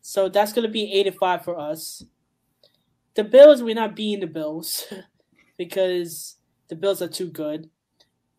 so 0.00 0.28
that's 0.28 0.52
going 0.52 0.66
to 0.66 0.72
be 0.72 0.92
eight 0.92 1.06
and 1.06 1.16
five 1.16 1.44
for 1.44 1.58
us. 1.58 2.04
The 3.14 3.24
Bills, 3.24 3.62
we're 3.62 3.74
not 3.74 3.96
beating 3.96 4.20
the 4.20 4.26
Bills 4.26 4.92
because 5.58 6.36
the 6.68 6.76
Bills 6.76 7.00
are 7.00 7.08
too 7.08 7.30
good. 7.30 7.70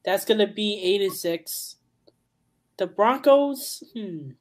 That's 0.04 0.26
going 0.26 0.40
to 0.40 0.48
be 0.48 0.82
eight 0.84 1.02
and 1.02 1.14
six. 1.14 1.78
The 2.78 2.88
Broncos, 2.88 3.84
hmm 3.94 4.32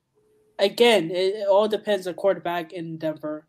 again, 0.58 1.10
it, 1.10 1.34
it 1.34 1.48
all 1.48 1.68
depends 1.68 2.06
on 2.06 2.14
quarterback 2.14 2.72
in 2.72 2.98
Denver. 2.98 3.46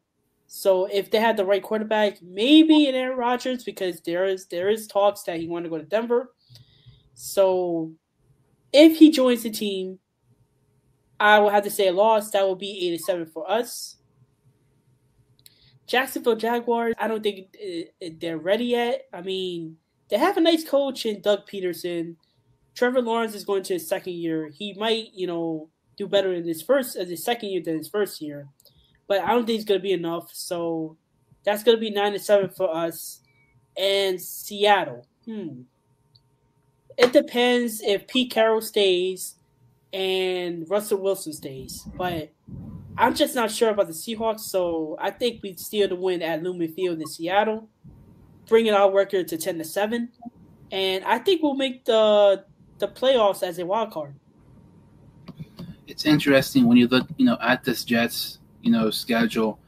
So 0.47 0.85
if 0.85 1.09
they 1.11 1.19
had 1.19 1.37
the 1.37 1.45
right 1.45 1.63
quarterback, 1.63 2.21
maybe 2.21 2.87
in 2.87 2.95
Aaron 2.95 3.17
Rodgers, 3.17 3.63
because 3.63 4.01
there 4.01 4.25
is 4.25 4.45
there 4.47 4.69
is 4.69 4.87
talks 4.87 5.23
that 5.23 5.39
he 5.39 5.47
want 5.47 5.65
to 5.65 5.69
go 5.69 5.77
to 5.77 5.83
Denver. 5.83 6.33
So 7.13 7.93
if 8.71 8.97
he 8.97 9.11
joins 9.11 9.43
the 9.43 9.49
team, 9.49 9.99
I 11.19 11.39
will 11.39 11.49
have 11.49 11.63
to 11.63 11.69
say 11.69 11.91
loss. 11.91 12.31
That 12.31 12.45
will 12.45 12.55
be 12.55 12.87
87 12.87 13.27
for 13.27 13.49
us. 13.49 13.97
Jacksonville 15.87 16.35
Jaguars, 16.35 16.95
I 16.97 17.07
don't 17.07 17.21
think 17.21 17.55
they're 18.19 18.37
ready 18.37 18.65
yet. 18.65 19.07
I 19.13 19.21
mean, 19.21 19.77
they 20.09 20.17
have 20.17 20.37
a 20.37 20.41
nice 20.41 20.67
coach 20.67 21.05
in 21.05 21.21
Doug 21.21 21.47
Pederson. 21.47 22.15
Trevor 22.73 23.01
Lawrence 23.01 23.35
is 23.35 23.45
going 23.45 23.63
to 23.63 23.73
his 23.73 23.87
second 23.87 24.13
year. 24.13 24.49
He 24.49 24.73
might, 24.73 25.13
you 25.13 25.27
know, 25.27 25.69
do 25.95 26.07
better 26.07 26.33
in 26.33 26.45
his 26.45 26.61
first 26.61 26.95
as 26.95 27.09
his 27.09 27.23
second 27.23 27.49
year 27.49 27.61
than 27.63 27.77
his 27.77 27.87
first 27.87 28.21
year. 28.21 28.47
But 29.07 29.21
I 29.21 29.29
don't 29.29 29.45
think 29.45 29.57
it's 29.57 29.67
gonna 29.67 29.79
be 29.79 29.93
enough. 29.93 30.29
So 30.33 30.97
that's 31.43 31.63
gonna 31.63 31.77
be 31.77 31.91
nine 31.91 32.13
to 32.13 32.19
seven 32.19 32.49
for 32.49 32.75
us. 32.75 33.21
And 33.77 34.21
Seattle. 34.21 35.07
Hmm. 35.25 35.61
It 36.97 37.13
depends 37.13 37.81
if 37.81 38.07
Pete 38.07 38.31
Carroll 38.31 38.61
stays 38.61 39.35
and 39.95 40.69
Russell 40.69 41.01
Wilson 41.01 41.33
stays. 41.33 41.87
But 41.97 42.33
I'm 42.97 43.15
just 43.15 43.35
not 43.35 43.49
sure 43.49 43.69
about 43.69 43.87
the 43.87 43.93
Seahawks, 43.93 44.41
so 44.41 44.97
I 44.99 45.11
think 45.11 45.41
we 45.41 45.55
steal 45.55 45.87
the 45.87 45.95
win 45.95 46.21
at 46.21 46.43
Lumen 46.43 46.71
Field 46.73 46.99
in 46.99 47.07
Seattle, 47.07 47.69
bringing 48.47 48.73
our 48.73 48.91
record 48.91 49.27
to 49.29 49.37
ten 49.37 49.57
to 49.57 49.63
seven, 49.63 50.09
and 50.71 51.03
I 51.05 51.19
think 51.19 51.41
we'll 51.41 51.55
make 51.55 51.85
the 51.85 52.45
the 52.77 52.87
playoffs 52.87 53.41
as 53.41 53.57
a 53.57 53.65
wild 53.65 53.91
card 53.91 54.15
it's 55.87 56.05
interesting 56.05 56.65
when 56.67 56.77
you 56.77 56.87
look, 56.87 57.07
you 57.17 57.25
know, 57.25 57.37
at 57.41 57.63
this 57.63 57.83
Jets, 57.83 58.39
you 58.61 58.71
know, 58.71 58.89
schedule. 58.89 59.59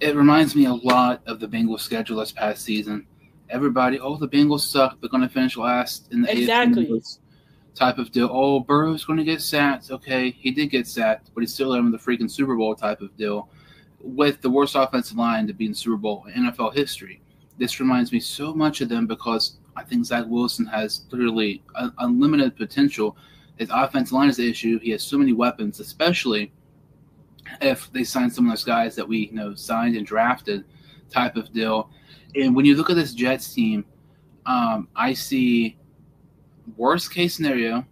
It 0.00 0.14
reminds 0.14 0.54
me 0.54 0.66
a 0.66 0.74
lot 0.74 1.22
of 1.26 1.40
the 1.40 1.48
Bengals 1.48 1.80
schedule 1.80 2.18
this 2.18 2.32
past 2.32 2.62
season. 2.62 3.06
Everybody, 3.48 3.98
oh, 3.98 4.16
the 4.16 4.28
Bengals 4.28 4.60
suck. 4.60 5.00
They're 5.00 5.08
going 5.08 5.22
to 5.22 5.28
finish 5.28 5.56
last 5.56 6.12
in 6.12 6.22
the 6.22 6.38
exactly 6.38 7.02
type 7.76 7.98
of 7.98 8.10
deal. 8.10 8.28
Oh, 8.32 8.58
Burrow's 8.58 9.04
going 9.04 9.18
to 9.18 9.24
get 9.24 9.40
sacked. 9.40 9.92
Okay, 9.92 10.30
he 10.30 10.50
did 10.50 10.70
get 10.70 10.88
sacked, 10.88 11.30
but 11.34 11.42
he's 11.42 11.54
still 11.54 11.74
in 11.74 11.92
the 11.92 11.98
freaking 11.98 12.30
Super 12.30 12.56
Bowl 12.56 12.74
type 12.74 13.00
of 13.00 13.16
deal 13.16 13.48
with 14.00 14.40
the 14.40 14.50
worst 14.50 14.74
offensive 14.74 15.16
line 15.16 15.46
to 15.46 15.52
be 15.52 15.66
in 15.66 15.74
Super 15.74 15.96
Bowl 15.96 16.26
in 16.34 16.44
NFL 16.44 16.74
history. 16.74 17.20
This 17.58 17.78
reminds 17.78 18.12
me 18.12 18.20
so 18.20 18.52
much 18.52 18.80
of 18.80 18.88
them 18.88 19.06
because 19.06 19.58
I 19.76 19.84
think 19.84 20.04
Zach 20.04 20.24
Wilson 20.26 20.66
has 20.66 21.04
literally 21.10 21.62
unlimited 21.98 22.56
potential 22.56 23.16
his 23.56 23.70
offensive 23.72 24.12
line 24.12 24.28
is 24.28 24.36
the 24.36 24.48
issue. 24.48 24.78
He 24.78 24.90
has 24.90 25.02
so 25.02 25.18
many 25.18 25.32
weapons, 25.32 25.80
especially 25.80 26.52
if 27.60 27.90
they 27.92 28.04
sign 28.04 28.30
some 28.30 28.46
of 28.46 28.52
those 28.52 28.64
guys 28.64 28.94
that 28.96 29.06
we 29.06 29.28
you 29.28 29.32
know 29.32 29.54
signed 29.54 29.96
and 29.96 30.06
drafted 30.06 30.64
type 31.10 31.36
of 31.36 31.52
deal. 31.52 31.90
And 32.34 32.54
when 32.54 32.64
you 32.64 32.76
look 32.76 32.90
at 32.90 32.96
this 32.96 33.14
Jets 33.14 33.54
team, 33.54 33.84
um, 34.44 34.88
I 34.94 35.14
see 35.14 35.78
worst 36.76 37.12
case 37.12 37.34
scenario. 37.36 37.84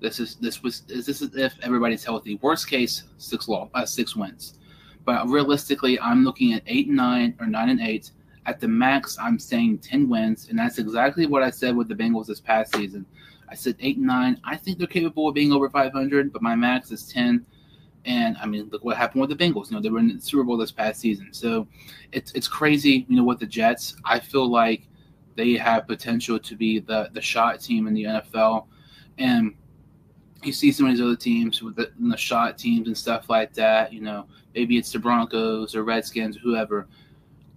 This 0.00 0.20
is 0.20 0.36
this 0.36 0.62
was 0.62 0.82
is 0.88 1.06
this 1.06 1.22
is 1.22 1.34
if 1.36 1.54
everybody's 1.62 2.04
healthy. 2.04 2.36
Worst 2.42 2.68
case 2.68 3.04
six 3.18 3.48
law 3.48 3.70
uh, 3.74 3.86
six 3.86 4.14
wins, 4.14 4.58
but 5.04 5.26
realistically, 5.28 5.98
I'm 6.00 6.24
looking 6.24 6.52
at 6.52 6.62
eight 6.66 6.88
and 6.88 6.96
nine 6.96 7.34
or 7.40 7.46
nine 7.46 7.70
and 7.70 7.80
eight. 7.80 8.10
At 8.46 8.60
the 8.60 8.68
max, 8.68 9.16
I'm 9.18 9.38
saying 9.38 9.78
ten 9.78 10.08
wins, 10.08 10.48
and 10.50 10.58
that's 10.58 10.78
exactly 10.78 11.26
what 11.26 11.42
I 11.42 11.50
said 11.50 11.74
with 11.74 11.88
the 11.88 11.94
Bengals 11.94 12.26
this 12.26 12.40
past 12.40 12.74
season. 12.74 13.06
I 13.48 13.54
said 13.54 13.76
eight 13.80 13.96
and 13.98 14.06
nine. 14.06 14.40
I 14.44 14.56
think 14.56 14.78
they're 14.78 14.86
capable 14.86 15.28
of 15.28 15.34
being 15.34 15.52
over 15.52 15.70
500, 15.70 16.32
but 16.32 16.42
my 16.42 16.56
max 16.56 16.90
is 16.90 17.06
10. 17.08 17.46
And 18.04 18.36
I 18.38 18.46
mean, 18.46 18.68
look 18.70 18.84
what 18.84 18.96
happened 18.96 19.20
with 19.20 19.30
the 19.30 19.36
Bengals. 19.36 19.70
You 19.70 19.76
know, 19.76 19.82
they 19.82 19.90
were 19.90 19.98
in 19.98 20.08
the 20.08 20.20
Super 20.20 20.44
Bowl 20.44 20.56
this 20.56 20.72
past 20.72 21.00
season. 21.00 21.28
So 21.30 21.66
it's 22.12 22.32
it's 22.32 22.48
crazy. 22.48 23.06
You 23.08 23.16
know, 23.16 23.24
with 23.24 23.38
the 23.38 23.46
Jets, 23.46 23.96
I 24.04 24.18
feel 24.18 24.50
like 24.50 24.88
they 25.36 25.54
have 25.54 25.86
potential 25.86 26.38
to 26.38 26.56
be 26.56 26.78
the 26.78 27.10
the 27.12 27.20
shot 27.20 27.60
team 27.60 27.86
in 27.86 27.94
the 27.94 28.04
NFL. 28.04 28.66
And 29.18 29.54
you 30.42 30.52
see 30.52 30.72
some 30.72 30.86
of 30.86 30.92
these 30.92 31.00
other 31.00 31.16
teams 31.16 31.62
with 31.62 31.76
the, 31.76 31.90
the 31.98 32.16
shot 32.16 32.58
teams 32.58 32.86
and 32.86 32.96
stuff 32.96 33.30
like 33.30 33.54
that. 33.54 33.92
You 33.92 34.00
know, 34.00 34.26
maybe 34.54 34.76
it's 34.76 34.92
the 34.92 34.98
Broncos 34.98 35.74
or 35.74 35.84
Redskins 35.84 36.36
or 36.36 36.40
whoever. 36.40 36.86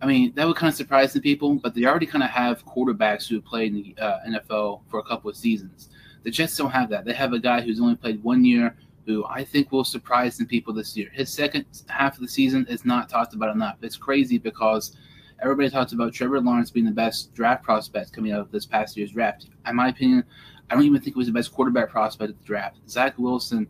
I 0.01 0.05
mean, 0.05 0.34
that 0.36 0.45
would 0.45 0.55
kind 0.55 0.69
of 0.69 0.75
surprise 0.75 1.13
some 1.13 1.21
people, 1.21 1.55
but 1.55 1.73
they 1.73 1.86
already 1.86 2.05
kind 2.05 2.23
of 2.23 2.30
have 2.30 2.63
quarterbacks 2.65 3.28
who 3.28 3.41
played 3.41 3.73
in 3.73 3.82
the 3.82 4.01
uh, 4.01 4.19
NFL 4.28 4.82
for 4.89 4.99
a 4.99 5.03
couple 5.03 5.30
of 5.30 5.36
seasons. 5.36 5.89
The 6.23 6.30
Jets 6.30 6.55
don't 6.55 6.69
have 6.69 6.89
that. 6.89 7.03
They 7.03 7.13
have 7.13 7.34
a 7.34 7.39
guy 7.39 7.61
who's 7.61 7.82
only 7.82 7.95
played 7.95 8.23
one 8.23 8.45
year 8.45 8.75
who 9.07 9.25
I 9.25 9.43
think 9.43 9.71
will 9.71 9.86
surprise 9.86 10.36
some 10.36 10.45
people 10.45 10.73
this 10.73 10.95
year. 10.95 11.09
His 11.13 11.32
second 11.32 11.65
half 11.88 12.15
of 12.15 12.21
the 12.21 12.28
season 12.28 12.67
is 12.69 12.86
not 12.86 13.09
talked 13.09 13.34
about 13.34 13.55
enough. 13.55 13.78
It's 13.82 13.95
crazy 13.95 14.38
because 14.38 14.97
everybody 15.41 15.69
talks 15.69 15.93
about 15.93 16.13
Trevor 16.13 16.41
Lawrence 16.41 16.71
being 16.71 16.85
the 16.85 16.91
best 16.91 17.33
draft 17.33 17.63
prospect 17.63 18.13
coming 18.13 18.31
out 18.31 18.41
of 18.41 18.51
this 18.51 18.65
past 18.65 18.97
year's 18.97 19.11
draft. 19.11 19.47
In 19.67 19.75
my 19.75 19.89
opinion, 19.89 20.23
I 20.69 20.75
don't 20.75 20.83
even 20.83 21.01
think 21.01 21.15
he 21.15 21.17
was 21.17 21.27
the 21.27 21.33
best 21.33 21.51
quarterback 21.51 21.89
prospect 21.89 22.31
of 22.31 22.39
the 22.39 22.45
draft. 22.45 22.77
Zach 22.89 23.17
Wilson 23.17 23.67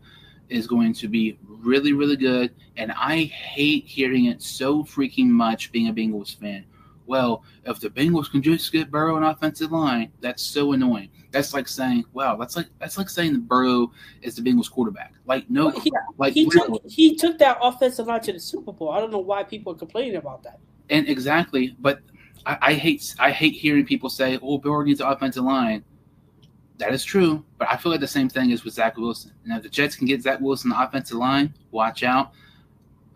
is 0.50 0.68
going 0.68 0.94
to 0.94 1.08
be 1.08 1.38
really, 1.44 1.94
really 1.94 2.16
good. 2.16 2.54
And 2.78 2.92
I 2.94 3.24
hate 3.24 3.86
hearing 3.86 4.26
it 4.26 4.42
so 4.42 4.84
freaking 4.84 5.28
much 5.28 5.72
being 5.72 5.90
a 5.90 5.94
Bengals 5.94 6.38
fan. 6.40 6.66
Well, 7.06 7.44
if 7.66 7.80
the 7.80 7.90
Bengals 7.90 8.30
can 8.30 8.42
just 8.42 8.72
get 8.72 8.92
Burrow 8.92 9.16
an 9.16 9.24
offensive 9.24 9.72
line, 9.72 10.12
that's 10.20 10.44
so 10.44 10.74
annoying. 10.74 11.10
That's 11.32 11.54
like 11.54 11.68
saying, 11.68 12.04
wow, 12.14 12.36
that's 12.36 12.58
like 12.58 12.68
that's 12.80 12.98
like 12.98 13.10
saying 13.10 13.34
that 13.34 13.48
Burrow 13.48 13.92
is 14.22 14.36
the 14.36 14.42
Bengals 14.42 14.70
quarterback. 14.70 15.14
Like 15.26 15.50
no, 15.50 15.68
Well, 15.68 15.80
he, 15.80 15.92
like 16.18 16.34
he 16.34 16.50
took 16.50 16.82
he 16.86 17.16
took 17.16 17.38
that 17.40 17.60
offensive 17.62 18.08
line 18.08 18.22
to 18.22 18.34
the 18.34 18.40
Super 18.40 18.74
Bowl. 18.74 18.92
I 18.92 19.00
don't 19.00 19.12
know 19.12 19.20
why 19.20 19.44
people 19.44 19.74
are 19.74 19.78
complaining 19.78 20.18
about 20.18 20.44
that. 20.44 20.60
And 20.90 21.08
exactly, 21.08 21.76
but 21.80 22.02
I, 22.46 22.58
I 22.62 22.74
hate 22.74 23.16
I 23.20 23.32
hate 23.32 23.54
hearing 23.54 23.86
people 23.86 24.10
say, 24.10 24.40
"Oh, 24.42 24.58
Burrow 24.58 24.84
needs 24.84 25.02
an 25.02 25.08
offensive 25.08 25.44
line." 25.44 25.84
That 26.78 26.94
is 26.94 27.04
true, 27.04 27.44
but 27.58 27.68
I 27.72 27.78
feel 27.78 27.92
like 27.92 28.02
the 28.02 28.08
same 28.08 28.30
thing 28.30 28.52
is 28.52 28.64
with 28.64 28.76
Zach 28.76 28.98
Wilson. 28.98 29.32
And 29.44 29.58
if 29.58 29.64
the 29.64 29.70
Jets 29.70 29.96
can 29.96 30.06
get 30.06 30.22
Zach 30.22 30.40
Wilson 30.40 30.70
the 30.70 30.82
offensive 30.82 31.18
line, 31.18 31.54
watch 31.72 32.04
out. 32.04 32.34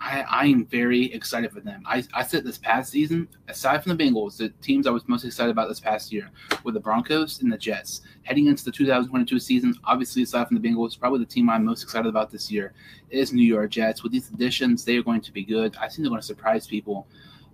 I, 0.03 0.25
I 0.27 0.45
am 0.47 0.65
very 0.65 1.13
excited 1.13 1.51
for 1.51 1.59
them. 1.59 1.83
I, 1.85 2.03
I 2.11 2.23
said 2.23 2.43
this 2.43 2.57
past 2.57 2.91
season, 2.91 3.27
aside 3.47 3.83
from 3.83 3.95
the 3.95 4.03
Bengals, 4.03 4.35
the 4.35 4.49
teams 4.61 4.87
I 4.87 4.89
was 4.89 5.07
most 5.07 5.23
excited 5.23 5.51
about 5.51 5.69
this 5.69 5.79
past 5.79 6.11
year 6.11 6.31
were 6.63 6.71
the 6.71 6.79
Broncos 6.79 7.43
and 7.43 7.53
the 7.53 7.57
Jets. 7.57 8.01
Heading 8.23 8.47
into 8.47 8.65
the 8.65 8.71
2022 8.71 9.37
season, 9.37 9.75
obviously, 9.83 10.23
aside 10.23 10.47
from 10.47 10.59
the 10.59 10.67
Bengals, 10.67 10.99
probably 10.99 11.19
the 11.19 11.25
team 11.25 11.51
I'm 11.51 11.63
most 11.63 11.83
excited 11.83 12.09
about 12.09 12.31
this 12.31 12.51
year 12.51 12.73
is 13.11 13.31
New 13.31 13.43
York 13.43 13.69
Jets. 13.69 14.01
With 14.01 14.11
these 14.11 14.29
additions, 14.31 14.83
they 14.83 14.97
are 14.97 15.03
going 15.03 15.21
to 15.21 15.31
be 15.31 15.43
good. 15.43 15.75
I 15.77 15.81
think 15.81 15.99
they're 15.99 16.09
going 16.09 16.21
to 16.21 16.25
surprise 16.25 16.65
people. 16.65 17.07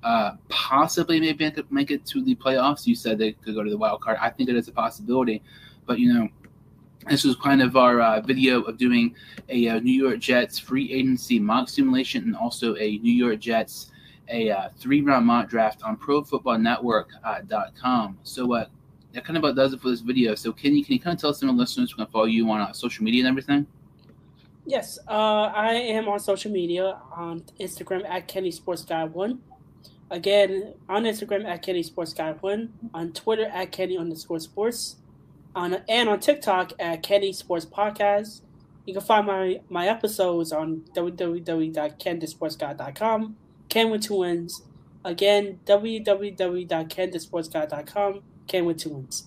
Uh, 0.03 0.35
possibly 0.47 1.19
maybe 1.19 1.51
make 1.69 1.91
it, 1.91 2.05
to 2.05 2.23
the 2.23 2.35
playoffs. 2.35 2.85
You 2.85 2.95
said 2.95 3.17
they 3.17 3.33
could 3.33 3.55
go 3.55 3.63
to 3.63 3.69
the 3.69 3.77
wild 3.77 4.01
card. 4.01 4.17
I 4.21 4.29
think 4.29 4.49
it 4.49 4.55
is 4.55 4.67
a 4.67 4.71
possibility. 4.71 5.41
But, 5.85 5.99
you 5.99 6.13
know, 6.13 6.29
this 7.09 7.23
was 7.23 7.35
kind 7.35 7.61
of 7.61 7.75
our 7.75 7.99
uh, 7.99 8.21
video 8.21 8.61
of 8.61 8.77
doing 8.77 9.15
a 9.49 9.69
uh, 9.69 9.79
New 9.79 9.91
York 9.91 10.19
Jets 10.19 10.59
free 10.59 10.93
agency 10.93 11.39
mock 11.39 11.69
simulation 11.69 12.23
and 12.23 12.35
also 12.35 12.75
a 12.75 12.97
New 12.99 13.13
York 13.13 13.39
Jets 13.39 13.91
a 14.29 14.51
uh, 14.51 14.69
three 14.77 15.01
round 15.01 15.25
mock 15.25 15.49
draft 15.49 15.81
on 15.83 15.97
ProFootballNetwork.com. 15.97 18.19
so 18.23 18.53
uh, 18.53 18.65
that 19.13 19.25
kind 19.25 19.37
of 19.37 19.43
about 19.43 19.55
does 19.55 19.73
it 19.73 19.81
for 19.81 19.89
this 19.89 20.01
video. 20.01 20.35
So 20.35 20.51
Kenny, 20.51 20.83
can 20.83 20.93
you 20.93 20.99
kind 20.99 21.15
of 21.15 21.21
tell 21.21 21.31
us 21.31 21.39
some 21.39 21.49
of 21.49 21.55
the 21.55 21.61
listeners 21.61 21.91
who 21.91 21.97
can 21.97 22.05
follow 22.07 22.25
you 22.25 22.49
on 22.51 22.61
uh, 22.61 22.71
social 22.73 23.03
media 23.03 23.21
and 23.21 23.29
everything? 23.29 23.65
Yes, 24.65 24.99
uh, 25.07 25.51
I 25.55 25.73
am 25.73 26.07
on 26.09 26.19
social 26.19 26.51
media 26.51 26.99
on 27.15 27.43
Instagram 27.59 28.07
at 28.07 28.27
Kenny 28.27 28.51
Sports 28.51 28.83
Guy 28.83 29.05
One. 29.05 29.39
Again, 30.09 30.73
on 30.87 31.03
Instagram 31.03 31.43
at 31.45 31.61
Kenny 31.61 31.83
Sports 31.83 32.13
Guy 32.13 32.31
One, 32.31 32.71
on 32.93 33.11
Twitter 33.11 33.43
at 33.45 33.73
Kenny 33.73 33.97
underscore 33.97 34.39
Sports, 34.39 34.95
on 35.53 35.79
and 35.89 36.07
on 36.07 36.21
TikTok 36.21 36.71
at 36.79 37.03
Kenny 37.03 37.33
Sports 37.33 37.65
Podcast. 37.65 38.39
You 38.85 38.93
can 38.93 39.03
find 39.03 39.27
my 39.27 39.59
my 39.69 39.87
episodes 39.87 40.53
on 40.53 40.85
www.kennthesportsguy.com. 40.95 43.35
Ken 43.67 43.89
with 43.89 44.03
two 44.03 44.19
wins. 44.19 44.61
Again, 45.03 45.59
www.kennthesportsguy.com. 45.65 48.21
Ken 48.47 48.65
with 48.65 48.77
two 48.77 48.91
wins. 48.91 49.25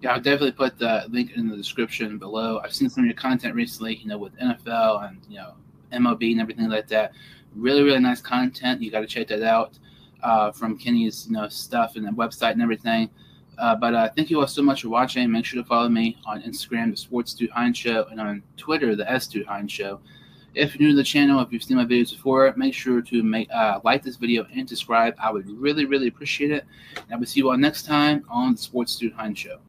Yeah, 0.00 0.14
I'll 0.14 0.20
definitely 0.20 0.52
put 0.52 0.78
the 0.78 1.04
link 1.08 1.32
in 1.36 1.48
the 1.48 1.56
description 1.56 2.18
below. 2.18 2.60
I've 2.64 2.74
seen 2.74 2.90
some 2.90 3.04
of 3.04 3.06
your 3.06 3.14
content 3.14 3.54
recently, 3.54 3.94
you 3.96 4.08
know, 4.08 4.18
with 4.18 4.36
NFL 4.38 5.08
and 5.08 5.20
you 5.28 5.36
know 5.36 5.54
MLB 5.92 6.32
and 6.32 6.40
everything 6.40 6.68
like 6.68 6.88
that. 6.88 7.12
Really, 7.54 7.82
really 7.82 8.00
nice 8.00 8.20
content. 8.20 8.82
You 8.82 8.90
got 8.90 9.00
to 9.00 9.06
check 9.06 9.28
that 9.28 9.42
out 9.42 9.78
uh, 10.22 10.50
from 10.52 10.78
Kenny's 10.78 11.26
you 11.28 11.32
know 11.32 11.48
stuff 11.48 11.96
and 11.96 12.06
the 12.06 12.10
website 12.10 12.52
and 12.52 12.62
everything. 12.62 13.10
Uh, 13.58 13.74
but 13.74 13.94
uh, 13.94 14.08
thank 14.16 14.30
you 14.30 14.40
all 14.40 14.46
so 14.46 14.62
much 14.62 14.82
for 14.82 14.88
watching. 14.88 15.30
Make 15.30 15.44
sure 15.44 15.60
to 15.60 15.68
follow 15.68 15.88
me 15.88 16.18
on 16.26 16.42
Instagram, 16.42 16.92
the 16.92 16.96
Sports 16.96 17.34
Dude 17.34 17.50
Heinz 17.50 17.76
Show, 17.76 18.06
and 18.10 18.20
on 18.20 18.42
Twitter, 18.56 18.94
the 18.94 19.10
S 19.10 19.26
Dude 19.26 19.46
Heinz 19.46 19.72
Show. 19.72 20.00
If 20.54 20.74
you're 20.74 20.88
new 20.88 20.94
to 20.94 20.96
the 20.96 21.04
channel, 21.04 21.40
if 21.40 21.52
you've 21.52 21.62
seen 21.62 21.76
my 21.76 21.84
videos 21.84 22.12
before, 22.12 22.52
make 22.56 22.74
sure 22.74 23.02
to 23.02 23.22
make 23.22 23.50
uh, 23.50 23.80
like 23.84 24.02
this 24.02 24.16
video 24.16 24.46
and 24.54 24.68
subscribe. 24.68 25.14
I 25.22 25.30
would 25.30 25.48
really, 25.50 25.84
really 25.84 26.08
appreciate 26.08 26.50
it. 26.50 26.64
And 26.96 27.12
I 27.12 27.16
will 27.16 27.26
see 27.26 27.40
you 27.40 27.50
all 27.50 27.58
next 27.58 27.84
time 27.84 28.24
on 28.28 28.52
the 28.52 28.58
Sports 28.58 28.96
Dude 28.96 29.12
Heinz 29.12 29.38
Show. 29.38 29.67